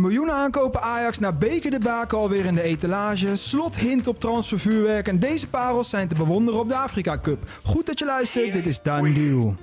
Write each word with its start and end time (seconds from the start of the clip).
Miljoenen 0.00 0.34
aankopen 0.34 0.82
Ajax 0.82 1.18
naar 1.18 1.36
bekerdebakel 1.36 2.18
alweer 2.18 2.44
in 2.44 2.54
de 2.54 2.62
etalage. 2.62 3.36
Slot 3.36 3.76
hint 3.76 4.06
op 4.06 4.20
transfervuurwerk. 4.20 5.08
En 5.08 5.18
deze 5.18 5.48
parels 5.48 5.88
zijn 5.88 6.08
te 6.08 6.14
bewonderen 6.14 6.60
op 6.60 6.68
de 6.68 6.76
Afrika 6.76 7.18
Cup. 7.18 7.50
Goed 7.64 7.86
dat 7.86 7.98
je 7.98 8.04
luistert, 8.04 8.52
dit 8.52 8.66
is 8.66 8.82
Done 8.82 9.12
Deal. 9.12 9.54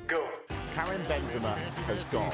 Karim 0.75 1.01
Benzema 1.07 1.55
has 1.87 2.05
gone. 2.11 2.31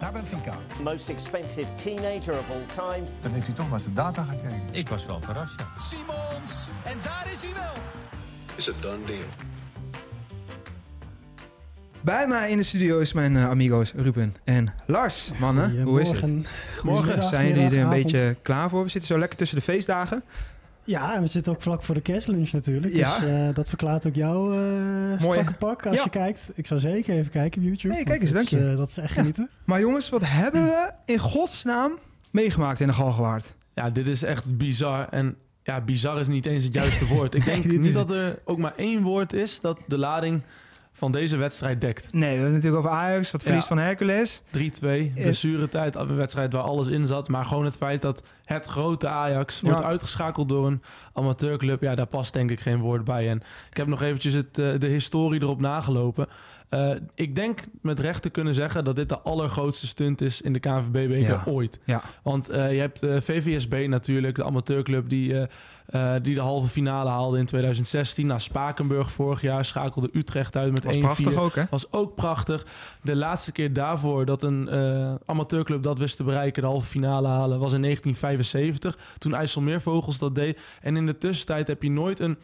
Naar 0.00 0.12
Benfica. 0.12 0.54
Most 0.82 1.08
expensive 1.08 1.74
teenager 1.74 2.38
of 2.38 2.50
all 2.50 2.66
time. 2.92 3.06
Dan 3.20 3.32
heeft 3.32 3.46
hij 3.46 3.54
toch 3.54 3.70
naar 3.70 3.80
zijn 3.80 3.94
data 3.94 4.22
gekeken. 4.22 4.62
Ik 4.72 4.88
was 4.88 5.06
wel 5.06 5.20
verrast, 5.20 5.54
ja. 5.58 5.66
Simons. 5.86 6.68
En 6.84 6.98
daar 7.02 7.26
is 7.32 7.42
hij 7.42 7.52
wel. 7.54 7.82
is 8.56 8.68
a 8.68 8.72
done 8.80 9.04
deal. 9.04 9.51
Bij 12.02 12.26
mij 12.28 12.50
in 12.50 12.56
de 12.56 12.62
studio 12.62 12.98
is 12.98 13.12
mijn 13.12 13.36
eh, 13.36 13.48
amigo's 13.48 13.92
Ruben 13.96 14.34
en 14.44 14.66
Lars. 14.86 15.30
Mannen, 15.40 15.82
hoe 15.82 16.00
is 16.00 16.08
het? 16.10 16.18
Goedemorgen. 16.18 16.46
Morgen 16.84 17.22
zijn 17.22 17.48
jullie 17.48 17.64
er 17.78 17.82
een 17.82 17.88
beetje 17.88 18.36
klaar 18.42 18.68
voor? 18.70 18.82
We 18.82 18.88
zitten 18.88 19.10
zo 19.14 19.18
lekker 19.18 19.38
tussen 19.38 19.56
de 19.56 19.62
feestdagen. 19.64 20.22
Ja, 20.84 21.14
en 21.14 21.20
we 21.20 21.26
zitten 21.26 21.52
ook 21.52 21.62
vlak 21.62 21.82
voor 21.82 21.94
de 21.94 22.00
kerstlunch 22.00 22.52
natuurlijk. 22.52 22.94
Ja. 22.94 23.18
Dus 23.18 23.28
eh, 23.28 23.54
dat 23.54 23.68
verklaart 23.68 24.06
ook 24.06 24.14
jouw 24.14 24.52
eh 24.52 25.20
strakke 25.22 25.52
pak 25.54 25.86
als 25.86 25.96
Ja. 25.96 26.02
je 26.04 26.10
kijkt. 26.10 26.50
Ik 26.54 26.66
zou 26.66 26.80
zeker 26.80 27.14
even 27.16 27.30
kijken 27.30 27.60
op 27.60 27.66
YouTube. 27.66 27.94
Want 27.94 28.06
kijk 28.06 28.22
eens, 28.22 28.32
dank 28.32 28.48
je. 28.48 28.74
dat 28.76 28.88
is 28.90 28.96
echt 28.96 29.12
genieten. 29.12 29.50
Maar 29.64 29.80
jongens, 29.80 30.08
wat 30.08 30.22
hebben 30.26 30.62
we 30.64 30.90
in 31.04 31.18
godsnaam 31.18 31.92
meegemaakt 32.30 32.80
in 32.80 32.86
de 32.86 32.92
Galgenwaard? 32.92 33.54
Ja, 33.74 33.90
dit 33.90 34.06
is 34.06 34.22
echt 34.22 34.56
bizar. 34.56 35.08
En 35.08 35.36
ja, 35.62 35.80
bizar 35.80 36.18
is 36.20 36.28
niet 36.28 36.46
eens 36.46 36.64
het 36.64 36.74
juiste 36.74 37.06
woord. 37.06 37.34
Ik 37.34 37.44
denk 37.50 37.58
Nee, 37.64 37.66
dit 37.72 37.76
niet 37.80 37.86
is- 37.88 37.92
dat 37.94 38.10
er 38.10 38.38
ook 38.44 38.58
maar 38.58 38.74
één 38.76 39.02
woord 39.02 39.32
is 39.32 39.60
dat 39.60 39.84
de 39.86 39.98
lading 39.98 40.42
van 40.92 41.12
deze 41.12 41.36
wedstrijd 41.36 41.80
dekt. 41.80 42.06
3-2, 42.06 42.10
Nee, 42.12 42.20
we 42.20 42.26
hebben 42.26 42.44
het 42.44 42.54
natuurlijk 42.54 42.84
over 42.86 42.98
Ajax, 42.98 43.30
wat 43.30 43.42
verlies 43.42 43.60
Ja. 43.62 43.68
van 43.68 43.78
Hercules. 43.78 44.42
blessuretijd, 45.14 45.94
een 45.96 46.16
wedstrijd 46.16 46.52
waar 46.52 46.62
alles 46.62 46.88
in 46.88 47.06
zat. 47.06 47.28
Maar 47.28 47.44
gewoon 47.44 47.64
het 47.64 47.76
feit 47.76 48.02
dat 48.02 48.22
het 48.44 48.66
grote 48.66 49.08
Ajax 49.08 49.58
Ja. 49.60 49.68
wordt 49.70 49.84
uitgeschakeld 49.84 50.48
door 50.48 50.66
een 50.66 50.82
amateurclub. 51.12 51.82
Ja, 51.82 51.94
daar 51.94 52.06
past 52.06 52.32
denk 52.32 52.50
ik 52.50 52.60
geen 52.60 52.78
woord 52.80 53.04
bij. 53.04 53.28
En 53.30 53.42
ik 53.70 53.76
heb 53.76 53.86
nog 53.86 54.02
eventjes 54.02 54.32
het, 54.34 54.58
eh, 54.58 54.78
de 54.78 54.86
historie 54.86 55.42
erop 55.42 55.60
nagelopen. 55.60 56.28
Eh, 56.72 56.90
ik 57.14 57.36
denk 57.36 57.60
met 57.80 58.00
recht 58.00 58.22
te 58.22 58.30
kunnen 58.30 58.54
zeggen 58.54 58.84
dat 58.84 58.96
dit 58.96 59.08
de 59.08 59.18
allergrootste 59.18 59.86
stunt 59.86 60.20
is 60.20 60.40
in 60.40 60.52
de 60.52 60.58
KNVB-beker 60.58 61.18
Ja. 61.18 61.42
ooit. 61.46 61.78
Ja. 61.84 62.02
Want 62.22 62.48
eh, 62.48 62.72
je 62.72 62.78
hebt 62.80 63.02
eh, 63.02 63.20
VVSB 63.20 63.84
natuurlijk, 63.88 64.36
de 64.36 64.44
amateurclub 64.44 65.08
die, 65.08 65.34
die 66.22 66.34
de 66.34 66.40
halve 66.40 66.68
finale 66.68 67.10
haalde 67.10 67.38
in 67.38 67.44
2016. 67.44 68.26
Na 68.26 68.38
Spakenburg 68.38 69.10
vorig 69.10 69.40
jaar 69.40 69.64
schakelde 69.64 70.08
Utrecht 70.12 70.56
uit 70.56 70.72
met 70.72 70.84
Was 70.84 70.96
1-4. 70.96 70.98
prachtig 71.00 71.34
ook, 71.36 71.54
hè? 71.54 71.62
Was 71.70 71.92
ook 71.92 72.14
prachtig. 72.14 72.66
De 73.02 73.16
laatste 73.16 73.52
keer 73.52 73.72
daarvoor 73.72 74.24
dat 74.24 74.42
een 74.42 74.70
amateurclub 75.26 75.82
dat 75.82 75.98
wist 75.98 76.16
te 76.16 76.24
bereiken, 76.24 76.62
de 76.62 76.68
halve 76.68 76.88
finale 76.88 77.28
halen, 77.28 77.58
was 77.58 77.72
in 77.72 77.82
1975. 77.82 78.98
Toen 79.18 79.34
IJsselmeervogels 79.34 80.18
dat 80.18 80.34
deed. 80.34 80.60
En 80.80 80.96
in 80.96 81.06
de 81.06 81.18
tussentijd 81.18 81.68
heb 81.68 81.82
je 81.82 81.90
nooit 81.90 82.20
een 82.20 82.36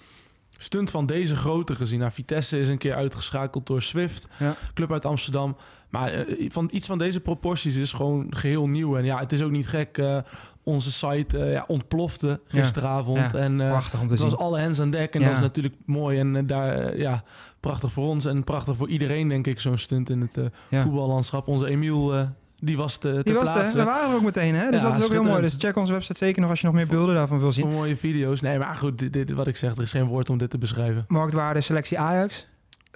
stunt 0.61 0.91
van 0.91 1.07
deze 1.07 1.37
grootte 1.37 1.75
gezien. 1.75 1.99
Nou, 1.99 2.13
Vitesse 2.13 2.59
is 2.59 2.69
een 2.69 2.79
keer 2.79 2.95
uitgeschakeld 2.95 3.67
door 3.67 3.83
Swift, 3.83 4.29
Ja. 4.39 4.55
club 4.75 4.93
uit 4.93 5.05
Amsterdam. 5.07 5.57
Maar 5.89 6.13
eh, 6.13 6.51
van, 6.51 6.69
iets 6.73 6.87
van 6.87 6.99
deze 6.99 7.21
proporties 7.21 7.77
is 7.77 7.93
gewoon 7.93 8.27
geheel 8.31 8.69
nieuw. 8.69 8.97
En 8.97 9.05
ja, 9.05 9.19
het 9.19 9.33
is 9.33 9.43
ook 9.43 9.51
niet 9.51 9.69
gek. 9.69 9.99
eh, 9.99 10.19
onze 10.63 10.93
site 10.93 11.39
eh, 11.39 11.53
ja, 11.53 11.65
ontplofte 11.69 12.41
gisteravond. 12.47 13.31
Ja, 13.31 13.39
en, 13.39 13.57
Prachtig 13.57 14.01
om 14.01 14.07
te 14.07 14.13
het 14.13 14.23
zien. 14.23 14.31
was 14.31 14.39
alle 14.39 14.59
hens 14.59 14.81
aan 14.81 14.91
dek 14.91 15.15
en 15.15 15.23
dat 15.23 15.31
is 15.33 15.41
natuurlijk 15.41 15.75
mooi. 15.87 16.19
En 16.19 16.47
daar, 16.47 16.97
ja, 16.99 17.23
prachtig 17.61 17.93
voor 17.93 18.07
ons 18.07 18.25
en 18.25 18.45
prachtig 18.45 18.77
voor 18.77 18.89
iedereen, 18.89 19.29
denk 19.29 19.47
ik, 19.47 19.61
zo'n 19.61 19.79
stunt 19.79 20.11
in 20.11 20.21
het 20.21 20.39
voetballandschap. 20.71 21.49
Onze 21.49 21.67
Emiel, 21.69 22.29
die 22.61 22.77
was 22.77 22.97
te, 22.99 23.13
te 23.17 23.23
Die 23.25 23.35
was 23.35 23.53
plaatsen. 23.53 23.79
we 23.79 23.85
waren 23.85 24.11
er 24.11 24.17
ook 24.17 24.23
meteen, 24.23 24.55
hè? 24.55 24.71
Dus 24.71 24.81
Ja, 24.81 24.87
dat 24.89 24.99
is 24.99 25.05
ook 25.05 25.11
heel 25.11 25.23
mooi. 25.23 25.41
Dus 25.43 25.55
check 25.59 25.77
onze 25.77 25.93
website 25.93 26.19
zeker 26.19 26.41
nog 26.41 26.51
als 26.51 26.61
je 26.61 26.67
nog 26.67 26.75
meer 26.75 26.87
beelden 26.87 27.15
daarvan 27.15 27.39
wil 27.39 27.53
zien. 27.53 27.69
Mooie 27.69 27.97
video's. 27.97 28.41
Nee, 28.41 28.59
maar 28.59 28.75
goed, 28.75 28.99
dit, 28.99 29.13
dit- 29.13 29.31
wat 29.31 29.47
ik 29.47 29.57
zeg, 29.57 29.77
er 29.77 29.83
is 29.83 29.91
geen 29.91 30.05
woord 30.07 30.31
om 30.31 30.39
dit 30.39 30.51
te 30.51 30.59
beschrijven. 30.59 31.05
Marktwaarde 31.09 31.61
selectie 31.61 31.99
Ajax. 31.99 32.47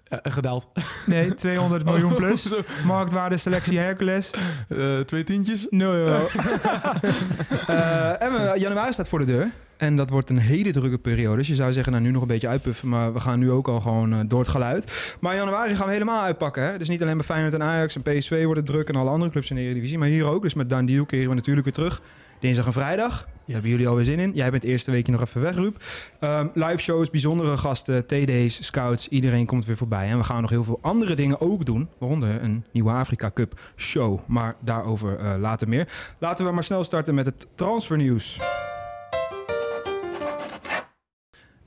Eh, 0.09 0.19
gedaald. 0.23 0.69
Nee, 1.07 1.35
200 1.45 1.85
miljoen 1.85 2.15
plus. 2.15 2.55
Marktwaarde 2.87 3.37
selectie 3.37 3.79
Hercules. 3.79 4.31
eh, 4.69 5.01
twee 5.01 5.25
tientjes. 5.25 5.67
0 5.71 5.93
euro. 5.93 6.27
Eh, 7.67 8.23
en 8.23 8.33
we- 8.33 8.53
januari 8.59 8.93
staat 8.93 9.09
voor 9.09 9.19
de 9.19 9.25
deur. 9.25 9.51
En 9.77 9.97
dat 9.97 10.11
wordt 10.11 10.31
een 10.31 10.39
hele 10.39 10.73
drukke 10.73 10.99
periode. 10.99 11.37
Dus 11.37 11.49
je 11.49 11.55
zou 11.55 11.73
zeggen, 11.73 11.93
nou 11.93 12.05
nu 12.05 12.11
nog 12.11 12.23
een 12.23 12.29
beetje 12.29 12.49
uitpuffen. 12.49 12.89
Maar 12.89 13.13
we 13.13 13.21
gaan 13.21 13.39
nu 13.39 13.51
ook 13.51 13.69
al 13.69 13.81
gewoon 13.81 14.13
eh, 14.13 14.19
door 14.27 14.41
het 14.41 14.49
geluid. 14.49 15.17
Maar 15.21 15.33
in 15.33 15.39
januari 15.39 15.75
gaan 15.75 15.87
we 15.87 15.93
helemaal 15.93 16.23
uitpakken. 16.23 16.63
Hè? 16.63 16.79
Dus 16.79 16.89
niet 16.89 17.03
alleen 17.03 17.17
bij 17.17 17.27
Feyenoord 17.27 17.55
en 17.55 17.63
Ajax 17.63 17.97
en 17.97 18.03
PSV 18.03 18.45
wordt 18.45 18.61
het 18.61 18.67
druk. 18.67 18.89
En 18.89 18.97
alle 18.97 19.11
andere 19.11 19.31
clubs 19.31 19.51
in 19.51 19.57
de 19.57 19.63
Eredivisie. 19.63 19.99
Maar 19.99 20.09
hier 20.09 20.27
ook. 20.27 20.43
Dus 20.43 20.55
met 20.55 20.71
Dan 20.71 20.87
Deal 20.87 21.05
keren 21.05 21.29
we 21.29 21.35
natuurlijk 21.35 21.65
weer 21.65 21.75
terug. 21.75 22.03
Dinsdag 22.43 22.67
en 22.67 22.73
vrijdag. 22.73 23.19
Daar 23.19 23.31
hebben 23.47 23.71
jullie 23.71 23.89
alweer 23.89 24.05
zin 24.05 24.19
in. 24.19 24.33
Jij 24.35 24.51
bent 24.51 24.63
het 24.63 24.73
eerste 24.73 24.91
weekje 24.91 25.13
nog 25.13 25.21
even 25.21 25.41
weg, 25.41 25.55
Ruud. 25.55 25.75
Ehm, 26.21 26.47
live 26.55 26.79
shows, 26.79 27.11
bijzondere 27.11 27.57
gasten, 27.57 28.07
TD's, 28.07 28.65
scouts. 28.65 29.09
Iedereen 29.09 29.47
komt 29.47 29.65
weer 29.65 29.77
voorbij. 29.77 30.09
En 30.09 30.19
we 30.19 30.25
gaan 30.25 30.41
nog 30.41 30.51
heel 30.51 30.65
veel 30.65 30.79
andere 30.83 31.15
dingen 31.15 31.41
ook 31.41 31.65
doen. 31.65 31.89
Waaronder 31.99 32.43
een 32.43 32.65
nieuwe 32.73 32.91
Afrika 32.91 33.31
Cup 33.35 33.61
show. 33.77 34.19
Maar 34.27 34.55
daarover 34.61 35.19
eh, 35.19 35.35
later 35.39 35.69
meer. 35.69 35.89
Laten 36.19 36.45
we 36.45 36.53
maar 36.53 36.65
snel 36.65 36.85
starten 36.85 37.15
met 37.15 37.27
het 37.27 37.47
transfernieuws. 37.55 38.41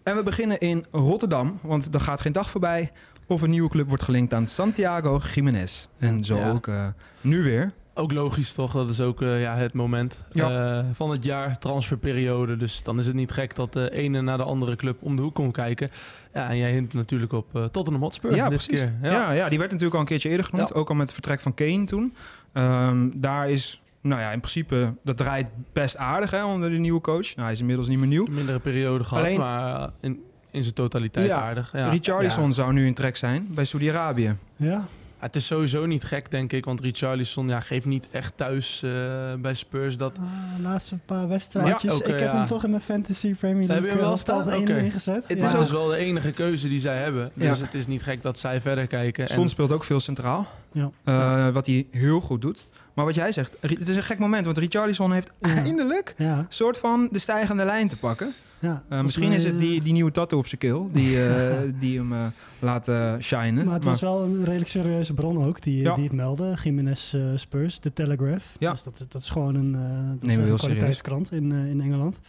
En 0.06 0.16
we 0.16 0.24
beginnen 0.24 0.60
in 0.60 0.86
Rotterdam. 0.92 1.60
Want 1.62 1.94
er 1.94 2.00
gaat 2.00 2.22
geen 2.22 2.32
dag 2.32 2.50
voorbij 2.50 2.92
of 3.28 3.42
een 3.42 3.50
nieuwe 3.50 3.70
club 3.70 3.88
wordt 3.88 4.04
gelinkt 4.04 4.34
aan 4.34 4.48
Santiago 4.48 5.22
Jiménez. 5.34 5.88
En 6.00 6.24
zo 6.24 6.38
Ja. 6.38 6.50
ook 6.52 6.68
eh, 6.68 6.88
nu 7.22 7.44
weer. 7.44 7.72
Ook 7.94 8.12
logisch 8.12 8.54
toch, 8.54 8.72
dat 8.72 8.92
is 8.92 9.02
ook 9.02 9.22
eh, 9.22 9.42
ja, 9.42 9.56
het 9.56 9.74
moment 9.74 10.26
Ja. 10.32 10.78
eh, 10.80 10.86
van 10.94 11.10
het 11.12 11.24
jaar, 11.24 11.60
transferperiode. 11.60 12.58
Dus 12.58 12.84
dan 12.84 13.00
is 13.00 13.06
het 13.06 13.16
niet 13.16 13.32
gek 13.32 13.56
dat 13.56 13.74
de 13.74 13.92
ene 13.92 14.22
naar 14.22 14.38
de 14.38 14.44
andere 14.44 14.76
club 14.76 14.98
om 15.02 15.16
de 15.16 15.22
hoek 15.22 15.36
komt 15.36 15.54
kijken. 15.54 15.90
Ja, 16.34 16.50
en 16.50 16.58
jij 16.58 16.72
hint 16.72 16.94
natuurlijk 16.94 17.34
op 17.34 17.48
Tottenham 17.72 18.02
Hotspur 18.04 18.36
Ja, 18.36 18.50
dit 18.50 18.58
precies. 18.66 18.80
keer. 18.80 18.94
Ja. 19.12 19.32
Ja, 19.32 19.50
die 19.50 19.58
werd 19.58 19.70
natuurlijk 19.72 19.94
al 19.96 20.00
een 20.02 20.06
keertje 20.08 20.30
eerder 20.30 20.46
genoemd. 20.46 20.74
Ook 20.74 20.90
al 20.90 20.96
met 20.96 21.06
het 21.06 21.14
vertrek 21.14 21.40
van 21.40 21.54
Kane 21.54 21.84
toen. 21.86 22.16
Ehm, 22.54 23.10
daar 23.14 23.50
is, 23.50 23.82
nou 24.06 24.22
ja, 24.22 24.32
in 24.32 24.40
principe, 24.40 24.94
dat 25.04 25.18
draait 25.18 25.48
best 25.74 25.98
aardig 25.98 26.32
hè, 26.32 26.44
onder 26.46 26.70
de 26.70 26.78
nieuwe 26.78 27.02
coach. 27.02 27.28
Nou, 27.36 27.42
hij 27.42 27.52
is 27.52 27.60
inmiddels 27.60 27.88
niet 27.88 27.98
meer 28.00 28.08
nieuw. 28.08 28.26
Een 28.26 28.34
mindere 28.34 28.60
periode 28.60 29.04
gehad, 29.04 29.24
Alleen- 29.24 29.40
maar 29.40 29.82
eh, 29.82 29.88
in, 30.00 30.24
in 30.52 30.62
zijn 30.64 30.76
totaliteit 30.76 31.28
Ja, 31.28 31.42
aardig. 31.42 31.72
Ja. 31.74 31.90
Richarlison 31.90 32.48
Ja. 32.48 32.52
zou 32.52 32.74
nu 32.74 32.86
in 32.86 32.94
trek 32.94 33.16
zijn 33.18 33.48
bij 33.50 33.66
Saudi-Arabië. 33.66 34.36
Ja, 34.56 34.88
Het 35.20 35.36
is 35.36 35.46
sowieso 35.46 35.86
niet 35.86 36.04
gek, 36.04 36.32
denk 36.32 36.52
ik. 36.54 36.66
Want 36.66 36.82
Richarlison 36.82 37.48
ja, 37.48 37.60
geeft 37.60 37.86
niet 37.86 38.08
echt 38.12 38.38
thuis 38.38 38.84
eh, 38.84 38.92
bij 39.38 39.54
Spurs. 39.54 39.98
Dat, 39.98 40.18
ah, 40.18 40.24
laatste 40.64 40.98
paar 41.06 41.28
wedstrijdjes. 41.28 41.98
Ja, 41.98 42.00
ik 42.06 42.06
heb 42.06 42.20
ja. 42.20 42.38
hem 42.38 42.46
toch 42.46 42.64
in 42.64 42.70
mijn 42.70 42.82
Fantasy 42.82 43.34
Premier 43.36 43.68
Heb 43.68 43.68
je 43.68 43.74
League 43.74 43.90
hem 43.90 43.98
wel 43.98 44.08
wel 44.08 44.18
staan? 44.18 44.42
Oké. 44.42 44.52
één 44.74 44.84
ingezet. 44.86 45.28
Het 45.28 45.38
ja. 45.38 45.46
is 45.46 45.52
het 45.52 45.62
is 45.62 45.72
wel 45.72 45.88
de 45.88 45.96
enige 45.96 46.32
keuze 46.32 46.68
die 46.70 46.80
zij 46.80 46.98
hebben. 46.98 47.32
Ja. 47.34 47.50
Dus 47.50 47.60
het 47.60 47.74
is 47.74 47.88
niet 47.88 48.04
gek 48.04 48.22
dat 48.22 48.40
zij 48.40 48.62
verder 48.62 48.88
kijken. 48.88 49.28
Son 49.28 49.50
speelt 49.50 49.72
ook 49.72 49.84
veel 49.84 50.00
centraal. 50.00 50.48
Ja. 50.72 50.92
Eh, 51.04 51.50
Wat 51.54 51.66
hij 51.66 51.88
heel 51.92 52.22
goed 52.22 52.42
doet. 52.42 52.66
Maar 52.96 53.06
wat 53.06 53.16
jij 53.16 53.32
zegt, 53.32 53.58
het 53.60 53.90
is 53.90 53.96
een 53.96 54.04
gek 54.04 54.20
moment. 54.20 54.46
Want 54.46 54.58
Richarlison 54.58 55.12
heeft 55.12 55.32
eindelijk 55.42 56.14
Ja, 56.18 56.38
een 56.38 56.46
soort 56.50 56.78
van 56.78 57.08
de 57.12 57.20
stijgende 57.20 57.66
lijn 57.66 57.88
te 57.88 57.98
pakken. 57.98 58.34
ja. 58.60 58.84
Eh, 58.90 59.02
misschien 59.02 59.28
mij, 59.28 59.36
is 59.38 59.44
het 59.44 59.54
eh, 59.54 59.60
die, 59.60 59.82
die 59.82 59.94
nieuwe 59.94 60.12
tattoo 60.12 60.40
op 60.40 60.48
zijn 60.48 60.60
keel 60.60 60.90
die, 60.94 61.24
eh, 61.26 61.58
die 61.80 61.98
hem 62.00 62.34
laat 62.60 62.90
shinen. 63.22 63.66
Maar 63.66 63.74
het 63.74 63.84
was 63.84 64.02
wel 64.02 64.24
een 64.24 64.44
redelijk 64.44 64.70
serieuze 64.70 65.14
bron 65.14 65.46
ook 65.46 65.62
die, 65.62 65.82
Ja. 65.82 65.96
die 65.96 66.04
het 66.04 66.14
meldde. 66.14 66.54
Jiménez 66.64 67.16
Spurs, 67.36 67.80
de 67.80 67.94
Telegraph. 67.94 68.46
Ja. 68.60 68.72
Dus 68.72 68.84
dat, 68.84 69.06
dat 69.10 69.22
is 69.22 69.30
gewoon 69.30 69.56
een, 69.56 69.72
dat 70.20 70.30
is 70.30 70.36
een 70.36 70.56
kwaliteitskrant 70.56 71.32
in, 71.32 71.52
in 71.52 71.82
Engeland. 71.82 72.20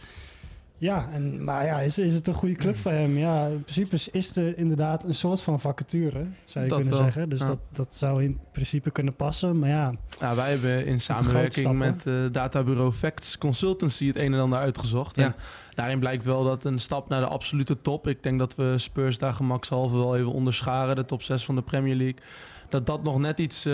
Ja, 0.79 1.09
en, 1.13 1.43
maar 1.43 1.65
ja, 1.65 1.79
is, 1.79 1.97
is 1.99 2.13
het 2.13 2.27
een 2.27 2.33
goede 2.33 2.55
club 2.55 2.77
voor 2.77 2.91
hem? 2.91 3.17
Ja, 3.17 3.45
in 3.45 3.61
principe 3.61 3.95
is- 3.95 4.09
is 4.09 4.35
er 4.35 4.57
inderdaad 4.57 5.03
een 5.03 5.13
soort 5.15 5.41
van 5.41 5.59
vacature, 5.59 6.25
zou 6.45 6.63
je 6.65 6.69
Dat 6.69 6.79
kunnen 6.81 6.97
wel, 6.97 7.03
zeggen. 7.11 7.29
Dus 7.29 7.39
ja. 7.39 7.45
dat, 7.45 7.59
dat 7.71 7.95
zou 7.95 8.23
in 8.23 8.39
principe 8.51 8.91
kunnen 8.91 9.15
passen. 9.15 9.59
Maar 9.59 9.69
ja, 9.69 9.93
Ja, 10.19 10.35
wij 10.35 10.51
hebben 10.51 10.85
in 10.85 11.01
samenwerking 11.01 11.77
met 11.77 12.05
eh 12.07 12.13
databureau 12.31 12.91
Facts 12.91 13.37
Consultancy 13.37 14.07
het 14.07 14.15
een 14.15 14.33
en 14.33 14.39
ander 14.39 14.59
uitgezocht. 14.59 15.15
Ja. 15.15 15.23
En 15.25 15.35
daarin 15.73 15.99
blijkt 15.99 16.25
wel 16.25 16.43
dat 16.43 16.63
een 16.65 16.79
stap 16.79 17.09
naar 17.09 17.21
de 17.21 17.27
absolute 17.27 17.81
top. 17.81 18.07
Ik 18.07 18.23
denk 18.23 18.39
dat 18.39 18.55
we 18.55 18.73
Spurs 18.77 19.17
daar 19.17 19.33
gemakshalve 19.33 19.97
wel 19.97 20.15
even 20.17 20.31
onderscharen. 20.31 20.95
De 20.95 21.05
top 21.05 21.21
6 21.21 21.45
van 21.45 21.55
de 21.55 21.61
Premier 21.61 21.95
League. 21.95 22.17
Dat 22.69 22.85
dat 22.85 23.03
nog 23.03 23.19
net 23.19 23.39
iets 23.39 23.65
eh, 23.65 23.73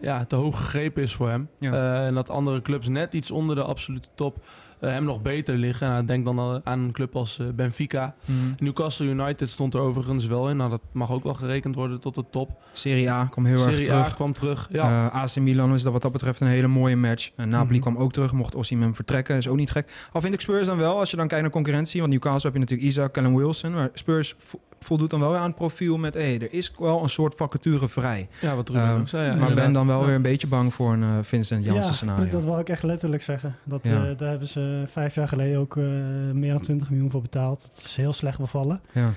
ja, 0.00 0.24
te 0.24 0.36
hoog 0.36 0.56
gegrepen 0.56 1.02
is 1.02 1.14
voor 1.14 1.28
hem. 1.28 1.48
Ja. 1.58 1.72
Eh, 1.72 2.06
en 2.06 2.14
dat 2.14 2.30
andere 2.30 2.62
clubs 2.62 2.88
net 2.88 3.14
iets 3.14 3.30
onder 3.30 3.56
de 3.56 3.62
absolute 3.62 4.08
top 4.14 4.44
hem 4.86 5.04
nog 5.04 5.22
beter 5.22 5.56
liggen. 5.56 5.88
Nou, 5.88 6.04
denk 6.04 6.24
dan 6.24 6.38
al 6.38 6.60
aan 6.64 6.78
een 6.78 6.92
club 6.92 7.16
als 7.16 7.38
eh, 7.38 7.46
Benfica. 7.54 8.14
Mhm. 8.24 8.36
Newcastle 8.64 9.06
United 9.06 9.48
stond 9.48 9.74
er 9.74 9.80
overigens 9.80 10.26
wel 10.26 10.50
in. 10.50 10.56
Nou, 10.56 10.70
dat 10.70 10.80
mag 10.92 11.10
ook 11.10 11.24
wel 11.24 11.34
gerekend 11.34 11.74
worden 11.74 12.00
tot 12.00 12.14
de 12.14 12.24
top. 12.30 12.62
Serie 12.72 13.10
A 13.10 13.24
kwam 13.24 13.44
heel 13.44 13.54
erg 13.54 13.62
Serie 13.62 13.92
A 13.92 13.98
terug. 13.98 14.14
kwam 14.14 14.32
terug. 14.32 14.68
Ja, 14.70 15.10
Eh, 15.10 15.22
AC 15.22 15.36
Milan 15.36 15.74
is 15.74 15.82
dat 15.82 15.92
wat 15.92 16.02
dat 16.02 16.12
betreft 16.12 16.40
een 16.40 16.46
hele 16.46 16.66
mooie 16.66 16.96
match. 16.96 17.30
Napoli 17.36 17.78
Mhm. 17.78 17.80
kwam 17.90 17.96
ook 17.96 18.12
terug, 18.12 18.32
mocht 18.32 18.54
Osimhen 18.54 18.94
vertrekken. 18.94 19.36
Is 19.36 19.48
ook 19.48 19.56
niet 19.56 19.70
gek. 19.70 20.08
Al 20.12 20.20
vind 20.20 20.34
ik 20.34 20.40
Spurs 20.40 20.66
dan 20.66 20.76
wel, 20.76 20.98
als 20.98 21.10
je 21.10 21.16
dan 21.16 21.26
kijkt 21.28 21.42
naar 21.42 21.52
concurrentie. 21.52 22.00
Want 22.00 22.12
Newcastle 22.12 22.42
heb 22.50 22.52
je 22.52 22.58
natuurlijk 22.58 22.88
Isaac, 22.88 23.12
Callum 23.12 23.36
Wilson. 23.36 23.72
Maar 23.74 23.88
Spurs 23.92 24.34
vo- 24.38 24.60
voldoet 24.80 25.10
dan 25.10 25.20
wel 25.20 25.30
weer 25.30 25.38
aan 25.38 25.46
het 25.46 25.54
profiel 25.54 25.96
met... 25.96 26.14
Hey, 26.14 26.34
er 26.40 26.52
is 26.52 26.72
wel 26.78 27.02
een 27.02 27.08
soort 27.08 27.34
vacature 27.34 27.88
vrij. 27.88 28.28
ja 28.40 28.56
wat 28.56 28.68
Ruben 28.68 28.84
Ehm, 28.84 29.00
ook 29.00 29.08
zei. 29.08 29.22
Ja, 29.22 29.28
maar 29.28 29.38
inderdaad. 29.40 29.64
ben 29.64 29.74
dan 29.74 29.86
wel 29.86 30.00
Ja. 30.00 30.06
weer 30.06 30.14
een 30.14 30.22
beetje 30.22 30.46
bang 30.46 30.74
voor 30.74 30.92
een 30.92 31.02
eh, 31.02 31.08
Vincent 31.22 31.64
Janssen 31.64 31.84
ja, 31.86 31.92
scenario. 31.92 32.30
dat 32.30 32.44
wou 32.44 32.60
ik 32.60 32.68
echt 32.68 32.82
letterlijk 32.82 33.22
zeggen. 33.22 33.56
Dat, 33.64 33.80
Ja. 33.82 33.90
eh, 34.06 34.18
daar 34.18 34.28
hebben 34.28 34.48
ze 34.48 34.73
vijf 34.86 35.14
jaar 35.14 35.28
geleden 35.28 35.58
ook 35.58 35.76
eh, 35.76 35.84
meer 36.32 36.52
dan 36.52 36.60
20 36.62 36.90
miljoen 36.90 37.10
voor 37.10 37.22
betaald. 37.22 37.60
Dat 37.68 37.84
is 37.86 37.96
heel 37.96 38.12
slecht 38.12 38.38
bevallen. 38.38 38.80
Ja. 38.92 39.10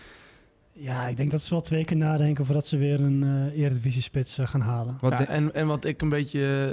Ja, 0.79 1.07
ik 1.07 1.17
denk 1.17 1.31
dat 1.31 1.41
ze 1.41 1.49
wel 1.49 1.61
twee 1.61 1.85
keer 1.85 1.97
nadenken 1.97 2.45
voordat 2.45 2.67
ze 2.67 2.77
weer 2.77 3.01
een 3.01 3.23
eh 3.23 3.59
eredivisie-spits 3.59 4.37
eh, 4.37 4.47
gaan 4.47 4.61
halen. 4.61 4.97
Wat 5.01 5.11
Ja, 5.11 5.17
de- 5.17 5.23
en, 5.25 5.53
en 5.53 5.67
wat 5.67 5.85
ik 5.85 6.01
een 6.01 6.09
beetje 6.09 6.71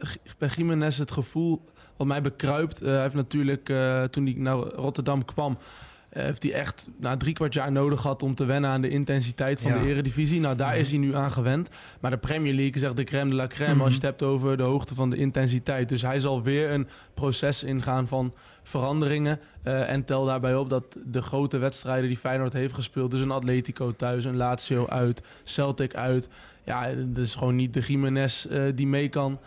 eh, 0.00 0.08
bij 0.38 0.48
Jiménez 0.56 0.98
het 0.98 1.10
gevoel 1.10 1.64
wat 1.96 2.06
mij 2.06 2.20
bekruipt. 2.20 2.80
eh, 2.82 2.88
hij 2.92 3.02
heeft 3.02 3.14
natuurlijk 3.14 3.68
eh, 3.68 4.02
toen 4.04 4.24
hij 4.24 4.34
naar 4.36 4.56
Rotterdam 4.56 5.24
kwam. 5.24 5.58
Eh, 6.14 6.22
heeft 6.22 6.42
hij 6.42 6.52
echt 6.52 6.88
na 6.96 7.16
drie 7.16 7.34
kwart 7.34 7.54
jaar 7.54 7.72
nodig 7.72 8.00
gehad 8.00 8.22
om 8.22 8.34
te 8.34 8.44
wennen 8.44 8.70
aan 8.70 8.80
de 8.80 8.88
intensiteit 8.88 9.60
van 9.60 9.70
Ja. 9.72 9.78
de 9.82 9.88
eredivisie. 9.88 10.40
Nou, 10.40 10.56
daar 10.56 10.76
is 10.78 10.90
hij 10.90 10.98
nu 10.98 11.14
aan 11.14 11.32
gewend. 11.32 11.70
Maar 12.00 12.10
de 12.10 12.16
Premier 12.16 12.54
League 12.54 12.82
echt 12.86 12.96
de 12.96 13.04
crème 13.04 13.30
de 13.30 13.36
la 13.36 13.46
crème 13.46 13.72
Mhm. 13.74 13.80
als 13.80 13.88
je 13.88 13.94
het 13.94 14.02
hebt 14.04 14.22
over 14.22 14.56
de 14.56 14.62
hoogte 14.62 14.94
van 14.94 15.10
de 15.10 15.16
intensiteit. 15.16 15.88
Dus 15.88 16.02
hij 16.02 16.20
zal 16.20 16.42
weer 16.42 16.70
een 16.70 16.88
proces 17.14 17.62
ingaan 17.62 18.08
van 18.08 18.34
veranderingen. 18.62 19.40
eh, 19.62 19.90
en 19.90 20.04
tel 20.04 20.24
daarbij 20.24 20.54
op 20.56 20.70
dat 20.70 20.98
de 21.06 21.22
grote 21.22 21.58
wedstrijden 21.58 22.08
die 22.08 22.16
Feyenoord 22.16 22.52
heeft 22.52 22.74
gespeeld... 22.74 23.10
dus 23.10 23.20
een 23.20 23.30
Atletico 23.30 23.92
thuis, 23.96 24.24
een 24.24 24.36
Lazio 24.36 24.86
uit, 24.88 25.22
Celtic 25.44 25.94
uit... 25.94 26.28
Ja, 26.64 26.82
het 26.86 27.18
is 27.18 27.34
gewoon 27.34 27.56
niet 27.56 27.74
de 27.74 27.80
Jiménez 27.80 28.44
eh, 28.46 28.62
die 28.74 28.86
mee 28.86 29.08
kan 29.08 29.38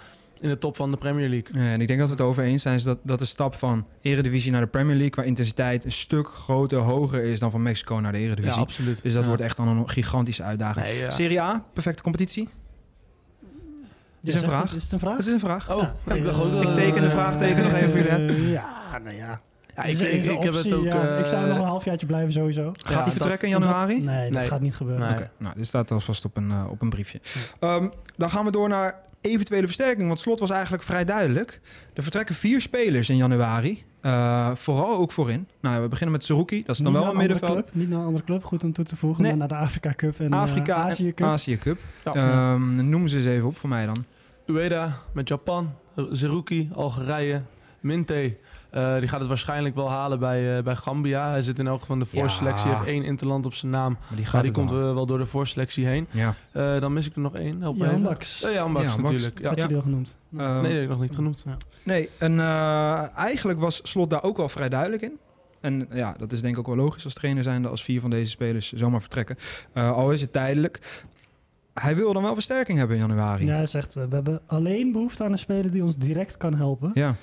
in 0.41 0.49
de 0.49 0.57
top 0.57 0.75
van 0.75 0.91
de 0.91 0.97
Premier 0.97 1.29
League. 1.29 1.63
Ja, 1.63 1.71
en 1.71 1.81
ik 1.81 1.87
denk 1.87 1.99
dat 1.99 2.07
we 2.09 2.13
het 2.15 2.23
over 2.23 2.43
eens 2.43 2.61
zijn 2.61 2.75
is 2.75 2.83
dat, 2.83 2.97
dat 3.03 3.19
de 3.19 3.25
stap 3.25 3.55
van 3.55 3.85
Eredivisie 4.01 4.51
naar 4.51 4.61
de 4.61 4.67
Premier 4.67 4.91
League... 4.93 5.09
qua 5.09 5.23
intensiteit 5.23 5.85
een 5.85 5.91
stuk 5.91 6.27
groter, 6.27 6.77
hoger 6.79 7.23
is 7.23 7.39
dan 7.39 7.51
van 7.51 7.61
Mexico 7.61 7.99
naar 7.99 8.11
de 8.11 8.17
Ja, 8.17 8.23
Eredivisie. 8.25 8.61
absoluut. 8.61 8.99
dus 9.03 9.13
dat 9.13 9.21
Ja. 9.21 9.27
wordt 9.27 9.43
echt 9.43 9.57
dan 9.57 9.67
een 9.67 9.89
gigantische 9.89 10.43
uitdaging. 10.43 10.85
Nee, 10.85 10.97
ja. 10.97 11.09
Serie 11.09 11.41
A, 11.41 11.63
perfecte 11.73 12.01
competitie? 12.03 12.49
Is 14.23 14.33
Ja, 14.33 14.39
een 14.39 14.45
vraag? 14.45 14.75
Is 14.75 14.83
het 14.83 14.91
een 14.91 14.99
vraag? 14.99 15.17
Het 15.17 15.27
is 15.27 15.33
een 15.33 15.39
vraag. 15.39 15.71
Oh, 15.71 15.83
ik 16.15 16.23
dacht 16.23 16.39
ook 16.41 16.51
dat 16.51 16.63
Ik 16.63 16.73
teken 16.73 17.01
de 17.01 17.09
vraagteken 17.09 17.63
nog 17.63 17.73
even 17.73 17.89
voor 17.91 17.99
jullie 17.99 18.27
Eh, 18.45 18.51
Ja, 18.51 18.97
nou 19.03 19.15
ja. 19.15 19.41
Ja, 19.75 19.83
ik, 19.83 19.99
ik, 19.99 20.43
heb 20.43 20.53
het 20.53 20.73
ook... 20.73 20.83
ja. 20.83 21.17
ik 21.17 21.25
zou 21.25 21.43
eh, 21.43 21.49
nog 21.49 21.57
een 21.57 21.63
halfjaartje 21.63 22.07
blijven 22.07 22.31
sowieso. 22.31 22.73
Gaat 22.77 22.91
Ja, 22.93 23.01
hij 23.03 23.11
vertrekken 23.11 23.47
in 23.47 23.53
januari? 23.53 24.01
Nee, 24.01 24.23
dat 24.29 24.39
Nee. 24.39 24.47
gaat 24.47 24.61
niet 24.61 24.75
gebeuren. 24.75 25.15
Nee. 25.15 25.27
Nou, 25.37 25.55
dit 25.55 25.65
staat 25.67 25.91
alvast 25.91 26.25
op 26.25 26.37
een, 26.37 26.51
eh, 26.51 26.65
op 26.69 26.81
een 26.81 26.89
briefje. 26.89 27.19
Ehm, 27.59 27.87
dan 28.15 28.29
gaan 28.29 28.45
we 28.45 28.51
door 28.51 28.69
naar 28.69 28.95
eventuele 29.21 29.65
versterking. 29.65 30.07
Want 30.07 30.19
slot 30.19 30.39
was 30.39 30.49
eigenlijk 30.49 30.83
vrij 30.83 31.05
duidelijk. 31.05 31.59
Er 31.93 32.03
vertrekken 32.03 32.35
vier 32.35 32.61
spelers 32.61 33.09
in 33.09 33.17
januari. 33.17 33.83
Eh, 34.01 34.55
vooral 34.55 34.97
ook 34.97 35.11
voorin. 35.11 35.47
Nou, 35.59 35.81
we 35.81 35.87
beginnen 35.87 36.15
met 36.15 36.25
Zerouki. 36.25 36.63
Dat 36.65 36.75
is 36.75 36.81
dan 36.81 36.93
Niet 36.93 37.01
wel 37.01 37.11
een 37.11 37.17
middenveld. 37.17 37.53
Club, 37.53 37.69
niet 37.71 37.89
naar 37.89 37.99
een 37.99 38.05
andere 38.05 38.23
club, 38.23 38.43
goed 38.43 38.63
om 38.63 38.73
toe 38.73 38.85
te 38.85 38.97
voegen. 38.97 39.21
Nee. 39.21 39.31
Maar 39.31 39.39
naar 39.39 39.57
de 39.59 39.65
Afrika 39.65 39.91
Cup 39.95 40.19
en 40.19 40.33
Afrika 40.33 40.75
eh, 40.75 40.81
en 40.81 40.89
Azië 40.89 41.13
Cup. 41.13 41.27
Azië 41.27 41.57
Cup. 41.57 41.79
Ja. 42.03 42.13
Ehm, 42.13 42.89
noem 42.89 43.07
ze 43.07 43.17
eens 43.17 43.25
even 43.25 43.47
op 43.47 43.57
voor 43.57 43.69
mij 43.69 43.85
dan. 43.85 44.05
Ueda 44.45 44.97
met 45.11 45.27
Japan, 45.27 45.73
Zerouki, 46.11 46.69
Algerije, 46.73 47.41
Minte. 47.79 48.37
Eh, 48.69 48.99
die 48.99 49.07
gaat 49.07 49.19
het 49.19 49.27
waarschijnlijk 49.27 49.75
wel 49.75 49.89
halen 49.89 50.19
bij, 50.19 50.57
eh, 50.57 50.63
bij 50.63 50.75
Gambia. 50.75 51.29
Hij 51.29 51.41
zit 51.41 51.59
in 51.59 51.67
elk 51.67 51.79
geval 51.79 51.95
in 51.95 52.01
de 52.01 52.07
Ja. 52.11 52.19
voorselectie. 52.19 52.69
heeft 52.69 52.85
één 52.85 53.03
interland 53.03 53.45
op 53.45 53.53
zijn 53.53 53.71
naam. 53.71 53.91
Maar 53.91 54.15
die 54.15 54.23
gaat 54.23 54.33
Maar 54.33 54.43
die 54.43 54.51
komt 54.51 54.71
wel. 54.71 54.87
eh, 54.87 54.93
wel 54.93 55.05
door 55.05 55.17
de 55.17 55.25
voorselectie 55.25 55.85
heen. 55.85 56.07
Ja. 56.11 56.33
Eh, 56.51 56.79
dan 56.79 56.93
mis 56.93 57.05
ik 57.07 57.15
er 57.15 57.21
nog 57.21 57.35
één. 57.35 57.61
Help 57.61 57.77
Jan. 57.77 58.03
Baks. 58.03 58.43
Eh, 58.43 58.53
Jan 58.53 58.73
Baks 58.73 58.85
Jan 58.85 58.95
Baks. 59.01 59.11
natuurlijk. 59.11 59.39
Ja. 59.41 59.47
Had 59.47 59.57
je 59.57 59.67
die 59.67 59.75
al 59.75 59.81
genoemd? 59.81 60.17
Nee, 60.29 60.47
dat 60.61 60.71
heb 60.71 60.81
ik 60.81 60.89
nog 60.89 60.99
niet 61.01 61.15
genoemd. 61.15 61.43
Ja. 61.45 61.57
Nee, 61.83 62.09
en 62.17 62.39
eh, 62.39 63.17
eigenlijk 63.17 63.59
was 63.59 63.79
Slot 63.83 64.09
daar 64.09 64.23
ook 64.23 64.37
wel 64.37 64.49
vrij 64.49 64.69
duidelijk 64.69 65.01
in. 65.01 65.17
En 65.61 65.87
ja, 65.93 66.15
dat 66.17 66.31
is 66.31 66.41
denk 66.41 66.53
ik 66.53 66.59
ook 66.59 66.75
wel 66.75 66.85
logisch 66.85 67.03
als 67.03 67.13
trainer 67.13 67.43
zijnde 67.43 67.67
als 67.67 67.83
vier 67.83 68.01
van 68.01 68.09
deze 68.09 68.29
spelers 68.29 68.71
zomaar 68.73 68.99
vertrekken. 69.01 69.35
Eh, 69.73 69.91
al 69.91 70.11
is 70.11 70.21
het 70.21 70.33
tijdelijk. 70.33 70.79
Hij 71.73 71.95
wil 71.95 72.13
dan 72.13 72.23
wel 72.23 72.33
versterking 72.33 72.77
hebben 72.77 72.95
in 72.97 73.01
januari. 73.07 73.45
Ja, 73.45 73.55
hij 73.55 73.65
zegt, 73.65 73.93
we 73.93 74.07
hebben 74.09 74.41
alleen 74.45 74.91
behoefte 74.91 75.23
aan 75.23 75.31
een 75.31 75.37
speler 75.37 75.71
die 75.71 75.83
ons 75.83 75.97
direct 75.97 76.37
kan 76.37 76.53
helpen. 76.55 76.91
Ja. 76.93 77.15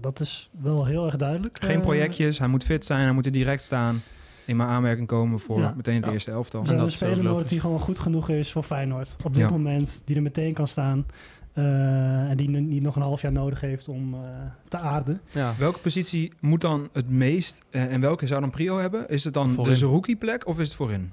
Dat 0.00 0.20
is 0.20 0.50
wel 0.60 0.84
heel 0.84 1.06
erg 1.06 1.16
duidelijk. 1.16 1.58
Geen 1.64 1.76
Eh, 1.76 1.80
projectjes, 1.82 2.38
hij 2.38 2.48
moet 2.48 2.64
fit 2.64 2.84
zijn, 2.84 3.00
hij 3.02 3.12
moet 3.12 3.26
er 3.26 3.32
direct 3.32 3.64
staan. 3.64 4.02
In 4.44 4.56
mijn 4.56 4.68
aanmerking 4.68 5.06
komen 5.06 5.40
voor 5.40 5.60
Ja. 5.60 5.72
meteen 5.76 5.96
het 5.96 6.04
Ja. 6.06 6.12
eerste 6.12 6.30
elftal. 6.30 6.60
En 6.60 6.66
dat 6.66 6.78
een 6.78 6.86
is 6.86 6.94
speler 6.94 7.22
nodig 7.22 7.48
die 7.48 7.60
gewoon 7.60 7.80
goed 7.80 7.98
genoeg 7.98 8.28
is 8.28 8.52
voor 8.52 8.62
Feyenoord. 8.62 9.16
Op 9.24 9.34
dit 9.34 9.42
Ja. 9.42 9.50
moment, 9.50 10.02
die 10.04 10.16
er 10.16 10.22
meteen 10.22 10.52
kan 10.52 10.68
staan. 10.68 11.06
eh, 11.54 12.30
en 12.30 12.36
die 12.36 12.50
nu 12.50 12.60
niet 12.60 12.82
nog 12.82 12.96
een 12.96 13.02
half 13.02 13.22
jaar 13.22 13.32
nodig 13.32 13.60
heeft 13.60 13.88
om 13.88 14.14
eh, 14.14 14.20
te 14.68 14.78
aarden. 14.78 15.20
Ja. 15.30 15.54
Welke 15.58 15.78
positie 15.78 16.32
moet 16.40 16.60
dan 16.60 16.88
het 16.92 17.10
meest 17.10 17.62
eh, 17.70 17.92
en 17.92 18.00
welke 18.00 18.26
zou 18.26 18.40
dan 18.40 18.50
prio 18.50 18.78
hebben? 18.78 19.08
Is 19.08 19.24
het 19.24 19.34
dan 19.34 19.50
Voorin. 19.50 19.72
de 19.72 19.78
Zerouki 19.78 20.16
plek 20.16 20.46
of 20.46 20.58
is 20.58 20.66
het 20.68 20.76
voorin? 20.76 21.12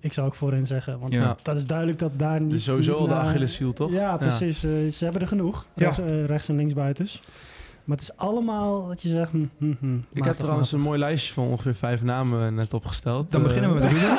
Ik 0.00 0.12
zou 0.12 0.26
ook 0.26 0.34
voorin 0.34 0.66
zeggen. 0.66 0.98
Want 0.98 1.12
Ja. 1.12 1.36
dat 1.42 1.56
is 1.56 1.66
duidelijk 1.66 1.98
dat 1.98 2.12
daar 2.16 2.40
niet... 2.40 2.50
Dus 2.50 2.64
sowieso 2.64 2.92
al 2.94 3.04
de 3.06 3.10
naar- 3.12 3.20
Achilleshiel, 3.24 3.72
toch? 3.72 3.90
Ja, 3.92 4.16
precies. 4.16 4.60
Ze 4.60 4.96
hebben 5.04 5.20
er 5.22 5.28
genoeg. 5.28 5.66
Ja. 5.74 5.84
Rechts, 5.84 5.98
rechts 6.26 6.48
en 6.48 6.56
linksbuiters. 6.56 7.22
Maar 7.84 7.96
het 7.96 8.06
is 8.10 8.16
allemaal 8.16 8.86
dat 8.88 9.02
je 9.02 9.08
zegt... 9.08 9.30
hm, 9.30 9.44
hm, 9.58 9.72
hm, 9.80 9.96
Ik 10.12 10.24
heb 10.24 10.36
trouwens 10.36 10.72
een 10.72 10.80
mooi 10.80 10.98
lijstje 10.98 11.32
van 11.32 11.46
ongeveer 11.46 11.74
vijf 11.74 12.02
namen 12.02 12.54
net 12.54 12.74
opgesteld. 12.74 13.30
Dan 13.30 13.40
Eh, 13.40 13.46
beginnen 13.46 13.74
we 13.74 13.80
met 13.80 13.92
Ruben. 13.92 14.08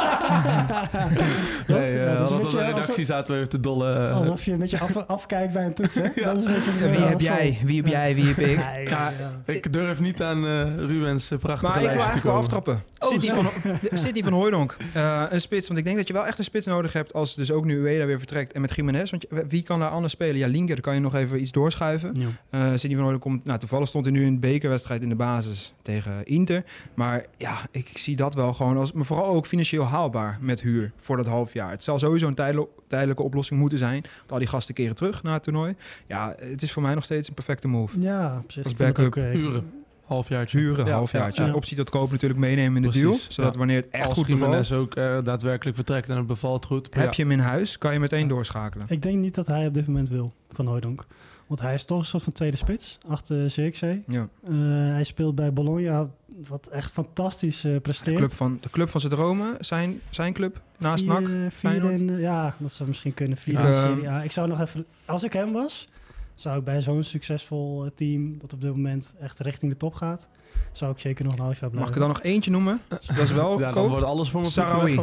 Nee, 1.67 1.93
Ja, 1.93 2.05
eh, 2.05 2.17
dat 2.17 2.21
is 2.23 2.27
de 2.29 2.35
alsof- 2.43 2.59
redactie 2.59 3.05
zaten 3.05 3.33
we 3.33 3.37
even 3.39 3.49
te 3.51 3.59
dollen. 3.59 4.09
eh. 4.09 4.15
Alsof 4.17 4.45
je 4.45 4.51
een 4.51 4.57
beetje 4.57 4.79
af, 4.79 4.97
afkijkt 5.07 5.53
bij 5.53 5.65
een 5.65 5.73
toets, 5.73 5.95
hè? 5.95 6.01
Dat 6.23 6.37
is 6.37 6.45
een 6.45 6.51
beetje 6.53 6.89
wie 6.89 6.99
heb 6.99 7.21
jij? 7.21 7.57
Wie 7.65 7.75
heb 7.81 7.87
jij? 7.87 8.15
Wie 8.15 8.25
heb 8.25 8.37
ik? 8.37 8.57
Ja, 8.57 8.75
ja, 8.77 9.11
ja. 9.45 9.53
Ik 9.53 9.73
durf 9.73 9.99
niet 9.99 10.21
aan 10.21 10.45
eh 10.45 10.75
Rubens 10.77 11.31
prachtige 11.39 11.71
Maar 11.71 11.81
ik 11.81 11.87
wil 11.89 11.97
lijstje 11.97 12.19
te 12.21 12.21
eigenlijk 12.21 12.23
wel 12.23 12.33
komen. 12.33 12.39
aftrappen. 12.39 12.73
Oh, 12.99 13.09
van, 13.91 14.23
van 14.23 14.33
Hooijdonk. 14.33 14.77
Eh, 14.93 15.23
een 15.29 15.41
spits. 15.41 15.67
Want 15.67 15.79
ik 15.79 15.85
denk 15.85 15.97
dat 15.97 16.07
je 16.07 16.13
wel 16.13 16.25
echt 16.25 16.37
een 16.37 16.43
spits 16.43 16.65
nodig 16.65 16.93
hebt 16.93 17.13
als 17.13 17.35
dus 17.35 17.51
ook 17.51 17.65
nu 17.65 17.79
Ueda 17.79 18.05
weer 18.05 18.17
vertrekt. 18.17 18.51
En 18.53 18.61
met 18.61 18.75
Jiménez. 18.75 19.09
Want 19.11 19.25
je- 19.29 19.45
wie 19.47 19.61
kan 19.63 19.79
daar 19.79 19.89
anders 19.89 20.13
spelen? 20.13 20.37
Ja, 20.37 20.47
Linker, 20.47 20.81
kan 20.81 20.93
je 20.93 20.99
nog 20.99 21.15
even 21.15 21.41
iets 21.41 21.51
doorschuiven. 21.51 22.09
Ja. 22.13 22.27
Eh 22.49 22.59
Sidney 22.75 22.97
van 22.97 23.05
Hooijdonk 23.05 23.21
komt... 23.21 23.45
Nou, 23.53 23.65
toevallig 23.65 23.87
stond 23.89 24.05
hij 24.05 24.13
nu 24.13 24.25
in 24.25 24.33
de 24.33 24.39
bekerwedstrijd 24.39 25.01
in 25.01 25.09
de 25.09 25.15
basis 25.15 25.73
tegen 25.81 26.25
Inter. 26.25 26.63
Maar 26.93 27.25
ja, 27.37 27.57
ik, 27.71 27.89
ik 27.89 27.97
zie 27.97 28.15
dat 28.15 28.35
wel 28.35 28.53
gewoon 28.53 28.77
als... 28.77 28.91
Maar 28.91 29.05
vooral 29.05 29.25
ook 29.33 29.45
financieel 29.45 29.83
haalbaar 29.83 30.37
met 30.41 30.61
huur 30.61 30.91
voor 30.97 31.17
dat 31.17 31.25
half 31.25 31.53
jaar. 31.53 31.69
Het 31.71 31.83
zal 31.83 31.99
sowieso 31.99 32.27
een 32.27 32.33
tijdel- 32.35 32.75
tijdelijke 32.87 33.23
oplossing 33.23 33.59
moeten 33.59 33.77
zijn. 33.77 34.01
Want 34.17 34.31
al 34.31 34.37
die 34.37 34.47
gasten 34.47 34.73
keren 34.73 34.95
terug 34.95 35.23
naar 35.23 35.33
het 35.33 35.43
toernooi. 35.43 35.75
Ja, 36.07 36.35
het 36.39 36.61
is 36.61 36.71
voor 36.71 36.81
mij 36.81 36.93
nog 36.93 37.03
steeds 37.03 37.27
een 37.27 37.33
perfecte 37.33 37.67
move. 37.67 37.99
Ja, 37.99 38.39
op 38.43 38.51
zich. 38.51 38.63
Als 38.63 38.73
backup. 38.73 39.05
ook, 39.05 39.15
eh, 39.15 39.29
Huren. 39.31 39.71
Halfjaartje. 40.05 40.57
Huren, 40.57 40.85
Ja, 40.85 40.93
halfjaartje. 40.93 41.41
ja, 41.41 41.47
ja. 41.47 41.53
Optie 41.53 41.77
tot 41.77 41.89
koop 41.89 42.11
natuurlijk 42.11 42.39
meenemen 42.39 42.75
in 42.75 42.81
de 42.81 42.87
Precies, 42.99 43.01
deal. 43.07 43.31
Zodat 43.31 43.53
ja. 43.53 43.57
wanneer 43.59 43.77
het 43.77 43.87
echt 43.91 44.07
Als 44.07 44.17
goed 44.17 44.27
bevalt... 44.27 44.39
Jiménez 44.51 44.71
ook 44.71 44.95
eh, 44.95 45.17
daadwerkelijk 45.23 45.75
vertrekt 45.75 46.09
en 46.09 46.17
het 46.17 46.27
bevalt 46.27 46.65
goed. 46.65 46.87
Heb 46.91 47.13
je 47.13 47.21
hem 47.21 47.31
in 47.31 47.39
huis, 47.39 47.77
kan 47.77 47.93
je 47.93 47.99
meteen 47.99 48.27
doorschakelen. 48.27 48.85
Ik 48.89 49.01
denk 49.01 49.17
niet 49.19 49.35
dat 49.35 49.47
hij 49.47 49.67
op 49.67 49.73
dit 49.73 49.87
moment 49.87 50.09
wil, 50.09 50.33
Van 50.51 50.65
Hooydonk. 50.67 51.05
Want 51.53 51.65
hij 51.65 51.73
is 51.73 51.85
toch 51.85 51.99
een 51.99 52.05
soort 52.05 52.23
van 52.23 52.33
tweede 52.33 52.57
spits 52.57 52.97
achter 53.07 53.45
CXC. 53.45 53.81
Ja. 54.07 54.27
Eh, 54.43 54.51
hij 54.93 55.03
speelt 55.03 55.35
bij 55.35 55.53
Bologna, 55.53 56.07
wat 56.47 56.67
echt 56.67 56.91
fantastisch 56.91 57.63
eh 57.63 57.71
De 57.71 57.79
presteert. 57.79 58.17
club 58.17 58.33
van, 58.33 58.57
de 58.61 58.69
club 58.69 58.89
van 58.89 58.99
zijn 58.99 59.13
dromen, 59.13 59.55
zijn, 59.59 60.01
zijn 60.09 60.33
club, 60.33 60.61
naast 60.77 61.03
Vier- 61.03 61.13
NAC. 61.13 61.25
vierde 61.25 61.51
Feyenoord. 61.51 61.99
in, 61.99 62.09
eh, 62.09 62.19
ja, 62.19 62.55
dat 62.57 62.71
zou 62.71 62.89
misschien 62.89 63.13
kunnen. 63.13 63.37
Vierde 63.37 63.59
Ik, 63.61 63.65
in 63.67 63.73
eh, 63.73 63.81
Serie 63.81 64.09
A. 64.09 64.21
Ik 64.23 64.31
zou 64.31 64.47
nog 64.47 64.61
even, 64.61 64.85
als 65.05 65.23
ik 65.23 65.33
hem 65.33 65.51
was, 65.51 65.89
zou 66.35 66.57
ik 66.59 66.63
bij 66.63 66.81
zo'n 66.81 67.03
succesvol 67.03 67.83
eh, 67.85 67.91
team 67.95 68.37
dat 68.41 68.53
op 68.53 68.61
dit 68.61 68.71
moment 68.71 69.13
echt 69.21 69.39
richting 69.39 69.71
de 69.71 69.77
top 69.77 69.93
gaat, 69.93 70.27
zou 70.71 70.91
ik 70.91 70.99
zeker 70.99 71.23
nog 71.25 71.33
een 71.33 71.39
half 71.39 71.59
jaar 71.59 71.61
Mag 71.61 71.71
blijven. 71.71 71.89
ik 71.89 71.95
er 71.95 71.99
dan 72.07 72.09
nog 72.09 72.23
eentje 72.33 72.51
noemen? 72.51 72.81
Dat 72.87 73.17
is 73.17 73.31
wel 73.31 73.59
ja, 73.59 73.71
dan 73.71 73.87
wordt 73.89 74.05
alles 74.05 74.29
voor 74.29 74.41
me 74.41 74.47
Sarawi. 74.47 74.99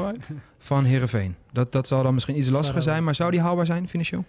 van 0.59 0.85
Heerenveen. 0.85 1.35
Dat, 1.52 1.73
dat 1.73 1.87
zal 1.87 2.02
dan 2.02 2.14
misschien 2.14 2.38
iets 2.38 2.49
lastiger 2.49 2.66
Sarawi. 2.83 2.90
zijn, 2.90 3.04
maar 3.04 3.14
zou 3.14 3.30
die 3.30 3.40
haalbaar 3.40 3.66
zijn 3.66 3.88
financieel? 3.88 4.25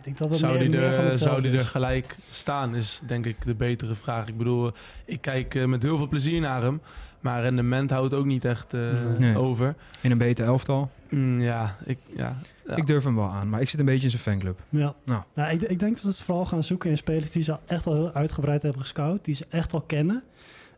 Ik 0.00 0.06
denk 0.06 0.18
dat 0.18 0.30
het 0.30 0.38
Zou 0.38 0.52
meer, 0.58 0.70
die, 0.70 0.80
meer 0.80 0.94
van 0.94 1.04
er, 1.04 1.18
zou 1.18 1.42
die 1.42 1.58
er 1.58 1.64
gelijk 1.64 2.16
staan, 2.30 2.74
is 2.74 3.00
denk 3.06 3.26
ik 3.26 3.36
de 3.44 3.54
betere 3.54 3.94
vraag. 3.94 4.28
Ik 4.28 4.36
bedoel, 4.36 4.72
ik 5.04 5.20
kijk 5.20 5.54
eh, 5.54 5.64
met 5.64 5.82
heel 5.82 5.96
veel 5.96 6.08
plezier 6.08 6.40
naar 6.40 6.62
hem. 6.62 6.80
Maar 7.20 7.42
rendement 7.42 7.90
houdt 7.90 8.14
ook 8.14 8.24
niet 8.24 8.44
echt 8.44 8.74
eh, 8.74 8.80
Nee. 9.18 9.38
over. 9.38 9.74
In 10.00 10.10
een 10.10 10.18
beter 10.18 10.44
elftal. 10.46 10.90
Mm, 11.08 11.40
ja, 11.40 11.76
ik, 11.84 11.98
ja, 12.16 12.36
ja. 12.66 12.76
Ik 12.76 12.86
durf 12.86 13.04
hem 13.04 13.14
wel 13.16 13.28
aan, 13.28 13.48
maar 13.48 13.60
ik 13.60 13.68
zit 13.68 13.80
een 13.80 13.86
beetje 13.86 14.04
in 14.04 14.10
zijn 14.10 14.22
fanclub. 14.22 14.60
Ja. 14.68 14.94
Nou. 15.04 15.22
Ja, 15.34 15.48
ik, 15.48 15.62
ik 15.62 15.78
denk 15.78 15.92
dat 15.92 16.00
ze 16.00 16.08
het 16.08 16.20
vooral 16.20 16.46
gaan 16.46 16.62
zoeken 16.62 16.90
in 16.90 16.96
spelers 16.96 17.30
die 17.30 17.42
ze 17.42 17.56
echt 17.66 17.86
al 17.86 17.94
heel 17.94 18.12
uitgebreid 18.12 18.62
hebben 18.62 18.80
gescout. 18.80 19.24
Die 19.24 19.34
ze 19.34 19.46
echt 19.48 19.72
al 19.72 19.80
kennen. 19.80 20.22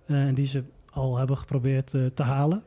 eh, 0.07 0.17
en 0.27 0.35
die 0.35 0.47
ze 0.47 0.63
al 0.91 1.19
hebben 1.19 1.37
geprobeerd 1.37 1.91
te 2.15 2.23
halen. 2.23 2.63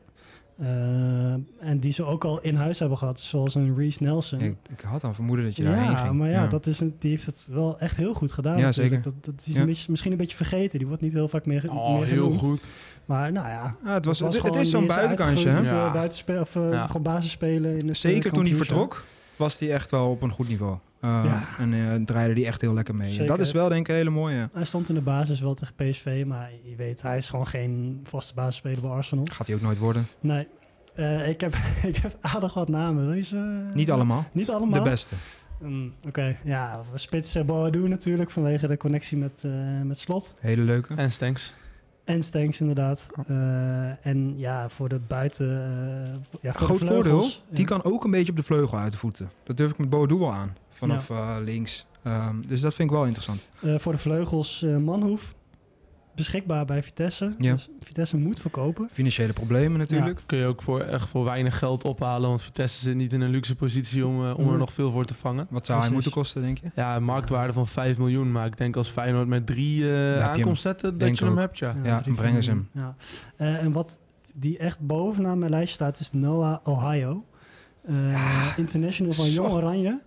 Eh, 0.58 1.32
en 1.60 1.78
die 1.80 1.92
ze 1.92 2.04
ook 2.04 2.24
al 2.24 2.40
in 2.40 2.54
huis 2.54 2.78
hebben 2.78 2.98
gehad, 2.98 3.20
zoals 3.20 3.54
een 3.54 3.76
Reese 3.76 4.02
Nelson. 4.02 4.40
Ik, 4.40 4.56
ik 4.70 4.80
had 4.80 5.04
al 5.04 5.14
vermoeden 5.14 5.44
dat 5.44 5.56
je 5.56 5.62
daarheen 5.62 5.90
ja, 5.90 5.96
ging. 5.96 6.14
maar 6.14 6.28
ja, 6.30 6.46
Dat 6.46 6.66
is 6.66 6.80
een, 6.80 6.94
die 6.98 7.10
heeft 7.10 7.26
het 7.26 7.48
wel 7.50 7.78
echt 7.78 7.96
heel 7.96 8.14
goed 8.14 8.32
gedaan. 8.32 8.58
Ja, 8.58 8.64
natuurlijk. 8.64 8.94
zeker. 9.04 9.12
Dat, 9.22 9.34
dat 9.34 9.46
is 9.46 9.52
Ja. 9.52 9.60
een 9.60 9.66
beetje, 9.66 9.90
misschien 9.90 10.12
een 10.12 10.18
beetje 10.18 10.36
vergeten. 10.36 10.78
Die 10.78 10.86
wordt 10.88 11.02
niet 11.02 11.12
heel 11.12 11.28
vaak 11.28 11.46
meer, 11.46 11.70
Oh, 11.70 11.94
meer 11.98 12.04
heel 12.06 12.24
genoemd. 12.24 12.40
goed. 12.42 12.70
Maar 13.04 13.32
nou 13.32 13.48
ja, 13.48 13.76
Ja, 13.84 13.94
het, 13.94 14.04
was, 14.04 14.18
het, 14.20 14.34
is 14.56 14.70
zo'n 14.70 14.80
die 14.80 14.88
buitenkantje. 14.88 15.48
hè? 15.48 15.58
eh, 15.58 15.64
Ja. 15.64 15.90
buitenspe- 15.92 16.40
of 16.40 16.54
Ja. 16.54 16.86
gewoon 16.86 17.02
basis 17.02 17.30
spelen. 17.30 17.78
In 17.78 17.88
het, 17.88 17.96
Zeker 17.96 18.32
toen 18.32 18.44
hij 18.44 18.54
vertrok, 18.54 19.04
was 19.36 19.58
hij 19.58 19.72
echt 19.72 19.90
wel 19.90 20.10
op 20.10 20.22
een 20.22 20.30
goed 20.30 20.48
niveau. 20.48 20.76
Uh, 21.00 21.20
Ja. 21.24 21.42
En 21.58 21.74
eh, 21.74 22.04
draaide 22.04 22.34
hij 22.40 22.46
echt 22.46 22.60
heel 22.60 22.74
lekker 22.74 22.94
mee. 22.94 23.10
Zeker. 23.10 23.26
Dat 23.26 23.40
is 23.40 23.52
wel 23.52 23.68
denk 23.68 23.80
ik 23.80 23.88
een 23.88 23.94
hele 23.94 24.10
mooie. 24.10 24.48
Hij 24.52 24.64
stond 24.64 24.88
in 24.88 24.94
de 24.94 25.00
basis 25.00 25.40
wel 25.40 25.54
tegen 25.54 25.74
PSV, 25.74 26.24
maar 26.26 26.50
je 26.64 26.76
weet, 26.76 27.02
hij 27.02 27.16
is 27.16 27.28
gewoon 27.28 27.46
geen 27.46 28.00
vaste 28.04 28.34
basisspeler 28.34 28.80
bij 28.80 28.90
Arsenal. 28.90 29.24
Gaat 29.32 29.46
hij 29.46 29.56
ook 29.56 29.62
nooit 29.62 29.78
worden. 29.78 30.06
Nee. 30.20 30.48
Eh, 30.94 31.28
ik, 31.28 31.40
heb, 31.40 31.54
ik 31.82 31.96
heb 31.96 32.16
aardig 32.20 32.54
wat 32.54 32.68
namen. 32.68 33.24
Niet 33.74 33.90
allemaal. 33.90 34.24
Niet 34.32 34.50
allemaal? 34.50 34.82
De 34.82 34.90
beste. 34.90 35.14
Mm, 35.60 35.92
Oké, 36.06 36.36
ja. 36.44 36.80
Spits 36.94 37.36
uh, 37.36 37.42
Boadu 37.42 37.88
natuurlijk 37.88 38.30
vanwege 38.30 38.66
de 38.66 38.76
connectie 38.76 39.18
met, 39.18 39.44
eh, 39.44 39.50
met 39.82 39.98
Slot. 39.98 40.34
Hele 40.38 40.62
leuke. 40.62 40.94
En 40.94 41.12
Stanks. 41.12 41.54
En 42.06 42.22
Stanks 42.22 42.60
inderdaad. 42.60 43.06
Eh, 43.26 44.06
en 44.06 44.38
ja, 44.38 44.68
voor 44.68 44.88
de 44.88 44.98
buiten... 44.98 45.48
eh, 46.32 46.40
ja, 46.40 46.52
voor 46.52 46.66
Groot 46.66 46.80
de 46.80 46.86
voordeel, 46.86 47.20
die 47.48 47.60
ja. 47.60 47.64
kan 47.64 47.84
ook 47.84 48.04
een 48.04 48.10
beetje 48.10 48.30
op 48.30 48.36
de 48.36 48.42
vleugel 48.42 48.78
uit 48.78 48.92
de 48.92 48.98
voeten. 48.98 49.30
Dat 49.44 49.56
durf 49.56 49.70
ik 49.70 49.78
met 49.78 49.90
Boadu 49.90 50.14
wel 50.18 50.32
aan. 50.32 50.56
Vanaf 50.68 51.10
eh, 51.10 51.36
links. 51.44 51.86
Ehm, 52.02 52.40
dus 52.48 52.60
dat 52.60 52.74
vind 52.74 52.90
ik 52.90 52.96
wel 52.96 53.04
interessant. 53.04 53.40
Voor 53.80 53.92
de 53.92 53.98
vleugels 53.98 54.64
Manhoef. 54.78 55.34
Beschikbaar 56.16 56.64
bij 56.64 56.82
Vitesse. 56.82 57.34
Ja. 57.38 57.52
Dus 57.52 57.68
Vitesse 57.80 58.16
moet 58.16 58.40
verkopen. 58.40 58.88
Financiële 58.92 59.32
problemen 59.32 59.78
natuurlijk. 59.78 60.20
Kun 60.26 60.38
je 60.38 60.44
ook 60.46 60.62
voor, 60.62 60.80
echt 60.80 61.08
voor 61.08 61.24
weinig 61.24 61.58
geld 61.58 61.84
ophalen. 61.84 62.28
Want 62.28 62.42
Vitesse 62.42 62.82
zit 62.82 62.94
niet 62.94 63.12
in 63.12 63.20
een 63.20 63.30
luxe 63.30 63.54
positie 63.56 64.06
om, 64.06 64.24
eh, 64.24 64.38
om 64.38 64.44
er 64.44 64.48
Nee. 64.50 64.56
nog 64.58 64.72
veel 64.72 64.90
voor 64.90 65.04
te 65.04 65.14
vangen. 65.14 65.46
Wat 65.50 65.66
zou 65.66 65.80
hij 65.80 65.90
moeten 65.90 66.10
kosten, 66.10 66.42
denk 66.42 66.58
je? 66.58 66.70
Ja, 66.74 66.96
een 66.96 67.04
marktwaarde 67.04 67.52
van 67.52 67.66
5 67.68 67.98
miljoen. 67.98 68.32
Maar 68.32 68.46
ik 68.46 68.56
denk 68.56 68.76
als 68.76 68.88
Feyenoord 68.88 69.28
met 69.28 69.46
drie 69.46 69.82
eh, 69.84 69.96
hem. 70.18 70.20
aankomst 70.22 70.62
zetten, 70.62 70.90
dat 70.90 71.00
Denk 71.00 71.18
je 71.18 71.24
hem 71.24 71.32
ook. 71.32 71.38
hebt, 71.38 71.58
ja. 71.58 71.74
Ja, 71.82 72.00
drie, 72.00 72.14
brengen 72.14 72.42
ze 72.42 72.50
vier, 72.50 72.64
Ja. 72.82 72.94
Eh, 73.36 73.62
en 73.62 73.72
wat 73.72 73.98
die 74.34 74.58
echt 74.58 74.80
bovenaan 74.80 75.38
mijn 75.38 75.50
lijst 75.50 75.74
staat, 75.74 76.00
is 76.00 76.12
Noah 76.12 76.56
Ohio. 76.64 77.24
Eh, 77.86 78.52
international 78.56 79.12
van 79.12 79.24
zo. 79.24 79.42
Jong 79.42 79.52
Oranje. 79.54 80.02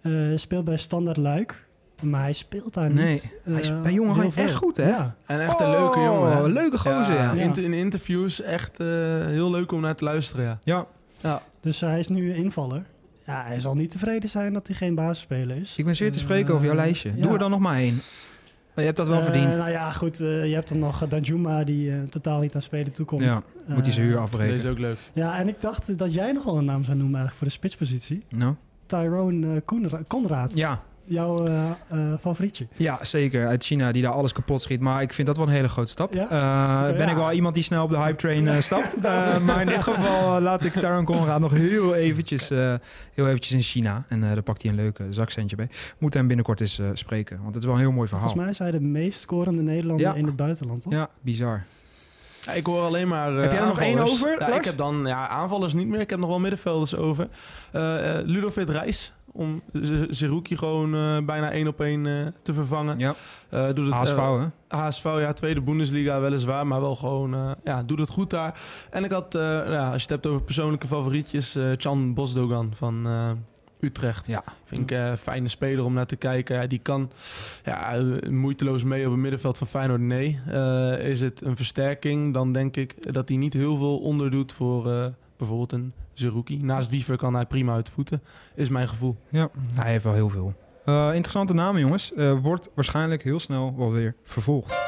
Eh, 0.00 0.12
speelt 0.36 0.64
bij 0.64 0.76
Standard 0.76 1.16
Luik. 1.16 1.66
Maar 2.02 2.22
hij 2.22 2.32
speelt 2.32 2.74
daar 2.74 2.90
Nee, 2.92 3.12
niet. 3.12 3.34
hij 3.44 3.60
is 3.60 3.70
eh, 3.70 3.80
bij 3.80 3.92
Jong 3.92 4.06
Oranje 4.10 4.22
heel 4.22 4.30
veel. 4.32 4.44
echt 4.44 4.54
goed, 4.54 4.76
hè? 4.76 4.88
Ja. 4.88 5.14
En 5.26 5.40
echt 5.40 5.60
een 5.60 5.70
leuke 5.70 6.00
jongen. 6.00 6.32
hè? 6.32 6.40
Oh, 6.42 6.46
leuke 6.52 6.78
gozer, 6.78 7.14
ja. 7.14 7.32
Ja. 7.32 7.42
In, 7.42 7.54
in 7.54 7.72
interviews 7.74 8.40
echt 8.42 8.80
eh, 8.80 8.86
heel 9.26 9.50
leuk 9.50 9.72
om 9.72 9.80
naar 9.80 9.94
te 9.94 10.04
luisteren, 10.04 10.44
ja. 10.44 10.58
Ja, 10.62 10.86
Ja, 11.20 11.42
Dus 11.60 11.80
hij 11.80 11.98
is 11.98 12.08
nu 12.08 12.34
invaller. 12.34 12.82
Ja, 13.26 13.42
hij 13.46 13.60
zal 13.60 13.74
niet 13.74 13.90
tevreden 13.90 14.28
zijn 14.28 14.52
dat 14.52 14.66
hij 14.66 14.76
geen 14.76 14.94
basisspeler 14.94 15.56
is. 15.56 15.74
ik 15.76 15.84
ben 15.84 15.96
zeer 15.96 16.10
te 16.12 16.18
Eh, 16.18 16.24
spreken 16.24 16.54
over 16.54 16.66
jouw 16.66 16.74
lijstje. 16.76 17.14
Doe 17.14 17.24
ja. 17.26 17.32
er 17.32 17.38
dan 17.38 17.50
nog 17.50 17.60
maar 17.60 17.76
één. 17.76 18.00
Je 18.76 18.84
hebt 18.84 18.96
dat 18.96 19.08
wel 19.08 19.18
Eh, 19.18 19.24
verdiend. 19.24 19.56
Nou 19.56 19.70
ja, 19.70 19.90
goed. 19.92 20.20
eh, 20.20 20.46
je 20.48 20.54
hebt 20.54 20.68
dan 20.68 20.78
nog 20.78 21.02
eh, 21.02 21.08
Danjuma 21.10 21.64
die 21.64 21.90
eh, 21.90 21.96
totaal 22.02 22.40
niet 22.40 22.54
aan 22.54 22.62
spelen 22.62 22.92
toekomt. 22.92 23.22
Ja, 23.22 23.42
moet 23.66 23.84
hij 23.84 23.92
zijn 23.94 24.06
huur 24.06 24.14
Eh, 24.16 24.22
afbreken. 24.22 24.48
deze 24.54 24.66
is 24.66 24.72
ook 24.72 24.78
leuk. 24.78 24.96
Ja, 25.12 25.38
en 25.38 25.48
ik 25.48 25.60
dacht 25.60 25.98
dat 25.98 26.14
jij 26.14 26.32
nog 26.32 26.44
wel 26.44 26.58
een 26.58 26.64
naam 26.64 26.84
zou 26.84 26.96
noemen 26.96 27.18
eigenlijk 27.20 27.36
voor 27.36 27.46
de 27.46 27.52
spitspositie. 27.52 28.24
Nou, 28.28 28.54
Tyrone 28.86 29.54
eh, 29.54 29.60
Konrad, 30.06 30.52
ja, 30.54 30.82
jouw 31.08 31.46
eh, 31.46 31.70
eh, 31.88 31.98
favorietje. 32.20 32.66
ja, 32.76 32.98
zeker. 33.02 33.46
Uit 33.46 33.64
China 33.64 33.92
die 33.92 34.02
daar 34.02 34.12
alles 34.12 34.32
kapot 34.32 34.62
schiet. 34.62 34.80
Maar 34.80 35.02
ik 35.02 35.12
vind 35.12 35.26
dat 35.26 35.36
wel 35.36 35.46
een 35.46 35.52
hele 35.52 35.68
grote 35.68 35.90
stap. 35.90 36.12
Ja? 36.14 36.22
Eh, 36.24 36.96
ben 36.96 37.04
Ja. 37.06 37.10
ik 37.10 37.16
wel 37.16 37.32
iemand 37.32 37.54
die 37.54 37.62
snel 37.62 37.84
op 37.84 37.90
de 37.90 37.96
hype 37.98 38.16
train 38.16 38.48
eh, 38.48 38.60
stapt. 38.60 38.96
Maar 39.46 39.60
in 39.60 39.66
dit 39.66 39.82
geval 39.82 40.40
laat 40.40 40.64
ik 40.64 40.72
Taron 40.72 41.04
Conrad 41.04 41.40
nog 41.40 41.52
heel 41.52 41.94
eventjes, 41.94 42.50
eh, 42.50 42.74
heel 43.14 43.26
eventjes 43.26 43.52
in 43.52 43.62
China. 43.62 44.04
En 44.08 44.22
eh 44.22 44.28
daar 44.28 44.42
pakt 44.42 44.62
hij 44.62 44.70
een 44.70 44.76
leuke 44.76 45.04
zakcentje 45.10 45.56
bij. 45.56 45.68
Moet 45.98 46.14
hem 46.14 46.26
binnenkort 46.26 46.60
eens 46.60 46.78
eh, 46.78 46.86
spreken. 46.92 47.36
Want 47.42 47.54
het 47.54 47.56
is 47.62 47.64
wel 47.64 47.74
een 47.74 47.80
heel 47.80 47.92
mooi 47.92 48.08
verhaal. 48.08 48.26
Volgens 48.28 48.42
mij 48.44 48.52
is 48.52 48.58
hij 48.58 48.70
de 48.70 48.86
meest 48.86 49.20
scorende 49.20 49.62
Nederlander 49.62 50.06
Ja. 50.06 50.14
in 50.14 50.24
het 50.26 50.36
buitenland, 50.36 50.82
toch? 50.82 50.92
Ja, 50.92 51.08
bizar. 51.20 51.64
Ja, 52.46 52.52
ik 52.52 52.66
hoor 52.66 52.82
alleen 52.82 53.08
maar. 53.08 53.34
eh, 53.36 53.42
Heb 53.42 53.50
jij 53.52 53.60
er 53.60 53.66
nog 53.66 53.80
één 53.80 53.98
over, 53.98 54.36
Ja, 54.38 54.54
ik 54.56 54.64
heb 54.64 54.76
dan 54.76 55.02
ja, 55.06 55.28
aanvallers 55.28 55.72
niet 55.72 55.86
meer. 55.86 56.00
Ik 56.00 56.10
heb 56.10 56.18
nog 56.18 56.28
wel 56.28 56.40
middenvelders 56.40 56.94
over. 56.96 57.28
Eh 57.72 58.18
eh, 58.18 58.26
Ludovic 58.26 58.68
Reis. 58.68 59.12
Om 59.38 59.62
Zerouki 60.10 60.56
gewoon 60.56 60.94
eh, 60.94 61.24
bijna 61.24 61.50
één 61.52 61.66
op 61.66 61.80
één 61.80 62.06
eh, 62.06 62.26
te 62.42 62.52
vervangen. 62.52 62.98
Ja, 62.98 63.14
Eh, 63.48 63.66
doet 63.74 63.86
het, 63.86 63.94
HSV, 63.94 64.16
hè? 64.16 64.76
HSV, 64.76 65.04
ja, 65.04 65.32
tweede 65.32 65.60
Bundesliga 65.60 66.20
weliswaar, 66.20 66.66
maar 66.66 66.80
wel 66.80 66.96
gewoon, 66.96 67.56
ja, 67.64 67.82
doet 67.82 67.98
het 67.98 68.08
goed 68.08 68.30
daar. 68.30 68.60
En 68.90 69.04
ik 69.04 69.10
had, 69.10 69.34
eh, 69.34 69.42
ja, 69.42 69.84
als 69.84 69.94
je 69.94 70.00
het 70.00 70.10
hebt 70.10 70.26
over 70.26 70.42
persoonlijke 70.42 70.86
favorietjes, 70.86 71.56
Chan 71.76 72.14
Bosdogan 72.14 72.72
van 72.74 73.06
Utrecht. 73.80 74.26
Ja. 74.26 74.44
Vind 74.64 74.90
ik 74.90 74.90
een 74.90 75.18
fijne 75.18 75.48
speler 75.48 75.84
om 75.84 75.92
naar 75.92 76.06
te 76.06 76.16
kijken. 76.16 76.56
Ja, 76.56 76.66
die 76.66 76.78
kan 76.78 77.10
ja, 77.64 78.02
moeiteloos 78.30 78.84
mee 78.84 79.04
op 79.04 79.10
het 79.10 79.20
middenveld 79.20 79.58
van 79.58 79.66
Feyenoord. 79.66 80.00
Nee. 80.00 80.40
Is 81.00 81.20
het 81.20 81.40
een 81.44 81.56
versterking, 81.56 82.34
dan 82.34 82.52
denk 82.52 82.76
ik 82.76 83.12
dat 83.12 83.28
hij 83.28 83.36
niet 83.38 83.52
heel 83.52 83.76
veel 83.76 83.98
onderdoet 83.98 84.52
voor 84.52 85.12
bijvoorbeeld 85.36 85.72
een 85.72 85.92
Naast 86.60 86.90
Wiever 86.90 87.16
kan 87.16 87.34
hij 87.34 87.46
prima 87.46 87.74
uit 87.74 87.86
de 87.86 87.92
voeten, 87.92 88.22
is 88.54 88.68
mijn 88.68 88.88
gevoel. 88.88 89.16
Ja, 89.28 89.50
hij 89.74 89.90
heeft 89.90 90.04
wel 90.04 90.12
heel 90.12 90.28
veel. 90.28 90.54
Eh, 90.84 91.06
interessante 91.06 91.54
namen, 91.54 91.80
jongens. 91.80 92.14
Eh, 92.14 92.32
wordt 92.42 92.68
waarschijnlijk 92.74 93.22
heel 93.22 93.40
snel 93.40 93.74
wel 93.76 93.92
weer 93.92 94.14
vervolgd. 94.22 94.78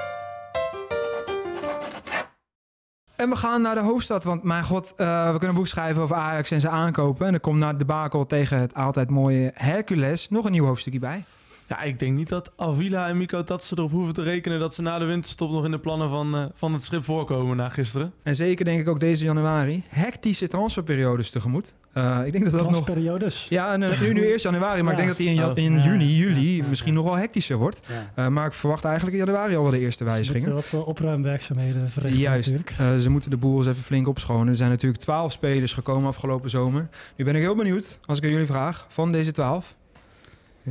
En 3.16 3.28
we 3.28 3.36
gaan 3.36 3.62
naar 3.62 3.74
de 3.74 3.80
hoofdstad, 3.80 4.24
want 4.24 4.42
mijn 4.42 4.64
god, 4.64 4.94
eh, 4.96 5.24
we 5.24 5.30
kunnen 5.30 5.48
een 5.48 5.54
boek 5.54 5.66
schrijven 5.66 6.02
over 6.02 6.16
Ajax 6.16 6.50
en 6.50 6.60
zijn 6.60 6.72
aankopen. 6.72 7.26
En 7.26 7.34
er 7.34 7.40
komt 7.40 7.58
na 7.58 7.72
de 7.72 7.78
debakel 7.78 8.26
tegen 8.26 8.58
het 8.58 8.74
altijd 8.74 9.10
mooie 9.10 9.50
Hercules 9.54 10.28
nog 10.28 10.44
een 10.44 10.52
nieuw 10.52 10.64
hoofdstukje 10.64 10.98
bij. 10.98 11.24
Ja, 11.70 11.82
ik 11.82 11.98
denk 11.98 12.16
niet 12.16 12.28
dat 12.28 12.52
Avila 12.56 13.08
en 13.08 13.16
Miko 13.16 13.44
dat 13.44 13.64
ze 13.64 13.74
erop 13.78 13.90
hoeven 13.90 14.14
te 14.14 14.22
rekenen 14.22 14.58
dat 14.60 14.74
ze 14.74 14.82
na 14.82 14.98
de 14.98 15.04
winterstop 15.04 15.50
nog 15.50 15.64
in 15.64 15.70
de 15.70 15.78
plannen 15.78 16.08
van, 16.08 16.36
eh, 16.36 16.44
van 16.54 16.72
het 16.72 16.82
schip 16.82 17.04
voorkomen 17.04 17.56
na 17.56 17.68
gisteren. 17.68 18.12
En 18.22 18.34
zeker 18.36 18.64
denk 18.64 18.80
ik 18.80 18.88
ook 18.88 19.00
deze 19.00 19.24
januari. 19.24 19.82
Hectische 19.88 20.48
transferperiodes 20.48 21.30
tegemoet. 21.30 21.74
Eh, 21.92 22.18
ik 22.24 22.32
denk 22.32 22.44
dat 22.44 22.52
dat 22.52 22.62
nog... 22.62 22.70
Transperiodes. 22.70 23.46
Ja, 23.48 23.72
en, 23.72 23.82
eh, 23.82 24.00
nu, 24.00 24.12
nu 24.12 24.26
eerst 24.26 24.44
januari, 24.44 24.82
maar 24.82 24.90
ik 24.90 24.96
denk 24.96 25.08
dat 25.08 25.16
die 25.18 25.28
in, 25.28 25.44
Oh. 25.44 25.50
in 25.56 25.72
Ja, 25.76 25.82
juni, 25.84 26.16
juli 26.16 26.56
ja, 26.56 26.62
ja. 26.62 26.68
misschien 26.68 26.94
nog 26.94 27.04
wel 27.04 27.16
hectischer 27.16 27.56
wordt. 27.56 27.82
Ja. 27.88 28.10
Eh, 28.24 28.28
maar 28.30 28.46
ik 28.46 28.52
verwacht 28.52 28.84
eigenlijk 28.84 29.16
in 29.16 29.24
januari 29.24 29.56
al 29.56 29.62
wel 29.62 29.70
de 29.70 29.78
eerste 29.80 30.04
Ze 30.04 30.10
wijzigingen. 30.10 30.52
moeten 30.52 30.70
wat 30.72 30.82
eh, 30.82 30.88
opruimwerkzaamheden 30.88 31.90
verrichten 31.90 32.20
Juist. 32.20 32.64
Eh, 32.78 32.96
ze 32.96 33.10
moeten 33.10 33.30
de 33.30 33.36
boel 33.36 33.58
eens 33.58 33.66
even 33.66 33.82
flink 33.82 34.08
opschonen. 34.08 34.48
Er 34.48 34.56
zijn 34.56 34.70
natuurlijk 34.70 35.00
twaalf 35.02 35.32
spelers 35.32 35.72
gekomen 35.72 36.08
afgelopen 36.08 36.50
zomer. 36.50 36.88
Nu 37.16 37.24
ben 37.24 37.34
ik 37.34 37.40
heel 37.42 37.54
benieuwd, 37.54 37.98
als 38.06 38.18
ik 38.18 38.24
aan 38.24 38.30
jullie 38.30 38.46
vraag, 38.46 38.86
van 38.88 39.12
deze 39.12 39.32
twaalf. 39.32 39.76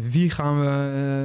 Wie 0.09 0.29
gaan 0.29 0.59
we... 0.61 0.67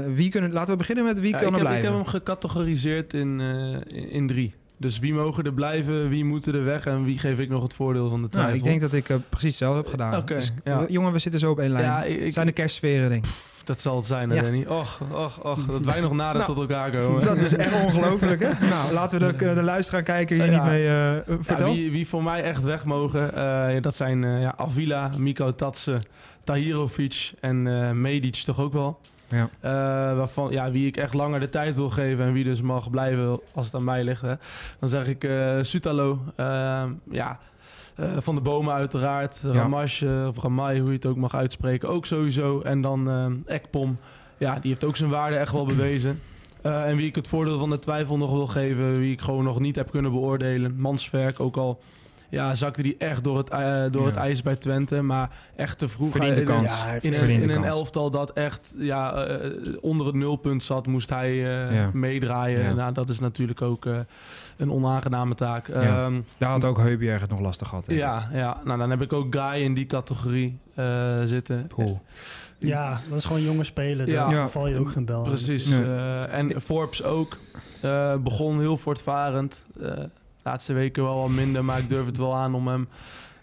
eh, 0.08 0.14
wie 0.16 0.30
kunnen, 0.30 0.52
laten 0.52 0.70
we 0.72 0.78
beginnen 0.78 1.04
met 1.04 1.20
wie 1.20 1.30
Ja, 1.30 1.38
kan 1.38 1.46
er 1.46 1.52
heb, 1.52 1.60
ik 1.60 1.66
blijven. 1.66 1.86
heb 1.86 1.94
hem 1.94 2.06
gecategoriseerd 2.06 3.14
in, 3.14 3.40
eh, 3.40 3.98
in, 3.98 4.10
in 4.10 4.26
drie. 4.26 4.54
Dus 4.76 4.98
wie 4.98 5.14
mogen 5.14 5.44
er 5.44 5.52
blijven, 5.52 6.08
wie 6.08 6.24
moeten 6.24 6.54
er 6.54 6.64
weg 6.64 6.86
en 6.86 7.04
wie 7.04 7.18
geef 7.18 7.38
ik 7.38 7.48
nog 7.48 7.62
het 7.62 7.74
voordeel 7.74 8.08
van 8.08 8.22
de 8.22 8.28
nou, 8.30 8.30
twijfel. 8.30 8.54
ik 8.54 8.64
denk 8.64 8.80
dat 8.80 8.92
ik 8.92 9.08
eh, 9.08 9.16
precies 9.28 9.48
hetzelfde 9.48 9.78
heb 9.80 9.88
gedaan. 9.90 10.22
Dus, 10.26 10.52
ja. 10.64 10.84
jongen, 10.88 11.12
we 11.12 11.18
zitten 11.18 11.40
zo 11.40 11.50
op 11.50 11.58
één 11.58 11.70
lijn. 11.70 11.84
Ja, 11.84 12.02
ik- 12.04 12.22
het 12.22 12.32
zijn 12.32 12.46
de 12.46 12.52
kerstsferen, 12.52 13.08
denk 13.08 13.24
ik. 13.24 13.30
Dat 13.64 13.80
zal 13.80 13.96
het 13.96 14.06
zijn, 14.06 14.30
hè, 14.30 14.36
Ja. 14.36 14.42
Danny. 14.42 14.64
Och, 14.68 15.00
och, 15.12 15.38
och, 15.44 15.58
dat 15.66 15.84
wij 15.84 16.00
nog 16.00 16.12
nader 16.12 16.36
Nou, 16.42 16.54
tot 16.54 16.58
elkaar 16.58 16.90
komen. 16.90 17.24
Dat 17.24 17.36
is 17.36 17.54
echt 17.54 17.82
ongelooflijk, 17.82 18.42
hè? 18.42 18.48
Nou, 18.68 18.92
laten 18.92 19.20
we 19.20 19.36
de, 19.36 19.54
de 19.54 19.62
luisteraar 19.62 20.02
kijken 20.02 20.42
hier 20.42 20.50
niet 20.52 20.62
mee 20.64 20.86
uh, 21.58 21.58
wie, 21.72 21.90
wie 21.90 22.08
voor 22.08 22.22
mij 22.22 22.42
echt 22.42 22.62
weg 22.64 22.84
mogen, 22.84 23.32
dat 23.82 23.96
zijn 23.96 24.22
ja, 24.40 24.54
Avila, 24.56 25.10
Miko 25.18 25.54
Tatsen, 25.54 26.00
Tahirovic 26.44 27.32
en 27.40 27.66
eh 27.66 27.90
Medic 27.90 28.34
toch 28.34 28.60
ook 28.60 28.72
wel. 28.72 28.98
Ja. 29.28 29.48
Eh, 29.60 30.16
waarvan, 30.16 30.50
ja, 30.50 30.70
wie 30.70 30.86
ik 30.86 30.96
echt 30.96 31.14
langer 31.14 31.40
de 31.40 31.48
tijd 31.48 31.76
wil 31.76 31.90
geven 31.90 32.24
en 32.24 32.32
wie 32.32 32.44
dus 32.44 32.60
mag 32.60 32.90
blijven 32.90 33.40
als 33.54 33.66
het 33.66 33.74
aan 33.74 33.84
mij 33.84 34.04
ligt. 34.04 34.20
Hè. 34.20 34.34
Dan 34.78 34.88
zeg 34.88 35.06
ik 35.06 35.24
eh 35.24 35.58
Sutalo, 35.62 36.18
eh, 36.36 36.84
ja, 37.10 37.38
Van 38.18 38.34
de 38.34 38.40
Bomen 38.40 38.74
uiteraard, 38.74 39.40
Ja. 39.42 39.52
Ramash 39.52 40.02
eh, 40.02 40.26
of 40.28 40.42
Ramai, 40.42 40.80
hoe 40.80 40.88
je 40.88 40.94
het 40.94 41.06
ook 41.06 41.16
mag 41.16 41.34
uitspreken, 41.34 41.88
ook 41.88 42.06
sowieso. 42.06 42.60
En 42.60 42.80
dan 42.80 43.08
Ekpom, 43.46 43.98
ja, 44.38 44.54
die 44.54 44.70
heeft 44.70 44.84
ook 44.84 44.96
zijn 44.96 45.10
waarde 45.10 45.36
echt 45.36 45.52
wel 45.52 45.66
bewezen. 45.66 46.20
En 46.62 46.96
wie 46.96 47.06
ik 47.06 47.14
het 47.14 47.28
voordeel 47.28 47.58
van 47.58 47.70
de 47.70 47.78
twijfel 47.78 48.16
nog 48.16 48.30
wil 48.30 48.46
geven, 48.46 48.98
wie 48.98 49.12
ik 49.12 49.20
gewoon 49.20 49.44
nog 49.44 49.60
niet 49.60 49.76
heb 49.76 49.90
kunnen 49.90 50.10
beoordelen. 50.10 50.80
Mansverk, 50.80 51.40
ook 51.40 51.56
al 51.56 51.80
ja, 52.34 52.54
zakte 52.54 52.82
die 52.82 52.96
echt 52.98 53.24
door 53.24 53.36
het, 53.38 53.50
eh, 53.50 53.82
door 53.90 54.02
Ja. 54.02 54.06
het 54.08 54.16
ijs 54.16 54.42
bij 54.42 54.56
Twente. 54.56 55.02
Maar 55.02 55.30
echt 55.56 55.78
te 55.78 55.88
vroeg. 55.88 56.10
Verdiende 56.10 56.34
Hij- 56.40 56.44
in 56.44 56.50
een- 56.50 56.56
kans. 56.66 56.82
Ja, 56.84 56.92
In 57.00 57.14
een, 57.14 57.28
in 57.30 57.50
een 57.50 57.64
elftal 57.64 58.10
dat 58.10 58.32
echt 58.32 58.74
ja, 58.78 59.14
eh, 59.24 59.50
onder 59.80 60.06
het 60.06 60.14
nulpunt 60.14 60.62
zat, 60.62 60.86
moest 60.86 61.10
hij 61.10 61.30
eh, 61.30 61.74
Ja. 61.74 61.90
meedraaien. 61.92 62.62
Ja. 62.62 62.72
Nou, 62.72 62.92
dat 62.92 63.08
is 63.08 63.18
natuurlijk 63.20 63.62
ook 63.62 63.86
eh, 63.86 63.96
een 64.56 64.70
onaangename 64.72 65.34
taak. 65.34 65.66
Ja. 65.68 65.74
Ehm, 66.04 66.20
Daar 66.38 66.50
had 66.50 66.64
ook 66.64 66.78
Heubjerg 66.78 67.20
het 67.20 67.30
nog 67.30 67.40
lastig 67.40 67.68
gehad. 67.68 67.84
ja, 67.88 68.28
ja, 68.32 68.60
nou 68.64 68.78
dan 68.78 68.90
heb 68.90 69.00
ik 69.02 69.12
ook 69.12 69.34
Guy 69.36 69.62
in 69.62 69.74
die 69.74 69.86
categorie 69.86 70.58
eh, 70.74 71.22
zitten. 71.24 71.66
Ja, 72.58 73.00
dat 73.08 73.18
is 73.18 73.24
gewoon 73.24 73.42
jonge 73.42 73.64
spelen. 73.64 74.06
Daar 74.06 74.30
Ja. 74.30 74.48
val 74.48 74.68
je 74.68 74.78
ook 74.78 74.90
geen 74.90 75.04
bel 75.04 75.22
Precies. 75.22 75.78
En 76.30 76.60
Forbes 76.60 77.02
ook. 77.02 77.38
eh, 77.80 78.16
begon 78.16 78.58
heel 78.60 78.76
voortvarend. 78.76 79.66
Laatste 80.44 80.72
weken 80.72 81.02
wel 81.02 81.20
wat 81.20 81.28
minder, 81.28 81.64
maar 81.64 81.78
ik 81.78 81.88
durf 81.88 82.06
het 82.06 82.16
wel 82.16 82.36
aan 82.36 82.54
om 82.54 82.68
hem 82.68 82.88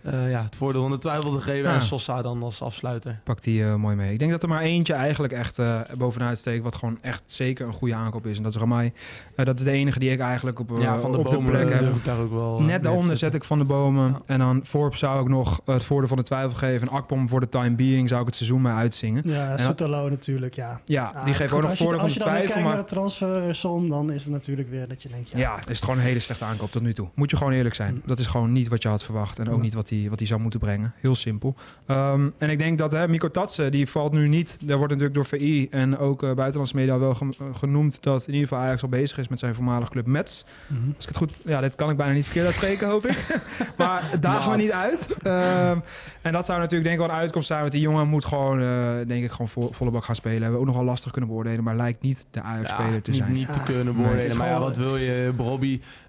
eh, 0.03 0.29
ja, 0.29 0.43
het 0.43 0.55
voordeel 0.55 0.81
van 0.81 0.91
de 0.91 0.97
twijfel 0.97 1.31
te 1.31 1.41
geven. 1.41 1.69
Ja. 1.69 1.73
En 1.75 1.81
Sosa 1.81 2.21
dan 2.21 2.43
als 2.43 2.61
afsluiter. 2.61 3.19
Pakt 3.23 3.43
die 3.43 3.63
eh, 3.65 3.75
mooi 3.75 3.95
mee. 3.95 4.13
Ik 4.13 4.19
denk 4.19 4.31
dat 4.31 4.43
er 4.43 4.49
maar 4.49 4.61
eentje 4.61 4.93
eigenlijk 4.93 5.33
echt 5.33 5.59
eh, 5.59 5.79
bovenuit 5.97 6.37
steekt... 6.37 6.63
wat 6.63 6.75
gewoon 6.75 6.97
echt 7.01 7.23
zeker 7.25 7.67
een 7.67 7.73
goede 7.73 7.95
aankoop 7.95 8.25
is. 8.25 8.37
En 8.37 8.43
dat 8.43 8.53
is 8.53 8.59
Ramai. 8.59 8.91
Eh, 9.35 9.45
dat 9.45 9.59
is 9.59 9.65
de 9.65 9.71
enige 9.71 9.99
die 9.99 10.11
ik 10.11 10.19
eigenlijk 10.19 10.59
op, 10.59 10.71
ja, 10.79 10.99
van 10.99 11.11
de 11.11 11.17
op 11.17 11.23
bomen 11.23 11.45
de 11.45 11.51
plek 11.57 11.69
heb. 11.69 11.79
durf 11.79 11.95
ik 11.95 12.05
daar 12.05 12.19
ook 12.19 12.31
wel. 12.33 12.61
Net 12.61 12.83
daaronder 12.83 13.17
zet 13.17 13.33
ik 13.33 13.43
Van 13.43 13.57
de 13.57 13.63
Bomen. 13.65 14.09
Ja. 14.11 14.19
En 14.25 14.39
dan 14.39 14.61
Forbes 14.65 14.99
zou 14.99 15.21
ik 15.21 15.27
nog 15.27 15.61
het 15.65 15.83
voordeel 15.83 16.07
van 16.07 16.17
de 16.17 16.23
twijfel 16.23 16.57
geven. 16.57 16.87
En 16.87 16.93
Akpom 16.93 17.29
voor 17.29 17.39
de 17.39 17.49
time 17.49 17.75
being 17.75 18.07
zou 18.07 18.19
ik 18.21 18.27
het 18.27 18.35
seizoen 18.35 18.61
mee 18.61 18.73
uitzingen. 18.73 19.21
Ja, 19.25 19.57
Soetalo 19.57 20.09
natuurlijk, 20.09 20.53
ja. 20.55 20.81
Ja, 20.85 21.11
die 21.25 21.33
geeft 21.33 21.53
ook 21.53 21.61
nog 21.61 21.69
als 21.69 21.77
je- 21.77 21.83
voordeel 21.83 21.99
van 22.01 22.09
Als 22.09 22.17
de 22.17 22.19
je 22.19 22.25
dan 22.25 22.33
weer 22.37 22.47
twijfel. 22.47 22.61
kijkt 22.63 22.67
Maar 22.67 22.75
naar 22.77 22.85
de 22.87 22.89
transfersom, 23.25 23.89
dan 23.89 24.11
is 24.11 24.23
het 24.23 24.31
natuurlijk 24.33 24.69
weer 24.69 24.87
dat 24.87 25.03
je 25.03 25.09
denkt... 25.09 25.29
Ja, 25.29 25.37
ja, 25.37 25.55
is 25.57 25.63
het 25.67 25.79
gewoon 25.79 25.97
een 25.97 26.05
hele 26.05 26.19
slechte 26.19 26.45
aankoop 26.45 26.71
tot 26.71 26.81
nu 26.81 26.93
toe. 26.93 27.07
Moet 27.15 27.29
je 27.31 27.37
gewoon 27.37 27.53
eerlijk 27.53 27.75
zijn. 27.75 27.93
Mm. 27.93 28.01
Dat 28.05 28.19
is 28.19 28.25
gewoon 28.25 28.51
niet 28.51 28.67
wat 28.67 28.81
je 28.81 28.87
had 28.89 29.03
verwacht. 29.03 29.39
En 29.39 29.49
ook 29.49 29.55
Ja. 29.55 29.61
niet 29.61 29.73
wat 29.73 29.89
hij 29.91 30.09
wat 30.09 30.19
hij 30.19 30.27
zou 30.27 30.41
moeten 30.41 30.59
brengen. 30.59 30.93
Heel 30.97 31.15
simpel. 31.15 31.55
Ehm, 31.85 32.27
en 32.37 32.49
ik 32.49 32.59
denk 32.59 32.77
dat 32.77 32.91
hè, 32.91 33.07
Miko 33.07 33.31
Tatsen, 33.31 33.71
die 33.71 33.87
valt 33.89 34.11
nu 34.11 34.27
niet. 34.27 34.57
Daar 34.61 34.77
wordt 34.77 34.93
natuurlijk 34.93 35.13
door 35.29 35.39
VI 35.39 35.67
en 35.69 35.97
ook 35.97 36.23
eh, 36.23 36.33
buitenlandse 36.33 36.75
media 36.75 36.99
wel 36.99 37.11
eh, 37.21 37.27
genoemd... 37.53 38.03
dat 38.03 38.27
in 38.27 38.33
ieder 38.33 38.47
geval 38.47 38.63
Ajax 38.63 38.81
al 38.83 38.89
bezig 38.89 39.17
is 39.17 39.27
met 39.27 39.39
zijn 39.39 39.55
voormalige 39.55 39.91
club 39.91 40.05
Mets. 40.05 40.45
Mhm. 40.67 40.79
Als 40.95 41.03
ik 41.03 41.07
het 41.09 41.17
goed... 41.17 41.39
Ja, 41.45 41.61
dit 41.61 41.75
kan 41.75 41.89
ik 41.89 41.97
bijna 41.97 42.13
niet 42.13 42.23
verkeerd 42.23 42.45
uitspreken, 42.45 42.87
hoop 42.89 43.07
ik. 43.07 43.39
maar 43.77 44.01
het 44.11 44.21
dagen 44.21 44.51
we 44.51 44.57
niet 44.57 44.71
uit. 44.71 45.17
Ehm, 45.21 45.79
en 46.21 46.31
dat 46.33 46.45
zou 46.45 46.59
natuurlijk 46.59 46.89
denk 46.89 46.99
ik 47.01 47.05
wel 47.07 47.15
een 47.15 47.21
uitkomst 47.21 47.47
zijn. 47.47 47.59
Want 47.59 47.71
die 47.71 47.81
jongen 47.81 48.07
moet 48.07 48.25
gewoon, 48.25 48.61
eh, 48.61 49.07
denk 49.07 49.23
ik, 49.23 49.31
gewoon 49.31 49.47
vo- 49.47 49.69
volle 49.71 49.91
bak 49.91 50.03
gaan 50.03 50.15
spelen. 50.15 50.41
Hebben 50.41 50.59
we 50.59 50.65
ook 50.65 50.71
nogal 50.71 50.83
lastig 50.85 51.11
kunnen 51.11 51.29
beoordelen. 51.29 51.63
Maar 51.63 51.75
lijkt 51.75 52.01
niet 52.01 52.25
de 52.31 52.41
Ajax-speler 52.41 53.01
te 53.01 53.09
niet, 53.11 53.19
zijn. 53.19 53.33
niet 53.33 53.53
te 53.53 53.59
Ja. 53.59 53.65
kunnen 53.65 53.95
beoordelen. 53.95 54.37
maar 54.37 54.47
ja, 54.47 54.59
wat 54.59 54.77
wil 54.77 54.97
je? 54.97 55.31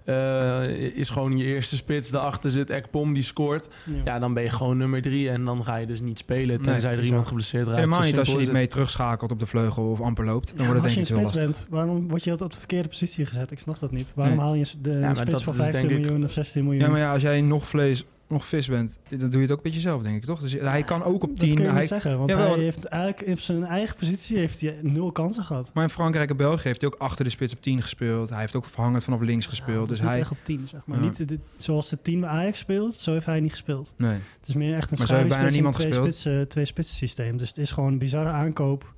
Bobby 0.05 0.71
is 0.95 1.09
gewoon 1.09 1.37
je 1.37 1.43
eerste 1.43 1.75
spits. 1.75 2.09
Daarachter 2.11 2.51
zit 2.51 2.69
Ekpom, 2.69 3.13
die 3.13 3.23
scoort. 3.23 3.67
Ja, 4.03 4.19
dan 4.19 4.33
ben 4.33 4.43
je 4.43 4.49
gewoon 4.49 4.77
nummer 4.77 5.01
drie. 5.01 5.29
En 5.29 5.45
dan 5.45 5.63
ga 5.65 5.75
je 5.75 5.85
dus 5.85 6.01
niet 6.01 6.17
spelen. 6.17 6.47
Nee, 6.47 6.57
Tenzij 6.71 6.91
er 6.97 7.03
iemand 7.03 7.27
geblesseerd 7.27 7.65
raakt. 7.65 7.77
Helemaal 7.77 8.01
niet 8.01 8.17
als 8.19 8.31
je 8.31 8.37
niet 8.37 8.51
mee 8.51 8.67
terugschakelt 8.67 9.31
op 9.31 9.39
de 9.39 9.45
vleugel 9.45 9.83
of 9.83 10.01
amper 10.01 10.25
loopt. 10.25 10.47
Dan 10.47 10.65
Ja, 10.65 10.71
wordt 10.71 10.85
het 10.85 10.95
als 10.95 11.07
je 11.07 11.13
denk 11.13 11.19
ik 11.25 11.33
heel 11.33 11.41
spits 11.41 11.45
lastig. 11.45 11.69
bent, 11.69 11.85
waarom 11.85 12.07
word 12.09 12.23
je 12.23 12.29
altijd 12.29 12.47
op 12.49 12.53
de 12.53 12.59
verkeerde 12.59 12.87
positie 12.87 13.25
gezet? 13.25 13.51
Ik 13.51 13.59
snap 13.59 13.79
dat 13.79 13.91
niet. 13.91 14.11
Waarom 14.15 14.35
Nee. 14.35 14.43
haal 14.45 14.53
je 14.55 14.65
de, 14.81 15.09
spits 15.13 15.29
dat 15.31 15.43
voor 15.43 15.53
is 15.53 15.59
15 15.59 15.87
denk 15.87 15.91
ik- 15.99 16.05
miljoen 16.05 16.23
of 16.23 16.31
16 16.31 16.63
miljoen? 16.63 16.81
Ja, 16.83 16.89
maar 16.89 16.99
ja, 16.99 17.11
als 17.13 17.21
jij 17.21 17.41
nog 17.41 17.67
vlees, 17.67 18.05
nog 18.33 18.45
vis 18.45 18.67
bent, 18.67 18.99
dan 19.09 19.19
doe 19.19 19.31
je 19.31 19.37
het 19.47 19.51
ook 19.51 19.63
met 19.63 19.73
jezelf, 19.73 20.01
denk 20.01 20.15
ik, 20.15 20.23
toch? 20.25 20.39
Dus 20.39 20.51
hij 20.53 20.83
kan 20.83 21.03
ook 21.03 21.23
op 21.23 21.29
dat 21.29 21.39
10. 21.39 21.55
kun 21.55 21.63
je 21.63 21.71
Hij, 21.71 21.87
zeggen, 21.87 22.17
want 22.17 22.29
Jawel, 22.29 22.53
hij 22.53 22.63
heeft 22.63 22.85
eigenlijk 22.85 23.31
op 23.31 23.39
zijn 23.39 23.63
eigen 23.65 23.95
positie 23.95 24.37
heeft 24.37 24.61
hij 24.61 24.75
nul 24.81 25.11
kansen 25.11 25.43
gehad. 25.43 25.71
maar 25.73 25.83
in 25.83 25.89
Frankrijk 25.89 26.29
en 26.29 26.37
België 26.37 26.67
heeft 26.67 26.81
hij 26.81 26.89
ook 26.93 26.99
achter 26.99 27.23
de 27.23 27.29
spits 27.31 27.53
op 27.53 27.61
10 27.61 27.81
gespeeld. 27.81 28.29
Hij 28.29 28.39
heeft 28.39 28.55
ook 28.55 28.65
verhangend 28.65 29.03
vanaf 29.03 29.19
links 29.21 29.45
gespeeld. 29.45 29.81
Ja, 29.83 29.89
dus 29.89 29.99
niet 29.99 30.09
hij... 30.09 30.19
echt 30.19 30.31
op 30.31 30.37
10, 30.43 30.67
zeg 30.69 30.81
maar. 30.85 30.97
Ja. 30.97 31.03
Niet 31.03 31.27
de- 31.27 31.39
zoals 31.57 31.89
de 31.89 32.01
10 32.01 32.19
bij 32.19 32.29
Ajax 32.29 32.59
speelt, 32.59 32.93
zo 32.93 33.11
heeft 33.13 33.25
hij 33.25 33.39
niet 33.39 33.51
gespeeld. 33.51 33.93
Nee. 33.97 34.11
Het 34.39 34.47
is 34.47 34.55
meer 34.55 34.75
echt 34.75 34.91
een 34.91 34.97
Maar 34.97 35.07
zo 35.07 35.15
heeft 35.15 35.27
bijna 35.27 35.49
niemand 35.49 35.75
twee 35.75 35.87
gespeeld. 35.87 36.07
spitsen, 36.15 36.47
twee 36.47 36.65
spitsen 36.65 36.95
systeem. 36.95 37.37
Dus 37.37 37.47
het 37.47 37.57
is 37.57 37.71
gewoon 37.71 37.91
een 37.91 37.97
bizarre 37.97 38.29
aankoop. 38.29 38.93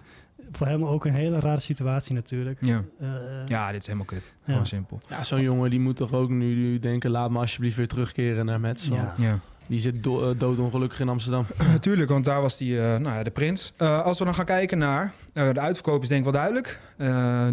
Voor 0.51 0.67
hem 0.67 0.85
ook 0.85 1.05
een 1.05 1.13
hele 1.13 1.39
rare 1.39 1.59
situatie 1.59 2.15
natuurlijk. 2.15 2.57
Ja. 2.61 2.83
Eh, 2.99 3.07
ja, 3.45 3.71
dit 3.71 3.79
is 3.79 3.85
helemaal 3.85 4.07
kut. 4.07 4.33
Ja. 4.37 4.51
Gewoon 4.51 4.65
simpel. 4.65 4.99
Ja, 5.09 5.23
zo'n 5.23 5.41
jongen 5.41 5.69
die 5.69 5.79
moet 5.79 5.95
toch 5.97 6.13
ook 6.13 6.29
nu 6.29 6.79
denken... 6.79 7.11
laat 7.11 7.31
me 7.31 7.39
alsjeblieft 7.39 7.75
weer 7.75 7.87
terugkeren 7.87 8.45
naar 8.45 8.59
Ja. 8.95 9.13
Ja. 9.17 9.39
Die 9.67 9.79
zit 9.79 9.95
eh, 9.95 10.29
doodongelukkig 10.37 10.99
in 10.99 11.09
Amsterdam. 11.09 11.45
Natuurlijk, 11.71 12.09
want 12.09 12.25
daar 12.25 12.41
was 12.41 12.57
die, 12.57 12.79
eh, 12.79 12.83
nou 12.83 13.15
ja, 13.15 13.23
de 13.23 13.31
prins. 13.31 13.73
Eh, 13.77 14.01
als 14.01 14.19
we 14.19 14.25
dan 14.25 14.35
gaan 14.35 14.45
kijken 14.45 14.77
naar 14.77 15.13
de 15.33 15.59
uitverkoop 15.59 16.01
is 16.01 16.07
denk 16.07 16.25
ik 16.25 16.31
wel 16.31 16.41
duidelijk. 16.41 16.79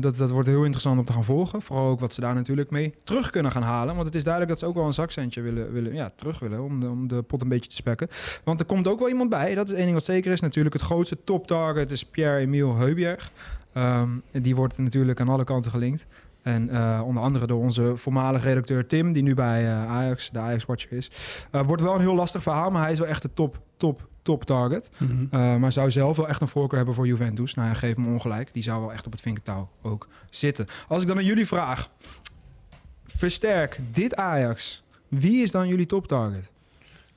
Dat, 0.02 0.16
dat 0.16 0.30
wordt 0.30 0.48
heel 0.48 0.62
interessant 0.62 0.98
om 0.98 1.04
te 1.04 1.12
gaan 1.12 1.24
volgen. 1.24 1.62
Vooral 1.62 1.88
ook 1.88 2.00
wat 2.00 2.14
ze 2.14 2.20
daar 2.20 2.34
natuurlijk 2.34 2.70
mee 2.70 2.94
terug 3.04 3.30
kunnen 3.30 3.52
gaan 3.52 3.62
halen. 3.62 3.94
Want 3.94 4.06
het 4.06 4.16
is 4.16 4.22
duidelijk 4.22 4.52
dat 4.52 4.60
ze 4.60 4.66
ook 4.66 4.74
wel 4.74 4.86
een 4.86 4.92
zakcentje 4.92 5.40
willen, 5.40 5.72
willen 5.72 5.94
ja, 5.94 6.12
terug 6.16 6.38
willen 6.38 6.62
om 6.62 6.80
de, 6.80 6.88
om 6.88 7.08
de 7.08 7.22
pot 7.22 7.42
een 7.42 7.48
beetje 7.48 7.70
te 7.70 7.76
spekken. 7.76 8.08
Want 8.44 8.60
er 8.60 8.66
komt 8.66 8.88
ook 8.88 8.98
wel 8.98 9.08
iemand 9.08 9.30
bij. 9.30 9.54
Dat 9.54 9.68
is 9.68 9.74
één 9.74 9.82
ding 9.82 9.94
wat 9.94 10.04
zeker 10.04 10.32
is. 10.32 10.40
Natuurlijk 10.40 10.74
het 10.74 10.82
grootste 10.82 11.18
top 11.24 11.46
target 11.46 11.90
is 11.90 12.04
Pierre-Emile 12.04 12.74
Heubjerg. 12.74 13.30
Ehm, 13.72 14.08
die 14.30 14.56
wordt 14.56 14.78
natuurlijk 14.78 15.20
aan 15.20 15.28
alle 15.28 15.44
kanten 15.44 15.70
gelinkt. 15.70 16.06
En 16.42 16.68
eh, 16.70 17.02
onder 17.04 17.22
andere 17.22 17.46
door 17.46 17.60
onze 17.60 17.92
voormalige 17.96 18.48
redacteur 18.48 18.86
Tim, 18.86 19.12
die 19.12 19.22
nu 19.22 19.34
bij 19.34 19.66
eh, 19.66 19.90
Ajax, 19.90 20.30
de 20.32 20.38
Ajax-watcher 20.38 20.92
is. 20.92 21.10
Eh, 21.50 21.66
wordt 21.66 21.82
wel 21.82 21.94
een 21.94 22.00
heel 22.00 22.14
lastig 22.14 22.42
verhaal, 22.42 22.70
maar 22.70 22.82
hij 22.82 22.92
is 22.92 22.98
wel 22.98 23.08
echt 23.08 23.22
de 23.22 23.32
top, 23.34 23.60
top, 23.76 24.08
top 24.22 24.44
target. 24.44 24.90
mhm. 24.98 25.22
Uh, 25.30 25.56
maar 25.56 25.72
zou 25.72 25.90
zelf 25.90 26.16
wel 26.16 26.28
echt 26.28 26.40
een 26.40 26.48
voorkeur 26.48 26.76
hebben 26.76 26.94
voor 26.94 27.06
Juventus. 27.06 27.54
Nou, 27.54 27.68
ja, 27.68 27.74
geef 27.74 27.96
hem 27.96 28.06
ongelijk. 28.06 28.52
Die 28.52 28.62
zou 28.62 28.80
wel 28.80 28.92
echt 28.92 29.06
op 29.06 29.12
het 29.12 29.20
vinkertouw 29.20 29.68
ook 29.82 30.08
zitten. 30.30 30.66
Als 30.88 31.02
ik 31.02 31.08
dan 31.08 31.16
aan 31.16 31.24
jullie 31.24 31.46
vraag... 31.46 31.90
Versterk 33.06 33.80
dit 33.92 34.16
Ajax. 34.16 34.82
Wie 35.08 35.42
is 35.42 35.50
dan 35.50 35.68
jullie 35.68 35.86
toptarget? 35.86 36.50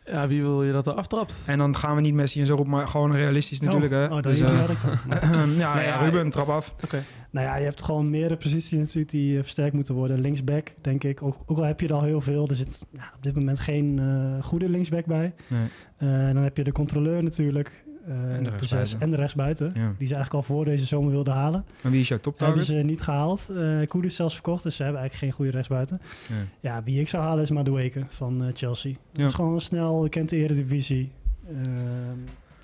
Ja, 0.05 0.27
wie 0.27 0.41
wil 0.41 0.63
je 0.63 0.71
dat 0.71 0.87
er 0.87 0.93
aftrapt? 0.93 1.41
En 1.45 1.57
dan 1.57 1.75
gaan 1.75 1.95
we 1.95 2.01
niet 2.01 2.13
Messi 2.13 2.39
en 2.39 2.45
zo 2.45 2.55
op, 2.55 2.67
maar 2.67 2.87
gewoon 2.87 3.15
realistisch 3.15 3.61
natuurlijk. 3.61 3.93
Oh, 3.93 3.99
hè? 3.99 4.05
oh, 4.05 4.11
dat 4.11 4.23
Dus, 4.23 4.39
is 4.39 4.41
eh, 4.41 5.57
ja, 5.57 5.81
ja, 5.81 5.95
Ruben, 5.95 6.29
trap 6.29 6.49
af. 6.49 6.73
Oké. 6.83 7.03
Nou 7.35 7.47
ja, 7.47 7.55
je 7.55 7.63
hebt 7.63 7.83
gewoon 7.83 8.09
meerdere 8.09 8.37
posities 8.37 8.77
natuurlijk 8.79 9.09
die 9.09 9.35
eh, 9.37 9.41
versterkt 9.41 9.73
moeten 9.73 9.95
worden. 9.95 10.19
Linksback, 10.19 10.75
denk 10.81 11.03
ik. 11.03 11.21
Ook, 11.21 11.37
ook 11.45 11.57
al 11.57 11.63
heb 11.63 11.79
je 11.79 11.87
er 11.87 11.93
al 11.93 12.03
heel 12.03 12.21
veel. 12.21 12.47
Er 12.47 12.55
zit 12.55 12.85
ja, 12.91 13.11
op 13.15 13.23
dit 13.23 13.35
moment 13.35 13.59
geen 13.59 13.99
eh, 13.99 14.43
goede 14.43 14.69
linksback 14.69 15.05
bij. 15.05 15.33
Nee. 15.47 15.67
Eh, 15.97 16.27
en 16.27 16.33
dan 16.33 16.43
heb 16.43 16.57
je 16.57 16.63
de 16.63 16.71
controleur 16.71 17.23
natuurlijk. 17.23 17.83
En 18.07 18.43
de 18.43 18.49
rechtsbuiten. 18.49 18.99
En 19.01 19.09
de 19.09 19.15
rechtsbuiten. 19.15 19.65
Ja. 19.73 19.93
Die 19.97 20.07
ze 20.07 20.13
eigenlijk 20.15 20.33
al 20.33 20.55
voor 20.55 20.65
deze 20.65 20.85
zomer 20.85 21.11
wilden 21.11 21.33
halen. 21.33 21.65
Maar 21.81 21.91
wie 21.91 22.01
is 22.01 22.07
jouw 22.07 22.17
Hebben 22.21 22.39
toptarget? 22.39 22.65
ze 22.65 22.75
niet 22.75 23.01
gehaald. 23.01 23.49
Eh 23.49 23.87
Kudus 23.87 24.15
zelfs 24.15 24.33
verkocht. 24.33 24.63
Dus 24.63 24.75
ze 24.75 24.83
hebben 24.83 25.01
eigenlijk 25.01 25.31
geen 25.31 25.37
goede 25.37 25.57
rechtsbuiten. 25.57 26.01
Nee. 26.29 26.45
Ja, 26.59 26.83
wie 26.83 26.99
ik 26.99 27.07
zou 27.07 27.23
halen 27.23 27.43
is 27.43 27.51
Madueke 27.51 28.05
van 28.09 28.51
Chelsea. 28.53 28.91
Dat 28.91 29.21
Ja. 29.21 29.25
is 29.25 29.33
gewoon 29.33 29.61
snel, 29.61 30.07
kent 30.09 30.29
de 30.29 30.35
eredivisie. 30.35 31.11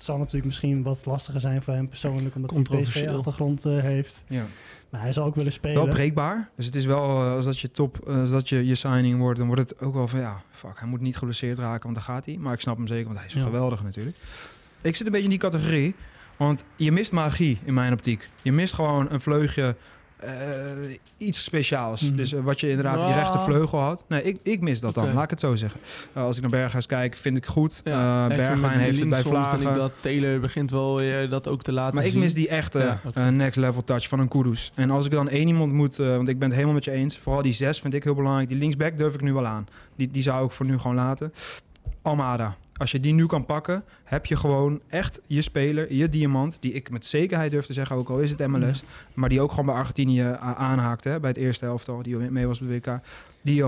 Het 0.02 0.10
zal 0.10 0.20
natuurlijk 0.20 0.46
misschien 0.46 0.82
wat 0.82 1.06
lastiger 1.06 1.40
zijn 1.40 1.62
voor 1.62 1.74
hem 1.74 1.88
persoonlijk, 1.88 2.34
omdat 2.34 2.50
hij 2.50 2.58
een. 2.78 2.82
PSV-achtergrond 2.82 3.64
eh, 3.64 3.78
heeft. 3.78 4.24
Ja. 4.28 4.44
Maar 4.90 5.00
hij 5.00 5.12
zal 5.12 5.26
ook 5.26 5.34
willen 5.34 5.52
spelen. 5.52 5.84
Wel 5.84 5.94
breekbaar. 5.94 6.50
Dus 6.56 6.66
het 6.66 6.74
is 6.76 6.84
wel, 6.84 7.04
eh, 7.24 7.32
als 7.32 7.44
dat 7.44 7.58
je 7.58 7.70
top, 7.70 8.08
eh, 8.08 8.20
als 8.20 8.30
dat 8.30 8.48
je, 8.48 8.66
je 8.66 8.74
signing 8.74 9.18
wordt, 9.18 9.38
dan 9.38 9.46
wordt 9.46 9.62
het 9.70 9.80
ook 9.80 9.94
wel 9.94 10.08
van 10.08 10.20
ja, 10.20 10.42
fuck, 10.50 10.78
hij 10.78 10.88
moet 10.88 11.00
niet 11.00 11.16
geblesseerd 11.16 11.58
raken, 11.58 11.82
want 11.82 11.94
dan 11.94 12.04
gaat 12.04 12.26
hij. 12.26 12.36
Maar 12.36 12.52
ik 12.52 12.60
snap 12.60 12.76
hem 12.76 12.86
zeker, 12.86 13.04
want 13.04 13.18
hij 13.18 13.26
is 13.26 13.32
Ja. 13.34 13.42
geweldig 13.42 13.82
natuurlijk. 13.82 14.16
Ik 14.80 14.96
zit 14.96 15.06
een 15.06 15.12
beetje 15.12 15.24
in 15.24 15.38
die 15.38 15.48
categorie, 15.50 15.94
want 16.36 16.64
je 16.76 16.92
mist 16.92 17.12
magie 17.12 17.58
in 17.64 17.74
mijn 17.74 17.92
optiek. 17.92 18.28
Je 18.42 18.52
mist 18.52 18.74
gewoon 18.74 19.10
een 19.10 19.20
vleugje, 19.20 19.76
eh, 20.22 20.96
iets 21.16 21.44
speciaals. 21.44 22.02
Mhm. 22.02 22.16
Dus 22.16 22.32
eh, 22.34 22.40
wat 22.40 22.60
je 22.60 22.68
inderdaad 22.68 22.98
Ja. 22.98 23.14
rechter 23.14 23.40
vleugel 23.40 23.78
had. 23.78 24.04
Nee, 24.08 24.22
ik, 24.22 24.38
ik 24.42 24.60
mis 24.60 24.80
dat 24.80 24.94
dan, 24.94 25.12
laat 25.12 25.24
ik 25.24 25.30
het 25.30 25.40
zo 25.40 25.56
zeggen. 25.56 25.80
Eh, 26.12 26.22
als 26.22 26.36
ik 26.36 26.42
naar 26.42 26.50
Berghuis 26.50 26.86
kijk, 26.86 27.16
vind 27.16 27.36
ik 27.36 27.46
goed. 27.46 27.80
Ja, 27.84 28.18
Eh, 28.18 28.22
ik 28.22 28.28
met 28.28 28.38
heeft 28.38 28.50
het 28.60 28.60
bij 28.70 28.84
Linson 28.86 29.12
vind 29.12 29.26
Vlagen. 29.26 29.60
ik 29.68 29.74
dat 29.74 29.92
Taylor 30.00 30.40
begint 30.40 30.70
wel 30.70 31.00
eh, 31.00 31.30
dat 31.30 31.48
ook 31.48 31.62
te 31.62 31.72
laten 31.72 31.94
Maar 31.94 32.04
ik 32.04 32.10
zien. 32.10 32.20
mis 32.20 32.34
die 32.34 32.48
echte 32.48 32.98
Ja, 33.14 33.30
next 33.30 33.56
level 33.56 33.84
touch 33.84 34.08
van 34.08 34.18
een 34.20 34.28
Kudus. 34.28 34.72
En 34.74 34.90
als 34.90 35.04
ik 35.04 35.10
dan 35.10 35.28
één 35.28 35.46
iemand 35.46 35.72
moet, 35.72 35.98
eh, 35.98 36.06
want 36.16 36.28
ik 36.28 36.34
ben 36.38 36.46
het 36.46 36.54
helemaal 36.54 36.74
met 36.74 36.84
je 36.84 36.90
eens. 36.90 37.18
Vooral 37.18 37.42
die 37.42 37.52
zes 37.52 37.80
vind 37.80 37.94
ik 37.94 38.04
heel 38.04 38.14
belangrijk. 38.14 38.48
Die 38.48 38.58
linksback 38.58 38.98
durf 38.98 39.14
ik 39.14 39.20
nu 39.20 39.32
wel 39.32 39.46
aan. 39.46 39.66
Die, 39.96 40.10
die 40.10 40.22
zou 40.22 40.44
ik 40.46 40.52
voor 40.52 40.66
nu 40.66 40.78
gewoon 40.78 40.96
laten. 40.96 41.32
Almada. 42.02 42.56
Als 42.76 42.90
je 42.90 43.00
die 43.00 43.12
nu 43.12 43.26
kan 43.26 43.46
pakken, 43.46 43.84
heb 44.04 44.26
je 44.26 44.36
gewoon 44.36 44.80
echt 44.88 45.20
je 45.26 45.42
speler, 45.42 45.92
je 45.94 46.08
diamant. 46.08 46.56
Die 46.60 46.72
ik 46.72 46.90
met 46.90 47.06
zekerheid 47.06 47.50
durf 47.50 47.66
te 47.66 47.72
zeggen, 47.72 47.96
ook 47.96 48.08
al 48.08 48.18
is 48.18 48.30
het 48.30 48.46
MLS. 48.46 48.82
Maar 49.14 49.28
die 49.28 49.40
ook 49.40 49.50
gewoon 49.50 49.66
bij 49.66 49.74
Argentinië 49.74 50.20
a- 50.22 50.36
aanhaakte. 50.54 51.08
Hè, 51.08 51.20
bij 51.20 51.30
het 51.30 51.38
eerste 51.38 51.66
elftal, 51.66 52.02
die 52.02 52.16
mee 52.16 52.46
was 52.46 52.58
bij 52.60 52.68
WK. 52.68 53.00
Die 53.42 53.54
je 53.54 53.62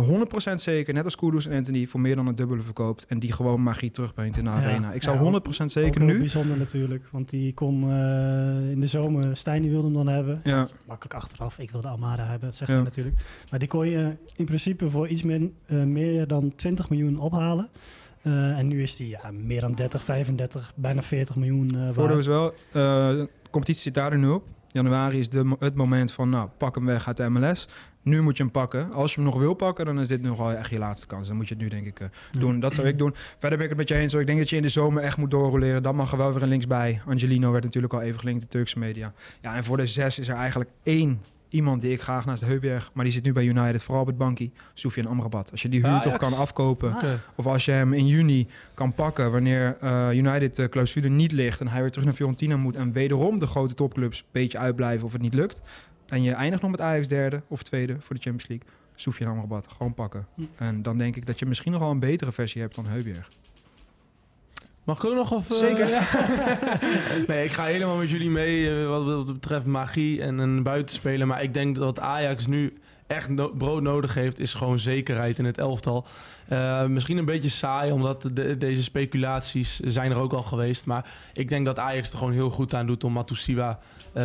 100% 0.51 0.55
zeker, 0.55 0.95
net 0.95 1.05
als 1.05 1.17
Kudus 1.17 1.47
en 1.47 1.57
Anthony, 1.57 1.87
voor 1.87 2.01
meer 2.01 2.17
dan 2.17 2.27
het 2.27 2.37
dubbele 2.37 2.63
verkoopt. 2.63 3.07
En 3.07 3.19
die 3.19 3.33
gewoon 3.33 3.63
magie 3.63 3.91
terugbrengt 3.91 4.37
in 4.37 4.45
de 4.45 4.51
Ja. 4.51 4.57
arena. 4.57 4.93
Ik 4.93 5.03
zou 5.03 5.17
Ja, 5.17 5.23
100% 5.23 5.73
zeker 5.73 6.01
nu... 6.01 6.19
bijzonder 6.19 6.57
natuurlijk, 6.57 7.05
want 7.11 7.31
die 7.31 7.55
kon 7.55 7.83
eh, 7.83 8.71
in 8.71 8.81
de 8.81 8.87
zomer, 8.87 9.37
Stijn 9.37 9.63
die 9.63 9.71
wilde 9.71 9.87
hem 9.87 9.97
dan 9.97 10.07
hebben. 10.09 10.43
Makkelijk 10.87 11.15
achteraf, 11.15 11.59
ik 11.59 11.71
wilde 11.71 11.89
Almada 11.89 12.23
hebben, 12.23 12.49
dat 12.49 12.55
zegt 12.55 12.71
Ja. 12.71 12.77
hij 12.77 12.85
natuurlijk. 12.85 13.17
Maar 13.51 13.59
die 13.59 13.69
kon 13.69 13.89
je 13.89 14.17
in 14.37 14.45
principe 14.45 14.91
voor 14.91 15.09
iets 15.09 15.23
meer, 15.23 15.51
eh, 15.67 15.83
meer 15.83 16.27
dan 16.27 16.53
20 16.57 16.91
miljoen 16.91 17.19
ophalen. 17.19 17.69
Eh, 18.25 18.59
en 18.59 18.67
nu 18.69 18.83
is 18.83 18.97
die 18.97 19.09
ja, 19.09 19.31
meer 19.31 19.61
dan 19.61 19.73
30, 19.73 20.05
35, 20.05 20.73
bijna 20.75 21.03
40 21.03 21.37
miljoen 21.37 21.75
eh 21.75 21.85
Voordeel 21.85 22.05
waard. 22.07 22.19
is 22.19 22.27
wel, 22.27 22.49
eh, 22.51 23.09
de 23.09 23.29
competitie 23.51 23.83
zit 23.83 23.95
daar 23.95 24.19
nu 24.19 24.29
op. 24.29 24.45
Januari 24.69 25.19
is 25.19 25.29
de, 25.29 25.57
het 25.59 25.75
moment 25.75 26.13
van, 26.13 26.29
nou, 26.29 26.49
pak 26.59 26.75
hem 26.75 26.87
weg 26.87 27.07
uit 27.07 27.17
de 27.17 27.31
MLS. 27.31 27.69
Nu 28.03 28.23
moet 28.23 28.37
je 28.37 28.43
hem 28.43 28.53
pakken. 28.53 28.93
Als 28.93 29.15
je 29.15 29.21
hem 29.21 29.31
nog 29.31 29.39
wil 29.39 29.55
pakken, 29.55 29.85
dan 29.85 30.01
is 30.01 30.09
dit 30.09 30.23
nog 30.23 30.39
wel 30.39 30.53
echt 30.53 30.71
je 30.71 30.79
laatste 30.79 31.07
kans. 31.07 31.29
Dan 31.29 31.37
moet 31.37 31.49
je 31.49 31.55
het 31.55 31.63
nu, 31.63 31.69
denk 31.69 31.87
ik, 31.87 32.01
eh, 32.01 32.09
doen. 32.39 32.61
Dat 32.61 32.75
zou 32.75 32.87
ik 32.87 32.99
doen. 32.99 33.15
Verder 33.15 33.59
ben 33.59 33.61
ik 33.61 33.69
het 33.69 33.79
met 33.79 33.89
je 33.89 33.95
eens. 33.95 34.15
Ik 34.15 34.27
denk 34.27 34.39
dat 34.39 34.51
je 34.51 34.57
in 34.57 34.63
de 34.63 34.69
zomer 34.69 35.03
echt 35.03 35.17
moet 35.17 35.31
doorroleren. 35.31 35.83
Dan 35.83 35.97
mag 35.97 36.13
er 36.13 36.19
wel 36.19 36.33
weer 36.33 36.43
een 36.43 36.49
links 36.49 36.67
bij. 36.67 37.01
Angelino 37.07 37.51
werd 37.51 37.65
natuurlijk 37.65 37.93
al 37.93 38.01
even 38.01 38.19
gelinkt, 38.19 38.43
de 38.43 38.49
Turkse 38.49 38.79
media. 38.79 39.13
Ja, 39.41 39.55
en 39.55 39.65
voor 39.65 39.77
de 39.77 39.87
zes 39.87 40.19
is 40.19 40.29
er 40.29 40.37
eigenlijk 40.37 40.71
één 40.83 41.21
iemand 41.55 41.81
die 41.81 41.93
ik 41.93 42.01
graag 42.01 42.27
naast 42.27 42.41
de 42.41 42.47
Heuberg... 42.47 42.91
maar 42.93 43.05
die 43.05 43.13
zit 43.13 43.25
nu 43.25 43.33
bij 43.33 43.45
United, 43.45 43.83
vooral 43.83 44.03
op 44.03 44.09
het 44.09 44.19
bankie. 44.19 44.53
Soufiane 44.75 45.09
Amrabat. 45.09 45.51
Als 45.51 45.63
je 45.63 45.69
die 45.69 45.87
huur 45.87 46.01
toch 46.01 46.17
kan 46.17 46.33
afkopen... 46.33 46.97
Of 47.35 47.47
als 47.47 47.65
je 47.65 47.71
hem 47.71 47.93
in 47.93 48.07
juni 48.07 48.47
kan 48.75 48.93
pakken 48.93 49.33
wanneer 49.33 49.77
eh, 49.81 50.09
United 50.13 50.57
de 50.57 50.69
clausule 50.69 51.09
niet 51.09 51.33
ligt 51.33 51.61
en 51.61 51.69
hij 51.69 51.81
weer 51.81 51.91
terug 51.91 52.05
naar 52.05 52.15
Fiorentina 52.15 52.57
moet 52.57 52.77
en 52.77 52.93
wederom 52.93 53.39
de 53.39 53.47
grote 53.47 53.75
topclubs 53.75 54.19
een 54.19 54.25
beetje 54.31 54.59
uitblijven 54.59 55.07
of 55.07 55.13
het 55.13 55.23
niet 55.23 55.35
lukt. 55.35 55.63
En 56.09 56.23
je 56.23 56.33
eindigt 56.33 56.63
nog 56.63 56.71
met 56.71 56.81
Ajax 56.81 57.09
derde 57.09 57.43
of 57.49 57.63
tweede 57.63 57.97
voor 58.01 58.17
de 58.17 58.23
Champions 58.23 58.49
League. 58.49 58.69
Soefjan 58.95 59.31
Amrabat. 59.31 59.67
Gewoon 59.77 59.95
pakken. 59.95 60.27
Hm. 60.35 60.43
En 60.57 60.83
dan 60.83 60.99
denk 60.99 61.17
ik 61.17 61.27
dat 61.27 61.39
je 61.39 61.47
misschien 61.47 61.73
nog 61.73 61.81
wel 61.81 61.91
een 61.91 61.99
betere 61.99 62.33
versie 62.33 62.61
hebt 62.61 62.75
dan 62.75 62.87
Heubjerg. 62.87 63.31
Mag 64.85 64.97
ik 64.97 65.05
ook 65.05 65.15
nog? 65.15 65.33
Of, 65.33 65.51
eh, 65.51 65.57
Zeker. 65.57 65.89
ja. 65.89 66.03
nee, 67.27 67.45
ik 67.45 67.53
ga 67.53 67.65
helemaal 67.65 67.97
met 67.97 68.11
jullie 68.11 68.31
mee 68.31 68.81
eh, 68.81 68.89
wat, 68.89 69.05
wat 69.05 69.27
betreft 69.27 69.67
magie 69.67 70.23
en 70.23 70.39
een 70.39 70.63
buitenspeler. 70.63 71.27
Maar 71.27 71.43
ik 71.43 71.55
denk 71.55 71.77
dat 71.77 72.01
Ajax 72.01 72.47
nu 72.47 72.79
echt 73.07 73.29
no- 73.29 73.53
brood 73.55 73.83
nodig 73.83 74.15
heeft, 74.15 74.39
is 74.39 74.55
gewoon 74.55 74.79
zekerheid 74.79 75.39
in 75.39 75.45
het 75.45 75.59
elftal. 75.59 76.07
Eh, 76.49 76.85
misschien 76.85 77.17
een 77.17 77.25
beetje 77.25 77.51
saai, 77.51 77.93
omdat 77.93 78.29
de, 78.33 78.59
deze 78.59 78.83
speculaties 78.83 79.81
zijn 79.81 80.11
er 80.11 80.17
ook 80.17 80.33
al 80.33 80.43
geweest. 80.43 80.87
Maar 80.87 81.07
ik 81.33 81.49
denk 81.49 81.65
dat 81.65 81.79
Ajax 81.79 82.11
er 82.11 82.19
gewoon 82.19 82.33
heel 82.33 82.51
goed 82.51 82.75
aan 82.75 82.87
doet 82.87 83.05
om 83.05 83.13
Matusiwa 83.13 83.79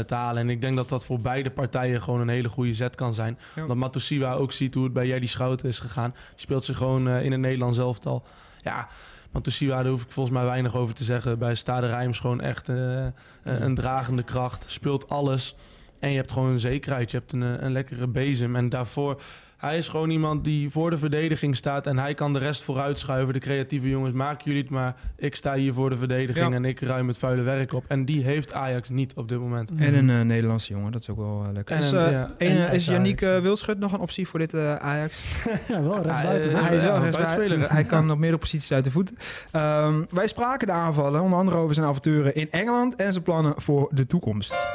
te 0.06 0.15
halen. 0.15 0.41
En 0.41 0.50
ik 0.50 0.62
denk 0.62 0.76
dat 0.76 0.89
dat 0.89 1.06
voor 1.06 1.19
beide 1.19 1.50
partijen 1.50 2.02
gewoon 2.02 2.19
een 2.19 2.30
hele 2.30 2.50
goede 2.50 2.74
zet 2.74 2.95
kan 2.95 3.13
zijn. 3.13 3.38
Ja. 3.56 3.62
Omdat 3.62 3.78
Matusiwa 3.78 4.34
ook 4.34 4.52
ziet 4.52 4.74
hoe 4.74 4.84
het 4.84 4.93
bij 4.93 5.08
Jerry 5.08 5.26
Schouten 5.26 5.67
is 5.67 5.80
gegaan. 5.80 6.12
Die 6.12 6.39
speelt 6.39 6.63
zich 6.63 6.78
gewoon 6.78 7.10
in 7.10 7.32
het 7.32 7.41
Nederlands 7.41 7.78
elftal. 7.78 8.24
Ja, 8.63 8.88
Matusiwa, 9.32 9.82
daar 9.82 9.92
hoef 9.92 10.04
ik 10.04 10.12
volgens 10.12 10.36
mij 10.36 10.46
weinig 10.46 10.76
over 10.76 10.96
te 10.96 11.04
zeggen. 11.04 11.39
Bij 11.39 11.56
Stade 11.56 11.88
Rijms 11.88 12.20
gewoon 12.20 12.42
echt 12.42 12.70
eh, 12.70 12.76
een, 12.76 13.13
een 13.44 13.76
dragende 13.76 14.24
kracht. 14.24 14.65
Speelt 14.68 15.10
alles. 15.10 15.56
En 16.00 16.10
je 16.10 16.15
hebt 16.15 16.32
gewoon 16.32 16.50
een 16.50 16.60
zekerheid. 16.60 17.12
Je 17.12 17.18
hebt 17.18 17.32
een, 17.32 17.44
eh, 17.44 17.62
een 17.63 17.72
lekkere 17.72 18.08
bezem. 18.08 18.56
En 18.56 18.70
daarvoor... 18.70 19.22
Hij 19.60 19.78
is 19.78 19.88
gewoon 19.88 20.10
iemand 20.10 20.43
die 20.43 20.69
voor 20.69 20.89
de 20.89 20.98
verdediging 20.98 21.56
staat 21.56 21.88
en 21.88 21.98
hij 21.98 22.13
kan 22.13 22.34
de 22.34 22.39
rest 22.39 22.62
vooruit 22.63 22.98
schuiven. 23.00 23.34
De 23.34 23.39
creatieve 23.39 23.89
jongens, 23.89 24.13
maken 24.13 24.43
jullie 24.45 24.62
het 24.62 24.69
maar. 24.72 24.95
Ik 25.17 25.36
sta 25.36 25.54
hier 25.56 25.74
voor 25.74 25.89
de 25.89 25.98
verdediging 25.98 26.50
Ja. 26.50 26.56
en 26.56 26.65
ik 26.65 26.80
ruim 26.82 27.08
het 27.08 27.17
vuile 27.17 27.41
werk 27.41 27.74
op. 27.74 27.84
En 27.88 28.06
die 28.06 28.24
heeft 28.24 28.54
Ajax 28.54 28.89
niet 28.89 29.13
op 29.15 29.30
dit 29.30 29.39
moment. 29.39 29.72
En 29.78 29.93
een 29.95 30.10
eh, 30.10 30.22
Nederlandse 30.22 30.74
jongen, 30.74 30.91
dat 30.91 31.02
is 31.02 31.10
ook 31.10 31.17
wel 31.17 31.43
eh, 31.48 31.54
lekker. 31.54 31.76
En 31.76 31.82
is, 31.82 31.91
eh, 31.91 32.12
ja, 32.12 32.32
en 32.38 32.72
is. 32.72 32.86
Yannick 32.86 33.19
Wildschut 33.19 33.80
nog 33.80 33.93
een 33.93 34.00
optie 34.00 34.28
voor 34.28 34.39
dit 34.39 34.54
eh, 34.54 34.76
Ajax? 34.76 35.22
ja, 35.67 35.84
wel 35.84 36.02
recht 36.02 36.24
buiten. 36.24 36.52
eh, 36.52 36.62
hij 36.67 36.76
is 36.76 36.84
wel 36.84 37.00
rechtsbuiten. 37.00 37.62
Hij 37.69 37.84
kan 37.84 38.12
op 38.12 38.17
meerdere 38.17 38.41
posities 38.41 38.72
uit 38.72 38.84
de 38.84 38.91
voeten. 38.91 39.17
Ehm, 39.52 40.04
wij 40.10 40.28
spraken 40.28 40.67
de 40.67 40.74
aanvallen, 40.74 41.22
onder 41.22 41.39
andere 41.39 41.58
over 41.58 41.74
zijn 41.76 41.86
avonturen 41.88 42.36
in 42.36 42.52
Engeland 42.52 42.95
en 42.95 43.12
zijn 43.12 43.24
plannen 43.24 43.54
voor 43.58 43.89
de 43.91 44.06
toekomst. 44.06 44.67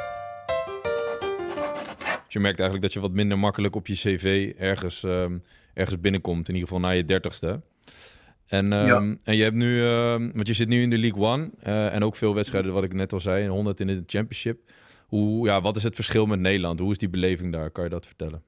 Je 2.35 2.41
merkt 2.41 2.59
eigenlijk 2.59 2.83
dat 2.83 2.93
je 2.93 3.09
wat 3.09 3.19
minder 3.21 3.39
makkelijk 3.39 3.77
op 3.77 3.87
je 3.87 3.95
cv 3.95 4.53
ergens, 4.59 5.05
ehm, 5.05 5.39
ergens 5.75 6.01
binnenkomt. 6.01 6.49
In 6.49 6.55
ieder 6.55 6.69
geval 6.69 6.83
na 6.89 6.91
je 6.91 7.05
dertigste. 7.05 7.61
En, 8.49 8.73
ehm, 8.73 9.15
en 9.25 9.37
je 9.37 9.43
hebt 9.43 9.55
nu, 9.55 9.83
ehm, 9.83 10.31
want 10.33 10.47
je 10.47 10.55
zit 10.55 10.69
nu 10.69 10.83
in 10.83 10.91
de 10.91 10.99
League 10.99 11.23
One 11.23 11.51
eh, 11.63 11.95
en 11.95 12.03
ook 12.03 12.17
veel 12.17 12.35
wedstrijden, 12.35 12.73
wat 12.73 12.85
ik 12.85 12.93
net 12.93 13.13
al 13.13 13.21
zei, 13.21 13.45
en 13.45 13.51
100 13.51 13.81
in 13.81 13.87
de 13.87 14.03
Championship. 14.07 14.59
Hoe, 15.07 15.47
ja, 15.47 15.61
wat 15.61 15.77
is 15.77 15.83
het 15.83 15.95
verschil 15.95 16.27
met 16.27 16.41
Nederland? 16.41 16.81
Hoe 16.81 16.91
is 16.91 16.99
die 16.99 17.11
beleving 17.11 17.53
daar? 17.53 17.71
Kan 17.71 17.85
je 17.85 17.91
dat 17.91 18.07
vertellen? 18.07 18.43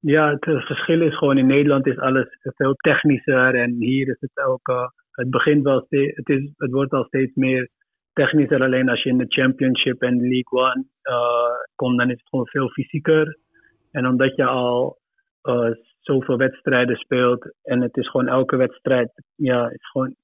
Ja, 0.00 0.30
het 0.30 0.46
eh, 0.46 0.60
verschil 0.60 1.00
is 1.00 1.18
gewoon 1.18 1.38
in 1.38 1.46
Nederland 1.46 1.86
is 1.86 1.98
alles 1.98 2.26
veel 2.42 2.74
technischer 2.74 3.54
en 3.54 3.76
hier 3.78 4.08
is 4.08 4.20
het 4.20 4.44
ook, 4.46 4.68
eh, 4.68 4.86
het 5.10 5.30
begint 5.30 5.62
wel 5.62 5.82
steeds, 5.86 6.16
het, 6.16 6.28
is, 6.28 6.50
het 6.56 6.70
wordt 6.70 6.92
al 6.92 7.04
steeds 7.04 7.34
meer 7.34 7.68
technischer. 8.14 8.62
Alleen 8.62 8.88
als 8.88 9.02
je 9.02 9.08
in 9.08 9.18
de 9.18 9.28
Championship 9.28 10.02
en 10.02 10.20
League 10.20 10.60
One 10.60 10.84
eh, 11.02 11.56
komt, 11.74 11.98
dan 11.98 12.10
is 12.10 12.18
het 12.18 12.28
gewoon 12.28 12.46
veel 12.46 12.68
fysieker. 12.68 13.38
En 13.90 14.06
omdat 14.06 14.36
je 14.36 14.44
al 14.44 14.98
eh, 15.42 15.70
zoveel 16.00 16.36
wedstrijden 16.36 16.96
speelt 16.96 17.54
en 17.62 17.80
het 17.80 17.96
is 17.96 18.10
gewoon 18.10 18.28
elke 18.28 18.56
wedstrijd, 18.56 19.12
ja, 19.34 19.70
is 19.70 19.90
gewoon 19.90 20.14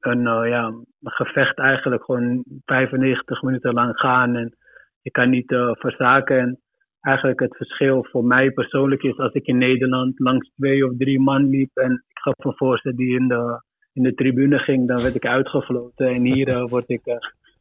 een, 0.00 0.26
eh, 0.26 0.48
ja, 0.48 0.72
gevecht 1.02 1.58
eigenlijk. 1.58 2.04
Gewoon 2.04 2.44
95 2.64 3.42
minuten 3.42 3.72
lang 3.72 3.96
gaan 3.98 4.36
en 4.36 4.56
je 5.00 5.10
kan 5.10 5.30
niet 5.30 5.54
verzaken. 5.78 6.38
En 6.38 6.60
eigenlijk 7.00 7.40
het 7.40 7.56
verschil 7.56 8.06
voor 8.10 8.24
mij 8.24 8.50
persoonlijk 8.50 9.02
is 9.02 9.18
als 9.18 9.32
ik 9.32 9.46
in 9.46 9.58
Nederland 9.58 10.18
langs 10.18 10.50
twee 10.56 10.86
of 10.86 10.92
drie 10.98 11.20
man 11.20 11.48
liep 11.48 11.76
en 11.76 11.92
ik 11.92 12.18
gaf 12.18 12.34
een 12.36 12.56
voorstel 12.56 12.96
die 12.96 13.18
in 13.18 13.28
de, 13.28 13.62
in 13.96 14.02
de 14.02 14.14
tribune 14.14 14.58
ging, 14.58 14.88
dan 14.88 15.02
werd 15.02 15.14
ik 15.14 15.26
uitgefloten. 15.26 16.06
En 16.06 16.24
hier 16.24 16.48
eh, 16.48 16.68
word, 16.68 16.88
ik, 16.90 17.06
eh, 17.06 17.16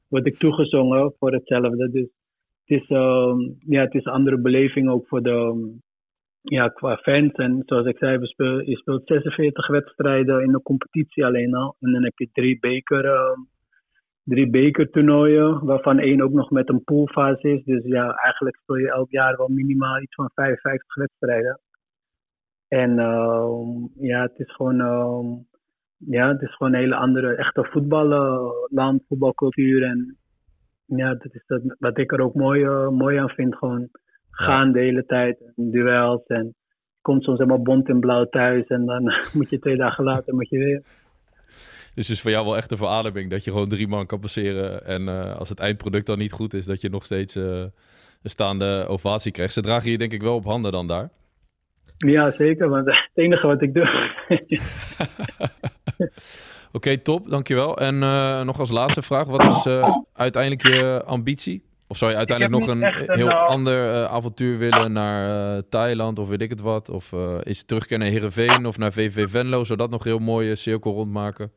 word 0.07 0.25
ik 0.25 0.37
toegezongen 0.37 1.13
voor 1.19 1.31
hetzelfde. 1.31 1.89
Dus 1.91 2.09
het 2.65 2.81
is, 2.81 2.87
ehm, 2.87 3.39
ja, 3.59 3.81
het 3.81 3.93
is 3.93 4.05
een 4.05 4.11
andere 4.11 4.39
beleving 4.39 4.89
ook 4.89 5.07
voor 5.07 5.21
de, 5.21 5.29
ehm, 5.29 5.59
ja, 6.41 6.67
qua 6.67 6.97
fans. 6.97 7.33
En 7.33 7.63
zoals 7.65 7.85
ik 7.85 7.97
zei, 7.97 8.25
speel, 8.25 8.59
je 8.61 8.75
speelt 8.75 9.01
46 9.05 9.67
wedstrijden 9.67 10.43
in 10.43 10.51
de 10.51 10.61
competitie 10.61 11.25
alleen 11.25 11.55
al. 11.55 11.75
En 11.79 11.91
dan 11.91 12.03
heb 12.03 12.17
je 12.17 12.29
drie 12.33 12.59
beker... 12.59 13.05
ehm, 13.05 13.39
drie 14.23 14.49
bekertoernooien, 14.49 15.65
waarvan 15.65 15.99
één 15.99 16.21
ook 16.21 16.31
nog 16.31 16.49
met 16.49 16.69
een 16.69 16.83
poolfase 16.83 17.49
is. 17.49 17.63
Dus 17.63 17.83
ja, 17.83 18.13
eigenlijk 18.13 18.57
speel 18.57 18.75
je 18.75 18.91
elk 18.91 19.11
jaar 19.11 19.37
wel 19.37 19.47
minimaal 19.47 20.01
iets 20.01 20.15
van 20.15 20.29
55 20.33 20.95
wedstrijden. 20.95 21.59
En 22.67 22.95
ja, 23.95 24.21
het 24.21 24.39
is 24.39 24.51
gewoon, 24.55 24.77
ja, 26.09 26.27
het 26.27 26.41
is 26.41 26.55
gewoon 26.55 26.73
een 26.73 26.79
hele 26.79 26.95
andere, 26.95 27.35
echte 27.35 27.67
voetballand, 27.71 29.03
voetbalcultuur. 29.07 29.83
En 29.83 30.17
ja, 30.85 31.13
dat 31.13 31.33
is 31.33 31.43
dat, 31.47 31.61
wat 31.79 31.97
ik 31.97 32.11
er 32.11 32.21
ook 32.21 32.35
mooi, 32.35 32.63
eh, 32.63 32.89
mooi 32.89 33.17
aan 33.17 33.29
vind. 33.29 33.55
Gewoon 33.55 33.89
gaan 34.31 34.71
de 34.71 34.79
hele 34.79 35.05
tijd, 35.05 35.39
en 35.55 35.71
duels. 35.71 36.25
En 36.25 36.43
je 36.43 37.01
komt 37.01 37.23
soms 37.23 37.37
helemaal 37.37 37.61
bont 37.61 37.89
en 37.89 37.99
blauw 37.99 38.25
thuis. 38.25 38.67
En 38.67 38.85
dan 38.85 39.03
moet 39.33 39.49
je 39.49 39.59
twee 39.59 39.77
dagen 39.77 40.03
later 40.03 40.33
moet 40.33 40.49
je 40.49 40.57
weer. 40.57 40.83
Dus 41.93 42.07
het 42.07 42.15
is 42.15 42.21
voor 42.21 42.31
jou 42.31 42.45
wel 42.45 42.57
echt 42.57 42.71
een 42.71 42.77
verademing 42.77 43.29
dat 43.29 43.43
je 43.43 43.51
gewoon 43.51 43.69
drie 43.69 43.87
man 43.87 44.05
kan 44.05 44.19
passeren. 44.19 44.85
En 44.85 45.07
eh, 45.07 45.35
als 45.35 45.49
het 45.49 45.59
eindproduct 45.59 46.05
dan 46.05 46.17
niet 46.17 46.31
goed 46.31 46.53
is, 46.53 46.65
dat 46.65 46.81
je 46.81 46.89
nog 46.89 47.05
steeds 47.05 47.35
eh, 47.35 47.59
een 48.23 48.29
staande 48.29 48.85
ovatie 48.87 49.31
krijgt. 49.31 49.53
Ze 49.53 49.61
dragen 49.61 49.91
je 49.91 49.97
denk 49.97 50.13
ik 50.13 50.21
wel 50.21 50.35
op 50.35 50.45
handen 50.45 50.71
dan 50.71 50.87
daar. 50.87 51.09
Ja, 51.97 52.31
zeker. 52.31 52.69
Want 52.69 52.85
het 53.11 53.11
enige 53.13 53.47
wat 53.47 53.61
ik 53.61 53.73
doe. 53.73 54.11
Oké, 56.77 56.97
top, 56.97 57.29
dankjewel. 57.29 57.77
En 57.77 58.03
eh, 58.03 58.41
nog 58.41 58.59
als 58.59 58.71
laatste 58.71 59.01
vraag, 59.01 59.25
wat 59.25 59.45
is 59.45 59.65
eh, 59.65 59.97
uiteindelijk 60.13 60.67
je 60.67 61.03
ambitie? 61.05 61.63
Of 61.87 61.97
zou 61.97 62.11
je 62.11 62.17
uiteindelijk 62.17 62.59
nog 62.59 62.75
een 62.75 62.83
heel 63.15 63.29
eh, 63.29 63.45
ander 63.47 64.05
avontuur 64.07 64.57
willen 64.57 64.91
naar 64.91 65.61
Thailand 65.69 66.19
of 66.19 66.29
weet 66.29 66.41
ik 66.41 66.49
het 66.49 66.61
wat? 66.61 66.89
Of 66.89 67.13
is 67.43 67.57
het 67.57 67.67
terugkeer 67.67 67.97
naar 67.97 68.07
Heerenveen 68.07 68.65
of 68.65 68.77
naar 68.77 68.93
VV 68.93 69.29
Venlo? 69.29 69.63
Zou 69.63 69.79
dat 69.79 69.89
nog 69.89 70.05
een 70.05 70.11
heel 70.11 70.19
mooie 70.19 70.55
cirkel 70.55 70.93
rondmaken? 70.93 71.51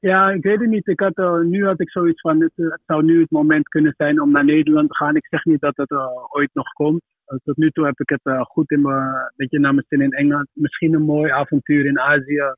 Ja, 0.00 0.30
ik 0.30 0.42
weet 0.42 0.60
het 0.60 0.68
niet. 0.68 0.86
Ik 0.86 1.00
had, 1.00 1.44
nu 1.44 1.66
had 1.66 1.80
ik 1.80 1.90
zoiets 1.90 2.20
van, 2.20 2.40
het, 2.40 2.52
het 2.54 2.80
zou 2.86 3.04
nu 3.04 3.20
het 3.20 3.30
moment 3.30 3.68
kunnen 3.68 3.94
zijn 3.96 4.20
om 4.22 4.30
naar 4.30 4.44
Nederland 4.44 4.88
te 4.88 4.96
gaan. 4.96 5.16
Ik 5.16 5.26
zeg 5.26 5.44
niet 5.44 5.60
dat 5.60 5.76
het 5.76 5.92
ooit 6.28 6.50
nog 6.52 6.72
komt. 6.72 7.02
Tot 7.44 7.56
nu 7.56 7.70
toe 7.70 7.84
heb 7.84 8.00
ik 8.00 8.08
het 8.08 8.46
goed 8.46 8.70
in 8.70 8.80
mijn, 8.80 9.32
beetje 9.36 9.58
naar 9.58 9.74
mijn 9.74 9.86
zin 9.88 10.00
in 10.00 10.12
Engeland. 10.12 10.48
Misschien 10.52 10.94
een 10.94 11.02
mooi 11.02 11.30
avontuur 11.30 11.86
in 11.86 12.00
Azië 12.00 12.54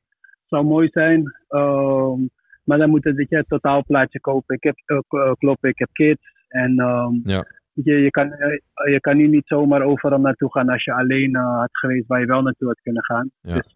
zou 0.49 0.65
mooi 0.65 0.87
zijn. 0.91 1.33
Ehm, 1.47 2.19
maar 2.63 2.77
dan 2.77 2.89
moet 2.89 3.03
het 3.03 3.15
weet 3.15 3.29
je, 3.29 3.35
het 3.35 3.47
totaalplaatje 3.47 4.19
kopen. 4.19 4.55
Ik 4.55 4.63
heb, 4.63 4.75
eh, 4.85 5.31
kloppen, 5.37 5.69
ik 5.69 5.79
heb 5.79 5.89
kids. 5.91 6.21
En 6.47 6.79
ehm, 6.79 7.13
Ja. 7.23 7.45
je, 7.73 7.93
je, 7.93 8.09
kan, 8.09 8.31
eh, 8.33 8.91
je 8.91 8.99
kan 8.99 9.17
hier 9.17 9.27
niet 9.27 9.47
zomaar 9.47 9.81
overal 9.81 10.19
naartoe 10.19 10.51
gaan 10.51 10.69
als 10.69 10.83
je 10.83 10.93
alleen 10.93 11.35
had 11.35 11.69
geweest 11.71 12.07
waar 12.07 12.19
je 12.19 12.25
wel 12.25 12.41
naartoe 12.41 12.67
had 12.67 12.81
kunnen 12.81 13.03
gaan. 13.03 13.31
Ja. 13.41 13.53
Dus, 13.53 13.71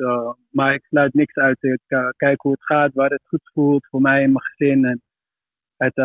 maar 0.49 0.73
ik 0.73 0.85
sluit 0.85 1.13
niks 1.13 1.33
uit. 1.35 1.63
Ik 1.63 1.79
kijk 2.17 2.41
hoe 2.41 2.51
het 2.51 2.63
gaat, 2.63 2.93
waar 2.93 3.09
het 3.09 3.27
goed 3.27 3.49
voelt 3.53 3.87
voor 3.89 4.01
mij 4.01 4.23
en 4.23 4.31
mijn 4.31 4.43
gezin. 4.45 4.85
En 4.85 5.01
het, 5.77 5.97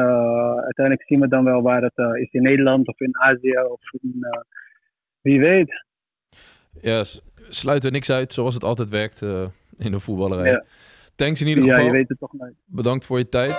uiteindelijk 0.64 1.06
zien 1.06 1.20
we 1.20 1.28
dan 1.28 1.44
wel 1.44 1.62
waar 1.62 1.82
het 1.82 2.18
is 2.20 2.30
in 2.32 2.42
Nederland 2.42 2.88
of 2.88 3.00
in 3.00 3.18
Azië 3.18 3.58
of 3.58 3.80
in, 4.02 4.26
wie 5.20 5.40
weet. 5.40 5.84
Ja, 6.80 7.04
s- 7.04 7.22
sluit 7.48 7.84
er 7.84 7.90
niks 7.90 8.10
uit 8.10 8.32
zoals 8.32 8.54
het 8.54 8.64
altijd 8.64 8.88
werkt 8.88 9.22
in 9.78 9.90
de 9.90 10.00
voetballerij. 10.00 10.50
Ja. 10.50 10.64
Thanks 11.16 11.40
in 11.40 11.46
ieder 11.46 11.64
Ja, 11.64 11.70
geval. 11.70 11.86
je 11.86 11.92
weet 11.92 12.08
het 12.08 12.18
toch 12.18 12.32
nooit. 12.32 12.54
Bedankt 12.64 13.04
voor 13.04 13.18
je 13.18 13.28
tijd. 13.28 13.56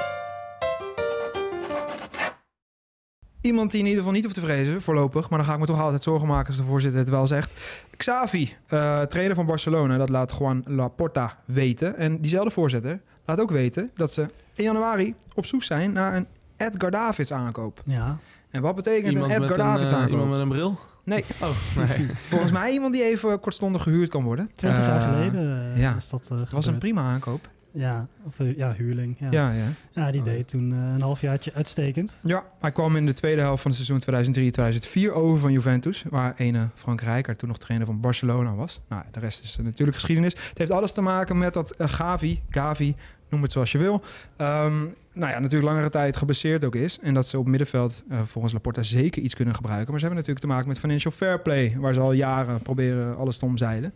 Iemand 3.42 3.72
die 3.72 3.80
in 3.80 3.86
ieder 3.86 4.00
geval 4.00 4.16
niet 4.16 4.24
hoeft 4.24 4.36
te 4.36 4.42
vrezen, 4.46 4.82
voorlopig. 4.82 5.30
Maar 5.30 5.40
dan 5.40 5.48
ga 5.48 5.54
ik 5.54 5.60
me 5.60 5.66
toch 5.66 5.82
altijd 5.82 6.04
zorgen 6.04 6.28
maken 6.28 6.48
als 6.48 6.58
de 6.58 6.64
voorzitter 6.64 7.00
het 7.00 7.10
wel 7.10 7.28
zegt. 7.28 7.52
Xavi, 7.98 8.54
eh, 8.68 9.02
trainer 9.02 9.36
van 9.36 9.46
Barcelona, 9.46 9.98
dat 9.98 10.10
laat 10.10 10.36
Juan 10.40 10.64
Laporta 10.66 11.38
weten. 11.46 11.96
En 11.98 12.22
diezelfde 12.22 12.52
voorzitter 12.52 13.02
laat 13.26 13.40
ook 13.40 13.52
weten 13.52 13.92
dat 13.96 14.14
ze 14.14 14.22
in 14.56 14.64
januari 14.64 15.16
op 15.36 15.46
zoek 15.46 15.64
zijn 15.64 15.92
naar 15.92 16.16
een 16.16 16.28
Edgar 16.58 16.92
Davids 16.92 17.34
aankoop. 17.34 17.82
Ja. 17.86 18.18
En 18.50 18.62
wat 18.62 18.76
betekent 18.76 19.12
Iemand 19.14 19.32
een 19.32 19.38
Edgar 19.42 19.58
Davids 19.58 19.92
eh, 19.92 19.98
aankoop? 19.98 20.12
iemand 20.12 20.30
met 20.32 20.40
een 20.40 20.50
bril? 20.50 20.80
Nee, 21.04 21.26
Oh, 21.42 21.50
nee. 21.76 22.10
volgens 22.30 22.52
mij 22.52 22.72
iemand 22.72 22.94
die 22.94 23.04
even 23.04 23.40
kortstondig 23.40 23.84
gehuurd 23.84 24.10
kan 24.10 24.24
worden. 24.24 24.50
20 24.56 24.80
jaar 24.82 25.02
Eh, 25.02 25.14
geleden 25.14 25.72
eh, 25.74 25.82
ja. 25.82 25.96
is 25.96 26.10
dat 26.10 26.28
eh 26.32 26.40
Het 26.40 26.52
was 26.52 26.66
een 26.66 26.78
prima 26.78 27.02
aankoop. 27.02 27.50
Ja, 27.72 28.08
of 28.28 28.40
eh, 28.40 28.58
ja, 28.58 28.74
huurling. 28.74 29.16
Ja, 29.20 29.28
Ja, 29.32 29.52
ja. 29.52 29.66
Ja, 29.92 30.12
die 30.12 30.22
Oh, 30.22 30.28
deed 30.28 30.48
toen 30.48 30.72
eh, 30.72 30.94
een 30.94 31.02
halfjaartje 31.02 31.54
uitstekend. 31.54 32.18
Ja, 32.24 32.44
hij 32.60 32.72
kwam 32.72 32.96
in 32.96 33.06
de 33.06 33.14
tweede 33.14 33.42
helft 33.42 33.62
van 33.62 33.72
het 33.72 33.80
seizoen 33.86 35.12
2003-2004 35.12 35.14
over 35.14 35.40
van 35.40 35.52
Juventus, 35.52 36.04
waar 36.10 36.34
ene 36.38 36.70
Frank 36.76 37.02
Rijkaard 37.02 37.38
toen 37.38 37.48
nog 37.48 37.58
trainer 37.58 37.88
van 37.88 38.00
Barcelona 38.00 38.56
was. 38.56 38.82
Nou, 38.90 39.04
de 39.12 39.20
rest 39.20 39.44
is 39.44 39.58
natuurlijk 39.58 39.98
geschiedenis. 39.98 40.34
Het 40.34 40.58
heeft 40.58 40.72
alles 40.72 40.94
te 40.94 41.02
maken 41.02 41.38
met 41.38 41.54
dat 41.54 41.72
eh, 41.72 41.90
Gavi, 41.90 42.42
Gavi, 42.50 42.96
noem 43.30 43.42
het 43.42 43.52
zoals 43.52 43.72
je 43.72 43.78
wil, 43.78 44.02
ehm, 44.38 44.78
nou 45.14 45.32
ja, 45.32 45.40
natuurlijk 45.40 45.72
langere 45.72 45.90
tijd 45.90 46.16
gebaseerd 46.18 46.64
ook 46.64 46.76
is. 46.76 47.00
En 47.00 47.14
dat 47.14 47.28
ze 47.28 47.40
op 47.40 47.48
middenveld 47.48 48.04
eh, 48.10 48.22
volgens 48.24 48.54
Laporta 48.54 48.84
zeker 48.84 49.22
iets 49.22 49.36
kunnen 49.36 49.56
gebruiken. 49.56 49.92
Maar 49.92 50.00
ze 50.00 50.06
hebben 50.06 50.24
natuurlijk 50.26 50.46
te 50.46 50.54
maken 50.54 50.68
met 50.68 50.80
financial 50.80 51.14
fair 51.14 51.42
play, 51.42 51.76
waar 51.80 51.94
ze 51.94 52.00
al 52.00 52.12
jaren 52.12 52.62
proberen 52.62 53.18
alles 53.18 53.38
te 53.38 53.46
omzeilen. 53.46 53.94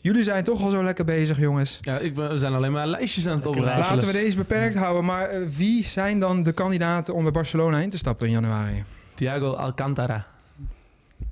Jullie 0.00 0.22
zijn 0.22 0.44
toch 0.44 0.62
al 0.62 0.70
zo 0.70 0.82
lekker 0.84 1.04
bezig, 1.04 1.38
jongens. 1.38 1.78
Ja, 1.80 1.98
ik 1.98 2.14
ben, 2.14 2.30
we 2.30 2.38
zijn 2.38 2.52
alleen 2.52 2.72
maar 2.72 2.86
lijstjes 2.86 3.26
aan 3.28 3.36
het 3.36 3.46
oprakelen. 3.46 3.78
Laten 3.78 4.06
we 4.06 4.12
deze 4.12 4.36
beperkt 4.36 4.76
houden. 4.76 5.04
Maar 5.04 5.28
eh, 5.28 5.40
wie 5.48 5.84
zijn 5.84 6.20
dan 6.20 6.42
de 6.42 6.52
kandidaten 6.52 7.14
om 7.14 7.22
bij 7.22 7.32
Barcelona 7.32 7.78
in 7.78 7.90
te 7.90 7.98
stappen 7.98 8.26
in 8.26 8.32
januari? 8.32 8.82
Thiago 9.14 9.52
Alcantara. 9.52 10.26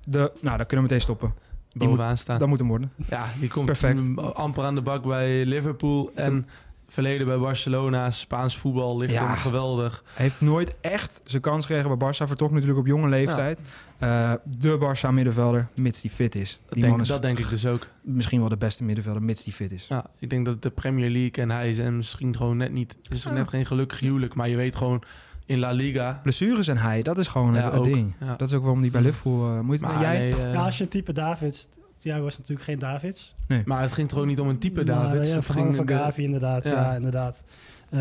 De, 0.04 0.18
nou, 0.18 0.56
dan 0.56 0.66
kunnen 0.66 0.86
we 0.86 0.92
meteen 0.92 1.00
stoppen. 1.00 1.34
Die 1.72 1.88
Bovenaan 1.88 2.18
staan. 2.18 2.38
Dat 2.38 2.48
moet 2.48 2.58
hem 2.58 2.68
worden. 2.68 2.92
Ja, 3.08 3.24
die 3.40 3.48
komt 3.48 3.66
Perfect. 3.66 4.00
amper 4.34 4.64
aan 4.64 4.74
de 4.74 4.80
bak 4.80 5.02
bij 5.02 5.44
Liverpool. 5.44 6.10
En 6.14 6.46
verleden 6.88 7.26
bij 7.26 7.38
Barcelona. 7.38 8.10
Spaans 8.10 8.56
voetbal 8.56 8.96
ligt 8.98 9.12
Ja. 9.12 9.26
hem 9.26 9.36
geweldig. 9.36 10.02
Hij 10.14 10.24
heeft 10.24 10.40
nooit 10.40 10.74
echt 10.80 11.20
zijn 11.24 11.42
kans 11.42 11.66
gekregen 11.66 11.98
bij 11.98 12.08
Barça. 12.12 12.22
Vertrok 12.26 12.50
natuurlijk 12.50 12.78
op 12.78 12.86
jonge 12.86 13.08
leeftijd. 13.08 13.62
Eh, 13.98 14.32
de 14.44 14.78
Barça 14.80 15.08
middenvelder, 15.12 15.68
mits 15.74 16.00
die 16.00 16.10
fit 16.10 16.34
is. 16.34 16.50
Dat 16.64 16.72
Die 16.72 16.80
denk, 16.82 16.92
man 16.92 17.02
is 17.02 17.08
dat 17.08 17.22
denk 17.22 17.38
ik 17.38 17.48
dus 17.50 17.66
ook. 17.66 17.86
misschien 18.02 18.40
wel 18.40 18.48
de 18.48 18.56
beste 18.56 18.84
middenvelder, 18.84 19.22
mits 19.22 19.44
die 19.44 19.52
fit 19.52 19.72
is. 19.72 19.86
Ja, 19.88 20.04
ik 20.18 20.30
denk 20.30 20.44
dat 20.46 20.62
de 20.62 20.70
Premier 20.70 21.10
League 21.10 21.44
en 21.44 21.50
hij 21.50 21.72
zijn 21.72 21.96
misschien 21.96 22.36
gewoon 22.36 22.56
net 22.56 22.72
niet... 22.72 22.96
Het 23.02 23.12
is 23.12 23.24
net 23.24 23.48
geen 23.48 23.66
gelukkig 23.66 24.00
huwelijk. 24.00 24.34
Maar 24.34 24.48
je 24.48 24.56
weet 24.56 24.76
gewoon 24.76 25.02
in 25.46 25.58
La 25.58 25.70
Liga... 25.70 26.20
Blessures 26.22 26.68
en 26.68 26.76
hij, 26.76 27.02
dat 27.02 27.18
is 27.18 27.28
gewoon 27.28 27.54
Ja, 27.54 27.60
het, 27.64 27.74
ook. 27.74 27.84
ding. 27.84 28.14
Ja. 28.20 28.34
Dat 28.36 28.48
is 28.48 28.54
ook 28.54 28.62
waarom 28.62 28.80
die 28.82 28.90
bij 28.90 29.00
Liverpool... 29.02 29.48
eh 29.48 29.60
moet, 29.60 29.80
Maar, 29.80 30.00
jij? 30.00 30.18
nee, 30.18 30.34
eh, 30.34 30.52
Ja, 30.52 30.64
als 30.64 30.78
je 30.78 30.88
type 30.88 31.12
Davids... 31.12 31.68
Thiago 31.98 32.22
was 32.22 32.38
natuurlijk 32.38 32.64
geen 32.66 32.78
Davids. 32.78 33.34
maar 33.64 33.80
het 33.80 33.92
ging 33.92 34.08
toch 34.08 34.18
ook 34.18 34.26
niet 34.26 34.40
om 34.40 34.48
een 34.48 34.58
type 34.58 34.84
Maar, 34.84 34.94
Davids. 34.94 35.28
Ja, 35.28 35.34
het 35.36 35.50
ging 35.50 35.74
van 35.76 35.86
de- 35.86 35.94
Gavi 35.94 36.22
inderdaad. 36.22 36.64
Ja. 36.64 36.72
Ja, 36.72 36.94
inderdaad. 36.94 37.42
Eh, 37.90 38.00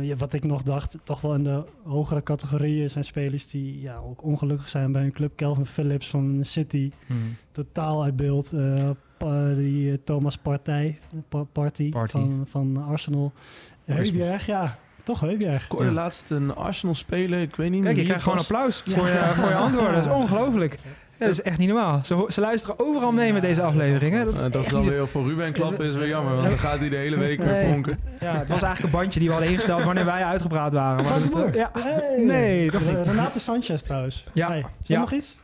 ja, 0.00 0.16
wat 0.18 0.32
ik 0.32 0.44
nog 0.44 0.62
dacht, 0.62 0.98
toch 1.04 1.20
wel 1.20 1.34
in 1.34 1.44
de 1.44 1.64
hogere 1.84 2.22
categorieën 2.22 2.90
zijn 2.90 3.04
spelers 3.04 3.46
die 3.46 3.80
ja, 3.80 3.96
ook 3.96 4.22
ongelukkig 4.24 4.68
zijn 4.68 4.92
bij 4.92 5.02
een 5.04 5.12
club. 5.12 5.36
Kelvin 5.36 5.66
Phillips 5.66 6.08
van 6.08 6.38
City, 6.42 6.90
Hmm. 7.06 7.36
totaal 7.52 8.02
uit 8.02 8.16
beeld. 8.16 8.52
Eh, 8.52 8.90
pa- 9.18 9.52
die 9.54 9.90
eh, 9.92 9.98
Thomas 10.04 10.36
Partij, 10.36 10.98
Pa- 11.28 11.42
Party, 11.52 11.88
Partey. 11.88 12.20
Van, 12.20 12.44
van 12.48 12.84
Arsenal. 12.88 13.32
Heubjerg, 13.84 14.46
ja, 14.46 14.78
toch 15.04 15.20
Heubjerg. 15.20 15.64
Ik 15.64 15.70
hoorde 15.70 15.86
Ja. 15.86 15.92
laatst 15.92 16.30
een 16.30 16.54
Arsenal 16.54 16.94
speler. 16.94 17.40
Ik 17.40 17.56
weet 17.56 17.70
niet 17.70 17.82
Kijk, 17.84 17.96
je 17.96 18.02
krijgt 18.02 18.22
gewoon 18.22 18.38
applaus 18.38 18.82
Ja. 18.84 18.92
voor, 18.96 19.06
je, 19.06 19.12
voor 19.34 19.48
je 19.48 19.54
antwoorden. 19.66 19.92
Dat 19.94 20.02
is 20.04 20.10
Ja. 20.10 20.16
ongelooflijk. 20.16 20.78
Ja, 21.24 21.30
dat 21.30 21.38
is 21.38 21.42
echt 21.50 21.58
niet 21.58 21.68
normaal. 21.68 22.00
Ze, 22.04 22.24
ze 22.28 22.40
luisteren 22.40 22.78
overal 22.78 23.12
mee 23.12 23.32
met 23.32 23.42
deze 23.42 23.60
Ja, 23.60 23.70
dat 23.70 23.74
Dat, 23.74 24.40
Eh, 24.40 24.46
is 24.46 24.52
dat 24.52 24.68
wel 24.70 24.84
weer 24.84 25.08
voor 25.08 25.24
Ruben 25.28 25.52
klappen 25.52 25.86
is 25.86 25.94
weer 25.96 26.08
jammer. 26.08 26.34
Want 26.34 26.48
dan 26.48 26.58
gaat 26.58 26.78
hij 26.78 26.88
de 26.88 26.96
hele 26.96 27.16
week 27.18 27.38
weer 27.38 27.46
Nee. 27.46 27.66
pronken. 27.66 27.98
Ja, 28.20 28.36
het 28.36 28.48
was 28.48 28.62
eigenlijk 28.62 28.94
een 28.94 29.00
bandje 29.00 29.18
die 29.18 29.28
we 29.28 29.34
hadden 29.34 29.52
ingesteld 29.52 29.82
wanneer 29.82 30.04
wij 30.04 30.24
uitgepraat 30.24 30.72
waren. 30.72 31.04
Maar 31.04 31.20
dat- 31.20 31.30
door? 31.30 31.54
ja, 31.54 31.70
Hey. 31.78 32.24
Nee, 32.24 32.70
toch 32.70 32.80
niet. 32.80 32.94
Eh, 32.96 33.04
Renato 33.04 33.38
Sanchez 33.38 33.82
trouwens. 33.82 34.26
Ja. 34.32 34.48
Hey, 34.48 34.58
is 34.58 34.64
er 34.64 34.94
Ja. 34.94 35.00
nog 35.00 35.12
iets? 35.12 35.36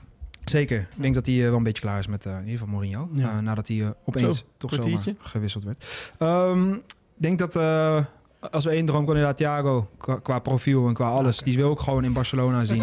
Zeker. 0.44 0.78
Ik 0.78 1.02
denk 1.02 1.14
dat 1.14 1.26
hij 1.26 1.34
eh, 1.36 1.42
wel 1.48 1.56
een 1.56 1.62
beetje 1.62 1.82
klaar 1.82 1.98
is 1.98 2.06
met 2.06 2.26
eh, 2.26 2.32
in 2.32 2.38
ieder 2.38 2.52
geval 2.52 2.68
Mourinho. 2.68 3.08
Ja. 3.14 3.30
Eh, 3.30 3.38
nadat 3.38 3.68
hij 3.68 3.80
eh, 3.80 3.88
opeens 4.04 4.36
Zo, 4.38 4.44
toch 4.56 4.72
zomaar 4.74 5.00
gewisseld 5.20 5.64
werd. 5.64 6.12
Ehm, 6.18 6.72
Ik 6.72 7.26
denk 7.26 7.38
dat 7.38 7.56
eh, 7.56 8.04
als 8.50 8.64
we 8.64 8.70
één 8.70 8.86
droomkandidaat 8.86 9.36
Thiago 9.36 9.88
qua, 9.98 10.18
qua 10.22 10.38
profiel 10.38 10.88
en 10.88 10.94
qua 10.94 11.08
alles, 11.08 11.38
die 11.38 11.56
wil 11.56 11.72
ik 11.72 11.78
gewoon 11.78 12.04
in 12.04 12.12
Barcelona 12.12 12.64
zien. 12.64 12.82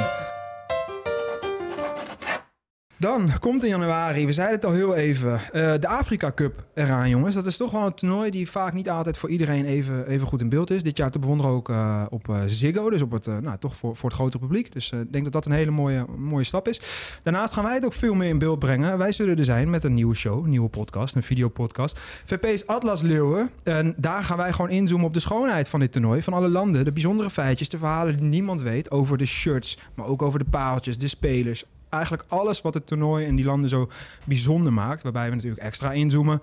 Dan 2.99 3.31
komt 3.39 3.63
in 3.63 3.69
januari, 3.69 4.25
we 4.25 4.33
zeiden 4.33 4.55
het 4.55 4.65
al 4.65 4.71
heel 4.71 4.95
even, 4.95 5.39
eh, 5.51 5.73
de 5.79 5.87
Afrika 5.87 6.31
Cup 6.35 6.65
eraan, 6.73 7.09
jongens. 7.09 7.35
Dat 7.35 7.45
is 7.45 7.57
toch 7.57 7.71
wel 7.71 7.85
een 7.85 7.93
toernooi 7.93 8.29
die 8.29 8.49
vaak 8.49 8.73
niet 8.73 8.89
altijd 8.89 9.17
voor 9.17 9.29
iedereen 9.29 9.65
even, 9.65 10.07
even 10.07 10.27
goed 10.27 10.41
in 10.41 10.49
beeld 10.49 10.69
is. 10.69 10.83
Dit 10.83 10.97
jaar 10.97 11.11
te 11.11 11.19
bewonderen 11.19 11.51
ook 11.51 11.69
eh, 11.69 12.05
op 12.09 12.29
eh, 12.29 12.35
Ziggo, 12.45 12.89
dus 12.89 13.01
op 13.01 13.11
het, 13.11 13.25
nou, 13.25 13.57
toch 13.57 13.75
voor, 13.75 13.95
voor 13.95 14.09
het 14.09 14.17
grote 14.17 14.39
publiek. 14.39 14.73
Dus 14.73 14.91
ik 14.91 15.11
denk 15.11 15.23
dat 15.23 15.33
dat 15.33 15.45
een 15.45 15.51
hele 15.51 15.71
mooie, 15.71 16.05
mooie 16.17 16.43
stap 16.43 16.67
is. 16.67 16.81
Daarnaast 17.23 17.53
gaan 17.53 17.63
wij 17.63 17.73
het 17.73 17.85
ook 17.85 17.93
veel 17.93 18.13
meer 18.13 18.29
in 18.29 18.37
beeld 18.37 18.59
brengen. 18.59 18.97
Wij 18.97 19.11
zullen 19.11 19.37
er 19.37 19.45
zijn 19.45 19.69
met 19.69 19.83
een 19.83 19.93
nieuwe 19.93 20.15
show, 20.15 20.43
een 20.43 20.49
nieuwe 20.49 20.69
podcast, 20.69 21.15
een 21.15 21.23
videopodcast. 21.23 21.99
VP's 22.25 22.65
Atlas 22.65 23.01
Leeuwen. 23.01 23.49
En 23.63 23.93
daar 23.97 24.23
gaan 24.23 24.37
wij 24.37 24.51
gewoon 24.51 24.69
inzoomen 24.71 25.07
op 25.07 25.13
de 25.13 25.19
schoonheid 25.19 25.67
van 25.69 25.79
dit 25.79 25.91
toernooi. 25.91 26.21
Van 26.21 26.33
alle 26.33 26.49
landen, 26.49 26.85
de 26.85 26.91
bijzondere 26.91 27.29
feitjes, 27.29 27.69
de 27.69 27.77
verhalen 27.77 28.17
die 28.17 28.27
niemand 28.27 28.61
weet 28.61 28.91
over 28.91 29.17
de 29.17 29.25
shirts. 29.25 29.77
Maar 29.93 30.05
ook 30.05 30.21
over 30.21 30.39
de 30.39 30.49
paaltjes, 30.49 30.97
de 30.97 31.07
spelers. 31.07 31.65
Eigenlijk 31.89 32.25
alles 32.27 32.61
wat 32.61 32.73
het 32.73 32.87
toernooi 32.87 33.25
in 33.25 33.35
die 33.35 33.45
landen 33.45 33.69
zo 33.69 33.89
bijzonder 34.25 34.73
maakt. 34.73 35.03
Waarbij 35.03 35.29
we 35.29 35.35
natuurlijk 35.35 35.61
extra 35.61 35.91
inzoomen 35.91 36.41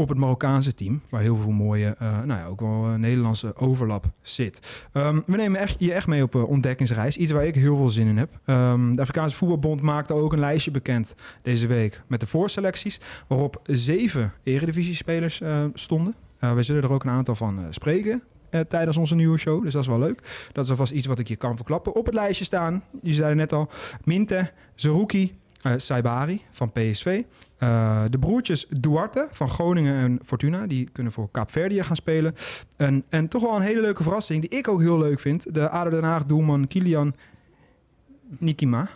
op 0.00 0.08
het 0.08 0.18
Marokkaanse 0.18 0.74
team. 0.74 1.00
Waar 1.08 1.20
heel 1.20 1.36
veel 1.36 1.50
mooie, 1.50 1.94
eh, 1.98 2.22
nou 2.22 2.40
ja, 2.40 2.46
ook 2.46 2.60
wel 2.60 2.84
eh, 2.84 2.94
Nederlandse 2.94 3.56
overlap 3.56 4.10
zit. 4.22 4.86
Ehm, 4.92 5.20
we 5.26 5.36
nemen 5.36 5.60
echt, 5.60 5.76
je 5.78 5.92
echt 5.92 6.06
mee 6.06 6.22
op 6.22 6.34
eh, 6.34 6.48
ontdekkingsreis. 6.48 7.16
Iets 7.16 7.32
waar 7.32 7.46
ik 7.46 7.54
heel 7.54 7.76
veel 7.76 7.90
zin 7.90 8.06
in 8.06 8.16
heb. 8.16 8.30
Ehm, 8.44 8.92
de 8.92 9.00
Afrikaanse 9.00 9.36
Voetbalbond 9.36 9.80
maakte 9.80 10.14
ook 10.14 10.32
een 10.32 10.38
lijstje 10.38 10.70
bekend 10.70 11.14
deze 11.42 11.66
week 11.66 12.02
met 12.06 12.20
de 12.20 12.26
voorselecties. 12.26 13.00
Waarop 13.26 13.60
zeven 13.64 14.32
eredivisiespelers 14.42 15.42
stonden. 15.74 16.14
We 16.38 16.62
zullen 16.62 16.82
er 16.82 16.92
ook 16.92 17.04
een 17.04 17.10
aantal 17.10 17.34
van 17.34 17.66
spreken. 17.70 18.22
Eh, 18.50 18.60
tijdens 18.60 18.96
onze 18.96 19.14
nieuwe 19.14 19.38
show. 19.38 19.62
Dus 19.62 19.72
dat 19.72 19.82
is 19.82 19.88
wel 19.88 19.98
leuk. 19.98 20.48
Dat 20.52 20.64
is 20.64 20.70
alvast 20.70 20.92
iets 20.92 21.06
wat 21.06 21.18
ik 21.18 21.28
je 21.28 21.36
kan 21.36 21.56
verklappen. 21.56 21.94
Op 21.94 22.06
het 22.06 22.14
lijstje 22.14 22.44
staan, 22.44 22.84
je 23.02 23.12
zei 23.12 23.34
net 23.34 23.52
al, 23.52 23.68
Minte, 24.04 24.50
Zerouki, 24.74 25.38
eh 25.62 25.72
Saibari 25.76 26.42
van 26.50 26.72
PSV. 26.72 27.22
Eh, 27.58 28.02
de 28.10 28.18
broertjes 28.18 28.66
Duarte 28.68 29.28
van 29.32 29.48
Groningen 29.48 29.96
en 29.96 30.20
Fortuna, 30.24 30.66
die 30.66 30.88
kunnen 30.92 31.12
voor 31.12 31.28
Kaapverdië 31.30 31.82
gaan 31.82 31.96
spelen. 31.96 32.34
En, 32.76 33.04
en 33.08 33.28
toch 33.28 33.42
wel 33.42 33.56
een 33.56 33.62
hele 33.62 33.80
leuke 33.80 34.02
verrassing, 34.02 34.48
die 34.48 34.58
ik 34.58 34.68
ook 34.68 34.80
heel 34.80 34.98
leuk 34.98 35.20
vind. 35.20 35.54
De 35.54 35.68
ADO 35.68 35.90
Den 35.90 36.04
Haag 36.04 36.24
doelman 36.26 36.66
Kilian 36.66 37.14
Nikima. 38.38 38.88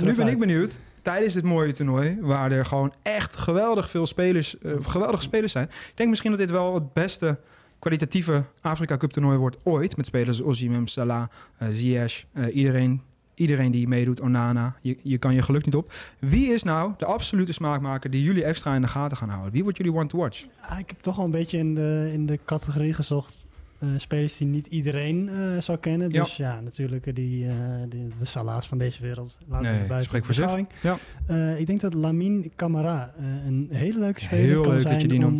Nu 0.00 0.14
ben 0.14 0.28
ik 0.28 0.38
benieuwd, 0.38 0.78
tijdens 1.02 1.34
dit 1.34 1.44
mooie 1.44 1.72
toernooi, 1.72 2.18
waar 2.20 2.52
er 2.52 2.66
gewoon 2.66 2.92
echt 3.02 3.36
geweldig 3.36 3.90
veel 3.90 4.06
spelers, 4.06 4.56
geweldige 4.82 5.22
spelers 5.22 5.52
zijn. 5.52 5.64
Ik 5.64 5.92
denk 5.94 6.08
misschien 6.08 6.30
dat 6.30 6.40
dit 6.40 6.50
wel 6.50 6.74
het 6.74 6.92
beste 6.92 7.38
kwalitatieve 7.82 8.44
Afrika 8.60 8.96
Cup 8.96 9.10
toernooi 9.10 9.38
wordt 9.38 9.56
ooit. 9.62 9.96
Met 9.96 10.06
spelers 10.06 10.40
Osimhen, 10.40 10.86
Salah, 10.86 11.26
eh 11.58 11.68
Ziyech, 11.70 12.24
eh, 12.32 12.54
iedereen, 12.56 13.02
iedereen 13.34 13.70
die 13.70 13.88
meedoet, 13.88 14.20
Onana. 14.20 14.76
Je, 14.80 14.96
je 15.02 15.18
kan 15.18 15.34
je 15.34 15.42
geluk 15.42 15.64
niet 15.64 15.74
op. 15.74 15.92
Wie 16.18 16.52
is 16.52 16.62
nou 16.62 16.92
de 16.96 17.04
absolute 17.04 17.52
smaakmaker 17.52 18.10
die 18.10 18.22
jullie 18.22 18.44
extra 18.44 18.74
in 18.74 18.80
de 18.80 18.88
gaten 18.88 19.16
gaan 19.16 19.28
houden? 19.28 19.52
Wie 19.52 19.62
wordt 19.62 19.78
jullie 19.78 19.94
one 19.94 20.06
to 20.06 20.18
watch? 20.18 20.46
Ah, 20.60 20.78
ik 20.78 20.88
heb 20.88 21.00
toch 21.00 21.16
wel 21.16 21.24
een 21.24 21.30
beetje 21.30 21.58
in 21.58 21.74
de, 21.74 22.10
in 22.12 22.26
de 22.26 22.38
categorie 22.44 22.92
gezocht. 22.92 23.46
Eh, 23.82 23.88
spelers 23.96 24.36
die 24.36 24.46
niet 24.46 24.66
iedereen 24.66 25.28
eh, 25.28 25.60
zou 25.60 25.78
kennen. 25.78 26.10
Ja. 26.10 26.22
Dus 26.22 26.36
ja, 26.36 26.60
natuurlijk 26.60 27.06
eh, 27.06 27.14
die, 27.14 27.46
die, 27.88 28.08
de 28.18 28.24
Sala's 28.24 28.66
van 28.68 28.78
deze 28.78 29.02
wereld. 29.02 29.38
Laten 29.48 29.70
Nee, 29.70 29.80
we 29.80 29.86
buiten 29.86 30.08
spreek 30.08 30.24
voor 30.24 30.34
zich. 30.34 30.44
beschouwing. 30.44 30.68
Ja. 30.82 30.96
Eh, 31.26 31.60
ik 31.60 31.66
denk 31.66 31.80
dat 31.80 31.94
Lamine 31.94 32.50
Camara 32.56 33.14
een 33.46 33.68
hele 33.72 33.98
leuke 33.98 34.20
speler 34.20 34.44
Heel 34.44 34.60
kan 34.62 34.72
leuk 34.72 34.82
dat 34.82 34.90
zijn 34.90 35.00
je 35.00 35.08
die 35.08 35.26
om 35.26 35.36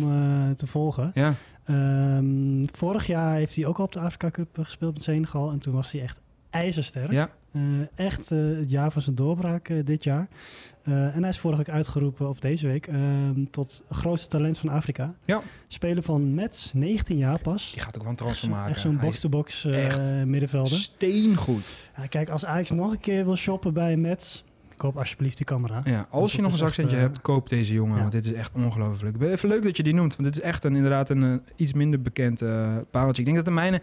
te 0.55 0.67
volgen. 0.67 1.11
Ja, 1.13 1.33
Ehm, 1.65 2.65
vorig 2.71 3.07
jaar 3.07 3.35
heeft 3.35 3.55
hij 3.55 3.65
ook 3.65 3.77
al 3.77 3.85
op 3.85 3.91
de 3.91 3.99
Afrika 3.99 4.31
Cup 4.31 4.47
gespeeld 4.61 4.93
met 4.93 5.03
Senegal. 5.03 5.51
En 5.51 5.59
toen 5.59 5.73
was 5.73 5.91
hij 5.91 6.01
echt 6.01 6.21
ijzersterk. 6.49 7.11
ja. 7.11 7.29
Eh, 7.53 7.61
echt 7.95 8.31
eh, 8.31 8.39
het 8.39 8.71
jaar 8.71 8.91
van 8.91 9.01
zijn 9.01 9.15
doorbraak 9.15 9.69
eh, 9.69 9.77
dit 9.85 10.03
jaar. 10.03 10.27
En 10.83 11.19
hij 11.19 11.29
is 11.29 11.39
vorige 11.39 11.63
week 11.63 11.75
uitgeroepen, 11.75 12.29
of 12.29 12.39
deze 12.39 12.67
week, 12.67 12.87
ehm, 12.87 13.43
tot 13.51 13.83
grootste 13.89 14.27
talent 14.27 14.57
van 14.57 14.69
Afrika. 14.69 15.13
Ja. 15.25 15.41
Speler 15.67 16.03
van 16.03 16.33
Mets, 16.33 16.71
19 16.73 17.17
jaar 17.17 17.39
pas. 17.39 17.71
Die 17.71 17.81
gaat 17.81 17.95
ook 17.95 18.01
wel 18.01 18.11
een 18.11 18.17
transfer 18.17 18.49
Echt 18.49 18.57
maken. 18.57 18.79
zo'n 18.79 18.91
Hij 18.91 18.99
is 18.99 19.05
box-to-box 19.05 19.65
echt 19.65 20.25
middenvelder. 20.25 20.77
Steengoed. 20.77 21.75
Kijk, 22.09 22.29
als 22.29 22.45
Ajax 22.45 22.71
nog 22.71 22.91
een 22.91 22.99
keer 22.99 23.25
wil 23.25 23.35
shoppen 23.35 23.73
bij 23.73 23.97
Mets, 23.97 24.43
koop 24.77 24.97
alsjeblieft 24.97 25.37
die 25.37 25.45
camera. 25.45 25.81
Ja, 25.85 26.07
als 26.09 26.31
je 26.31 26.41
nog 26.41 26.47
een 26.47 26.53
echt, 26.53 26.63
zakcentje 26.63 26.97
hebt, 26.97 27.21
koop 27.21 27.49
deze 27.49 27.73
jongen. 27.73 27.95
ja. 27.95 27.99
Want 27.99 28.11
dit 28.11 28.25
is 28.25 28.33
echt 28.33 28.51
ongelooflijk. 28.55 29.21
Even 29.21 29.49
leuk 29.49 29.63
dat 29.63 29.77
je 29.77 29.83
die 29.83 29.93
noemt. 29.93 30.15
Want 30.15 30.33
dit 30.33 30.43
is 30.43 30.49
echt 30.49 30.63
een, 30.63 30.75
inderdaad 30.75 31.09
een 31.09 31.41
iets 31.55 31.73
minder 31.73 32.01
bekend 32.01 32.41
eh 32.41 32.77
pareltje. 32.91 33.21
Ik 33.21 33.25
denk 33.25 33.35
dat 33.35 33.45
de 33.45 33.51
mijne 33.61 33.81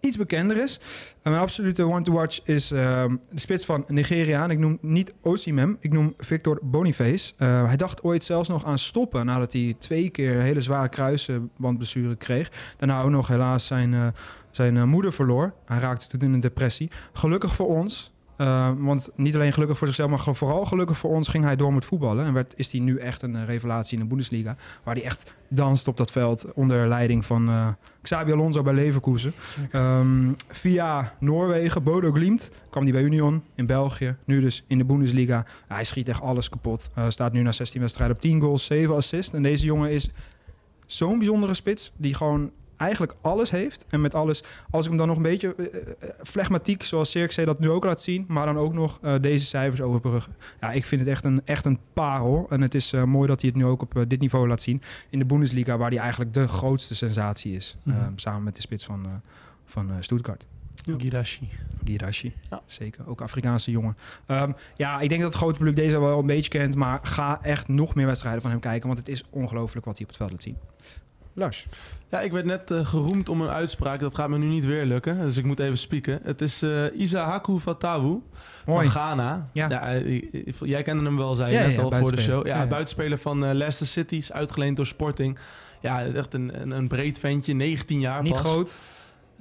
iets 0.00 0.16
bekender 0.16 0.56
is. 0.56 0.80
Mijn 1.22 1.36
absolute 1.36 1.88
one-to-watch 1.88 2.40
is 2.44 2.70
ehm, 2.70 3.16
de 3.30 3.40
spits 3.40 3.64
van 3.64 3.84
Nigeria. 3.88 4.42
En 4.42 4.50
ik 4.50 4.58
noem 4.58 4.78
niet 4.80 5.14
Osimhen, 5.22 5.76
ik 5.80 5.92
noem 5.92 6.14
Victor 6.18 6.58
Boniface. 6.62 7.32
Eh, 7.36 7.66
hij 7.66 7.76
dacht 7.76 8.02
ooit 8.02 8.24
zelfs 8.24 8.48
nog 8.48 8.64
aan 8.64 8.78
stoppen 8.78 9.26
nadat 9.26 9.52
hij 9.52 9.76
twee 9.78 10.10
keer 10.10 10.40
hele 10.40 10.60
zware 10.60 10.88
kruisbandblessure 10.88 12.16
kreeg. 12.16 12.50
Daarna 12.76 13.02
ook 13.02 13.10
nog 13.10 13.28
helaas 13.28 13.66
zijn, 13.66 13.94
eh, 13.94 14.06
zijn 14.50 14.76
eh, 14.76 14.84
moeder 14.84 15.12
verloor. 15.12 15.54
Hij 15.64 15.78
raakte 15.78 16.08
toen 16.08 16.20
in 16.20 16.32
een 16.32 16.40
depressie. 16.40 16.90
Gelukkig 17.12 17.56
voor 17.56 17.68
ons 17.68 18.14
Uh, 18.38 18.70
want 18.78 19.08
niet 19.14 19.34
alleen 19.34 19.52
gelukkig 19.52 19.78
voor 19.78 19.86
zichzelf, 19.86 20.10
maar 20.10 20.34
vooral 20.34 20.64
gelukkig 20.64 20.98
voor 20.98 21.10
ons 21.10 21.28
ging 21.28 21.44
hij 21.44 21.56
door 21.56 21.74
met 21.74 21.84
voetballen. 21.84 22.26
En 22.26 22.32
werd, 22.32 22.54
is 22.56 22.72
hij 22.72 22.80
nu 22.80 22.98
echt 22.98 23.22
een 23.22 23.34
uh, 23.34 23.44
revelatie 23.44 23.96
in 23.96 24.02
de 24.02 24.08
Bundesliga. 24.08 24.56
Waar 24.82 24.94
hij 24.94 25.04
echt 25.04 25.34
danst 25.48 25.88
op 25.88 25.96
dat 25.96 26.10
veld 26.10 26.52
onder 26.54 26.88
leiding 26.88 27.26
van 27.26 27.48
uh, 27.48 27.68
Xabi 28.02 28.32
Alonso 28.32 28.62
bij 28.62 28.74
Leverkusen. 28.74 29.32
Um, 29.72 30.36
via 30.48 31.14
Noorwegen, 31.20 31.82
Bodo 31.82 32.12
Glimt, 32.12 32.50
kwam 32.70 32.82
hij 32.82 32.92
bij 32.92 33.02
Union 33.02 33.42
in 33.54 33.66
België. 33.66 34.16
Nu 34.24 34.40
dus 34.40 34.64
in 34.66 34.78
de 34.78 34.84
Bundesliga. 34.84 35.46
hij 35.66 35.84
schiet 35.84 36.08
echt 36.08 36.20
alles 36.20 36.48
kapot. 36.48 36.90
staat 37.08 37.32
nu 37.32 37.42
na 37.42 37.52
16 37.52 37.80
wedstrijden 37.80 38.16
op 38.16 38.22
10 38.22 38.40
goals, 38.40 38.66
7 38.66 38.94
assists. 38.94 39.34
En 39.34 39.42
deze 39.42 39.64
jongen 39.64 39.90
is 39.90 40.10
zo'n 40.86 41.18
bijzondere 41.18 41.54
spits 41.54 41.92
die 41.96 42.14
gewoon 42.14 42.50
eigenlijk 42.76 43.14
alles 43.20 43.50
heeft. 43.50 43.84
En 43.88 44.00
met 44.00 44.14
alles, 44.14 44.44
als 44.70 44.82
ik 44.82 44.88
hem 44.88 44.98
dan 44.98 45.08
nog 45.08 45.16
een 45.16 45.22
beetje 45.22 45.54
uh, 45.58 45.66
flegmatiek, 46.22 46.82
zoals 46.82 47.10
Cirque 47.10 47.44
dat 47.44 47.60
nu 47.60 47.70
ook 47.70 47.84
laat 47.84 48.00
zien, 48.00 48.24
maar 48.28 48.46
dan 48.46 48.58
ook 48.58 48.72
nog 48.72 48.98
uh, 49.02 49.14
deze 49.20 49.44
cijfers 49.44 49.80
overbruggen. 49.80 50.34
Ja, 50.60 50.72
ik 50.72 50.84
vind 50.84 51.00
het 51.00 51.10
echt 51.10 51.24
een, 51.24 51.40
echt 51.44 51.64
een 51.64 51.78
parel. 51.92 52.46
En 52.50 52.60
het 52.60 52.74
is 52.74 52.92
uh, 52.92 53.04
mooi 53.04 53.28
dat 53.28 53.40
hij 53.40 53.50
het 53.50 53.58
nu 53.58 53.66
ook 53.66 53.82
op 53.82 54.04
dit 54.08 54.20
niveau 54.20 54.48
laat 54.48 54.62
zien. 54.62 54.82
In 55.10 55.18
de 55.18 55.24
Bundesliga, 55.24 55.76
waar 55.76 55.90
hij 55.90 55.98
eigenlijk 55.98 56.34
de 56.34 56.48
grootste 56.48 56.94
sensatie 56.94 57.54
is. 57.54 57.76
Mm 57.82 57.92
-hmm. 57.92 58.18
samen 58.18 58.42
met 58.42 58.56
de 58.56 58.60
spits 58.60 58.84
van, 58.84 59.22
van 59.64 59.90
Stuttgart. 60.00 60.46
Ja. 60.86 60.94
Girashi. 60.98 61.48
Girashi, 61.84 62.34
ja. 62.50 62.62
zeker. 62.66 63.08
Ook 63.08 63.20
Afrikaanse 63.20 63.70
jongen. 63.70 63.96
Um, 64.26 64.54
ja, 64.76 65.00
ik 65.00 65.08
denk 65.08 65.20
dat 65.20 65.32
het 65.32 65.42
grote 65.42 65.58
publiek 65.58 65.76
deze 65.76 66.00
wel 66.00 66.18
een 66.18 66.26
beetje 66.26 66.50
kent. 66.50 66.74
Maar 66.74 66.98
ga 67.02 67.42
echt 67.42 67.68
nog 67.68 67.94
meer 67.94 68.06
wedstrijden 68.06 68.42
van 68.42 68.50
hem 68.50 68.60
kijken. 68.60 68.86
Want 68.86 68.98
het 68.98 69.08
is 69.08 69.24
ongelooflijk 69.30 69.86
wat 69.86 69.98
hij 69.98 70.06
op 70.06 70.08
het 70.08 70.16
veld 70.16 70.30
laat 70.30 70.42
zien. 70.42 70.56
Lars. 71.36 71.66
Ja, 72.10 72.20
ik 72.20 72.32
werd 72.32 72.44
net 72.44 72.70
uh, 72.70 72.86
geroemd 72.86 73.28
om 73.28 73.40
een 73.40 73.48
uitspraak. 73.48 74.00
Dat 74.00 74.14
gaat 74.14 74.28
me 74.28 74.38
nu 74.38 74.46
niet 74.46 74.64
weer 74.64 74.84
lukken. 74.84 75.20
Dus 75.20 75.36
ik 75.36 75.44
moet 75.44 75.60
even 75.60 75.78
spieken. 75.78 76.20
Het 76.22 76.40
is 76.40 76.62
uh, 76.62 77.00
Isahaku 77.00 77.58
Fatawu 77.58 78.22
van 78.64 78.90
Ghana. 78.90 79.48
Ja. 79.52 79.68
ja 79.68 80.00
uh, 80.00 80.22
jij 80.60 80.82
kende 80.82 81.04
hem 81.04 81.16
wel, 81.16 81.34
zei 81.34 81.52
je 81.52 81.58
ja, 81.58 81.66
net 81.66 81.76
ja, 81.76 81.82
al 81.82 81.92
voor 81.92 82.14
de 82.16 82.20
show. 82.20 82.46
Ja, 82.46 82.66
buitenspeler 82.66 83.18
van 83.18 83.52
Leicester 83.52 83.86
City. 83.86 84.14
Is 84.14 84.32
uitgeleend 84.32 84.76
door 84.76 84.86
Sporting. 84.86 85.38
Ja, 85.80 86.04
echt 86.04 86.34
een, 86.34 86.60
een, 86.60 86.70
een 86.70 86.88
breed 86.88 87.18
ventje. 87.18 87.54
19 87.54 88.00
jaar 88.00 88.22
Niet 88.22 88.32
pas. 88.32 88.40
groot. 88.40 88.76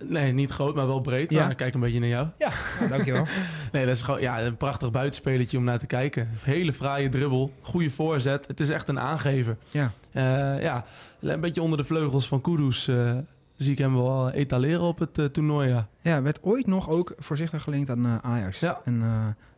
Nee, 0.02 0.32
niet 0.32 0.52
groot, 0.52 0.76
maar 0.76 0.88
wel 0.88 1.02
breed. 1.02 1.32
Ja. 1.32 1.44
Nou, 1.44 1.54
kijk 1.54 1.74
een 1.74 1.80
beetje 1.80 2.00
naar 2.00 2.10
jou. 2.10 2.28
Ja, 2.38 2.52
nou, 2.80 2.92
dankjewel. 2.92 3.26
nee, 3.72 3.86
dat 3.86 3.96
is 3.96 4.02
gewoon 4.02 4.22
ja, 4.22 4.42
een 4.42 4.58
prachtig 4.58 4.92
buitenspelertje 4.92 5.58
om 5.58 5.64
naar 5.64 5.80
te 5.80 5.88
kijken. 5.88 6.30
Hele 6.44 6.74
fraaie 6.74 7.10
dribbel, 7.10 7.52
goede 7.62 7.90
voorzet. 7.90 8.48
Het 8.48 8.60
is 8.60 8.70
echt 8.70 8.88
een 8.88 9.00
aangever. 9.00 9.58
Ja. 9.70 9.92
Uh, 10.14 10.62
ja, 10.62 10.86
een 11.20 11.40
beetje 11.40 11.62
onder 11.62 11.78
de 11.78 11.84
vleugels 11.84 12.28
van 12.28 12.42
Kudus 12.42 12.88
uh, 12.88 13.18
zie 13.56 13.72
ik 13.72 13.78
hem 13.78 13.96
wel 13.96 14.32
etaleren 14.32 14.82
op 14.82 15.00
het 15.00 15.18
uh, 15.18 15.26
toernooi. 15.26 15.70
Ja. 15.70 15.88
ja, 16.02 16.22
werd 16.22 16.44
ooit 16.44 16.68
nog 16.68 16.90
ook 16.90 17.14
voorzichtig 17.18 17.64
gelinkt 17.64 17.90
aan 17.90 18.20
Ajax. 18.24 18.60
Ja. 18.60 18.82
En, 18.84 19.04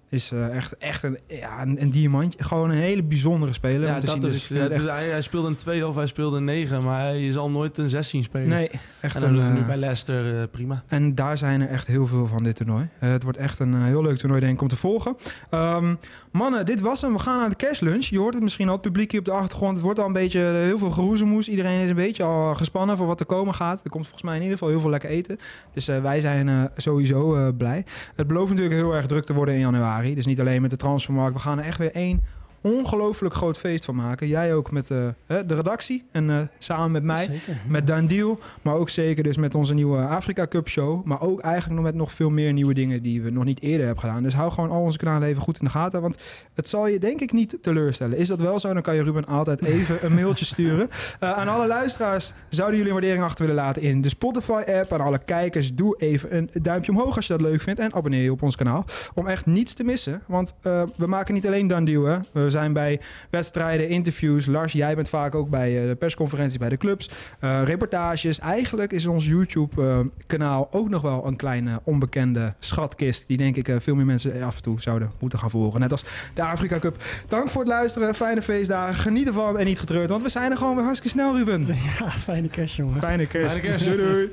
is 0.09 0.31
uh, 0.31 0.55
echt, 0.55 0.77
echt 0.77 1.03
een, 1.03 1.17
ja, 1.27 1.61
een, 1.61 1.81
een, 1.81 1.89
diamantje. 1.89 2.43
Gewoon 2.43 2.69
een 2.69 2.77
hele 2.77 3.03
bijzondere 3.03 3.53
speler. 3.53 3.87
Ja, 3.87 3.93
om 3.93 3.99
te 3.99 4.05
dat 4.05 4.15
zien. 4.15 4.31
is. 4.31 4.47
Dus 4.47 4.57
ja, 4.57 4.67
echt... 4.67 4.85
hij, 4.85 5.09
hij, 5.09 5.21
speelde 5.21 5.47
een 5.47 5.55
2 5.55 5.87
of 5.87 5.95
hij 5.95 6.05
speelde 6.05 6.37
een 6.37 6.43
9, 6.43 6.83
maar 6.83 7.15
je 7.15 7.31
zal 7.31 7.49
nooit 7.49 7.77
een 7.77 7.89
16 7.89 8.23
spelen. 8.23 8.47
Nee, 8.47 8.69
echt 9.01 9.15
en 9.15 9.21
dan 9.21 9.35
een, 9.35 9.53
is 9.53 9.59
nu 9.59 9.65
bij 9.65 9.77
Leicester 9.77 10.33
uh, 10.33 10.43
prima. 10.51 10.83
En 10.87 11.15
daar 11.15 11.37
zijn 11.37 11.61
er 11.61 11.69
echt 11.69 11.87
heel 11.87 12.07
veel 12.07 12.27
van 12.27 12.43
dit 12.43 12.55
toernooi. 12.55 12.89
Uh, 13.03 13.09
het 13.09 13.23
wordt 13.23 13.37
echt 13.37 13.59
een 13.59 13.83
heel 13.83 14.01
leuk 14.01 14.17
toernooi, 14.17 14.41
denk 14.41 14.53
ik, 14.53 14.61
om 14.61 14.67
te 14.67 14.75
volgen. 14.75 15.15
Um, 15.51 15.97
mannen, 16.31 16.65
dit 16.65 16.81
was 16.81 17.01
hem. 17.01 17.13
We 17.13 17.19
gaan 17.19 17.37
naar 17.37 17.49
de 17.49 17.55
cashlunch. 17.55 18.05
Je 18.05 18.19
hoort 18.19 18.33
het 18.33 18.43
misschien 18.43 18.67
al, 18.67 18.73
het 18.73 18.81
publiek 18.81 19.11
hier 19.11 19.19
op 19.19 19.25
de 19.25 19.31
achtergrond. 19.31 19.75
Het 19.75 19.83
wordt 19.83 19.99
al 19.99 20.05
een 20.05 20.13
beetje 20.13 20.39
heel 20.39 20.77
veel 20.77 20.91
geroezemoes. 20.91 21.49
Iedereen 21.49 21.79
is 21.79 21.89
een 21.89 21.95
beetje 21.95 22.23
al 22.23 22.55
gespannen 22.55 22.97
voor 22.97 23.07
wat 23.07 23.19
er 23.19 23.25
komen 23.25 23.53
gaat. 23.53 23.83
Er 23.83 23.89
komt 23.89 24.03
volgens 24.03 24.23
mij 24.23 24.35
in 24.35 24.41
ieder 24.41 24.57
geval 24.57 24.73
heel 24.73 24.81
veel 24.81 24.89
lekker 24.89 25.09
eten. 25.09 25.37
Dus 25.73 25.85
wij 25.85 26.19
zijn 26.19 26.71
sowieso 26.77 27.51
blij. 27.57 27.85
Het 28.15 28.27
belooft 28.27 28.49
natuurlijk 28.49 28.75
heel 28.75 28.95
erg 28.95 29.05
druk 29.05 29.25
te 29.25 29.33
worden 29.33 29.53
in 29.53 29.59
januari. 29.59 29.96
Dus 30.03 30.25
niet 30.25 30.39
alleen 30.39 30.61
met 30.61 30.69
de 30.69 30.77
transfermarkt. 30.77 31.33
We 31.33 31.41
gaan 31.41 31.57
er 31.59 31.65
echt 31.65 31.77
weer 31.77 31.91
één 31.91 32.23
ongelooflijk 32.61 33.33
groot 33.33 33.57
feest 33.57 33.85
van 33.85 33.95
maken. 33.95 34.27
Jij 34.27 34.53
ook 34.53 34.71
met 34.71 34.89
uh, 34.89 35.07
de 35.27 35.55
redactie 35.55 36.03
en 36.11 36.29
uh, 36.29 36.39
samen 36.59 36.91
met 36.91 37.03
mij, 37.03 37.25
zeker, 37.25 37.61
met 37.67 37.87
Dan 37.87 38.07
Deal. 38.07 38.39
Maar 38.61 38.75
ook 38.75 38.89
zeker 38.89 39.23
dus 39.23 39.37
met 39.37 39.55
onze 39.55 39.73
nieuwe 39.73 39.97
Afrika 39.97 40.47
Cup 40.47 40.69
show. 40.69 41.05
Maar 41.05 41.21
ook 41.21 41.39
eigenlijk 41.39 41.75
nog 41.75 41.83
met 41.83 41.95
nog 41.95 42.11
veel 42.11 42.29
meer 42.29 42.53
nieuwe 42.53 42.73
dingen 42.73 43.01
die 43.01 43.21
we 43.21 43.29
nog 43.29 43.43
niet 43.43 43.61
eerder 43.61 43.85
hebben 43.85 44.03
gedaan. 44.03 44.23
Dus 44.23 44.33
hou 44.33 44.51
gewoon 44.51 44.69
al 44.69 44.81
onze 44.81 44.97
kanalen 44.97 45.27
even 45.27 45.41
goed 45.41 45.59
in 45.59 45.65
de 45.65 45.71
gaten. 45.71 46.01
Want 46.01 46.17
het 46.53 46.67
zal 46.67 46.87
je 46.87 46.99
denk 46.99 47.21
ik 47.21 47.31
niet 47.31 47.57
teleurstellen. 47.61 48.17
Is 48.17 48.27
dat 48.27 48.41
wel 48.41 48.59
zo? 48.59 48.73
Dan 48.73 48.81
kan 48.81 48.95
je 48.95 49.03
Ruben 49.03 49.25
altijd 49.25 49.61
even 49.61 50.05
een 50.05 50.13
mailtje 50.13 50.45
sturen. 50.55 50.89
Uh, 51.23 51.31
aan 51.31 51.47
alle 51.47 51.67
luisteraars 51.67 52.33
zouden 52.49 52.77
jullie 52.77 52.93
een 52.93 52.99
waardering 52.99 53.25
achter 53.25 53.45
willen 53.45 53.63
laten 53.63 53.81
in 53.81 54.01
de 54.01 54.09
Spotify 54.09 54.63
app. 54.79 54.93
Aan 54.93 55.01
alle 55.01 55.19
kijkers 55.25 55.73
doe 55.73 55.95
even 55.97 56.35
een 56.35 56.49
duimpje 56.61 56.91
omhoog 56.91 57.15
als 57.15 57.27
je 57.27 57.33
dat 57.33 57.41
leuk 57.41 57.61
vindt. 57.61 57.79
En 57.79 57.93
abonneer 57.93 58.23
je 58.23 58.31
op 58.31 58.41
ons 58.41 58.55
kanaal. 58.55 58.85
Om 59.13 59.27
echt 59.27 59.45
niets 59.45 59.73
te 59.73 59.83
missen. 59.83 60.21
Want 60.27 60.53
we 60.95 61.07
maken 61.07 61.33
niet 61.33 61.47
alleen 61.47 61.67
Dan 61.67 61.85
Deal 61.85 62.03
hè. 62.03 62.17
We 62.31 62.46
zijn 62.51 62.73
bij 62.73 62.99
wedstrijden, 63.29 63.89
interviews. 63.89 64.45
Lars, 64.45 64.73
jij 64.73 64.95
bent 64.95 65.09
vaak 65.09 65.35
ook 65.35 65.49
bij 65.49 65.81
uh, 65.81 65.87
de 65.87 65.95
persconferentie 65.95 66.59
bij 66.59 66.69
de 66.69 66.77
clubs. 66.77 67.09
Uh, 67.41 67.61
reportages. 67.63 68.39
Eigenlijk 68.39 68.91
is 68.91 69.05
ons 69.05 69.25
YouTube-kanaal 69.25 70.69
uh, 70.73 70.79
ook 70.79 70.89
nog 70.89 71.01
wel 71.01 71.25
een 71.25 71.35
kleine 71.35 71.81
onbekende 71.83 72.53
schatkist. 72.59 73.27
Die 73.27 73.37
denk 73.37 73.55
ik 73.55 73.69
veel 73.79 73.95
meer 73.95 74.05
mensen 74.05 74.43
af 74.43 74.55
en 74.55 74.61
toe 74.61 74.81
zouden 74.81 75.11
moeten 75.19 75.39
gaan 75.39 75.49
volgen. 75.49 75.79
Net 75.79 75.91
als 75.91 76.03
de 76.33 76.41
Afrika 76.41 76.79
Cup. 76.79 77.03
Dank 77.27 77.49
voor 77.49 77.61
het 77.61 77.69
luisteren. 77.69 78.15
Fijne 78.15 78.41
feestdagen. 78.41 78.95
Geniet 78.95 79.27
ervan 79.27 79.57
en 79.57 79.65
niet 79.65 79.79
getreurd. 79.79 80.09
Want 80.09 80.21
we 80.21 80.29
zijn 80.29 80.51
er 80.51 80.57
gewoon 80.57 80.75
weer 80.75 80.83
hartstikke 80.83 81.17
snel, 81.17 81.35
Ruben. 81.37 81.65
Ja, 81.99 82.09
fijne 82.09 82.47
kerst, 82.49 82.75
jongen. 82.75 82.99
Fijne 82.99 83.25
kerst. 83.25 83.57
Fijne 83.57 83.69
kerst. 83.69 83.85
Doei, 83.85 83.97
doei. 83.97 84.31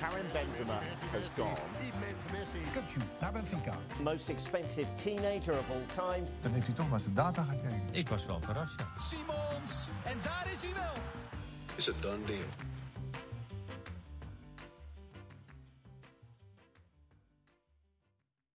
Karim 0.00 0.26
Benzema 0.32 0.80
has 1.12 1.30
gone. 1.36 2.01
Kutsu 2.72 3.00
naar 3.20 3.32
Benfica. 3.32 3.74
Most 4.02 4.28
expensive 4.28 4.94
teenager 4.94 5.58
of 5.58 5.70
all 5.70 5.86
time. 5.86 6.26
Dan 6.40 6.52
heeft 6.52 6.66
hij 6.66 6.74
toch 6.74 6.90
naar 6.90 7.00
zijn 7.00 7.14
data 7.14 7.42
gekeken. 7.42 7.82
Ik 7.90 8.08
was 8.08 8.26
wel 8.26 8.40
verrast, 8.40 8.74
ja. 8.78 8.86
Simons. 9.06 9.88
En 10.04 10.18
daar 10.22 10.46
is 10.52 10.62
hij 10.62 10.72
wel. 10.74 11.02
Is 11.74 11.86
het 11.86 12.02
done 12.02 12.24
deal? 12.24 12.44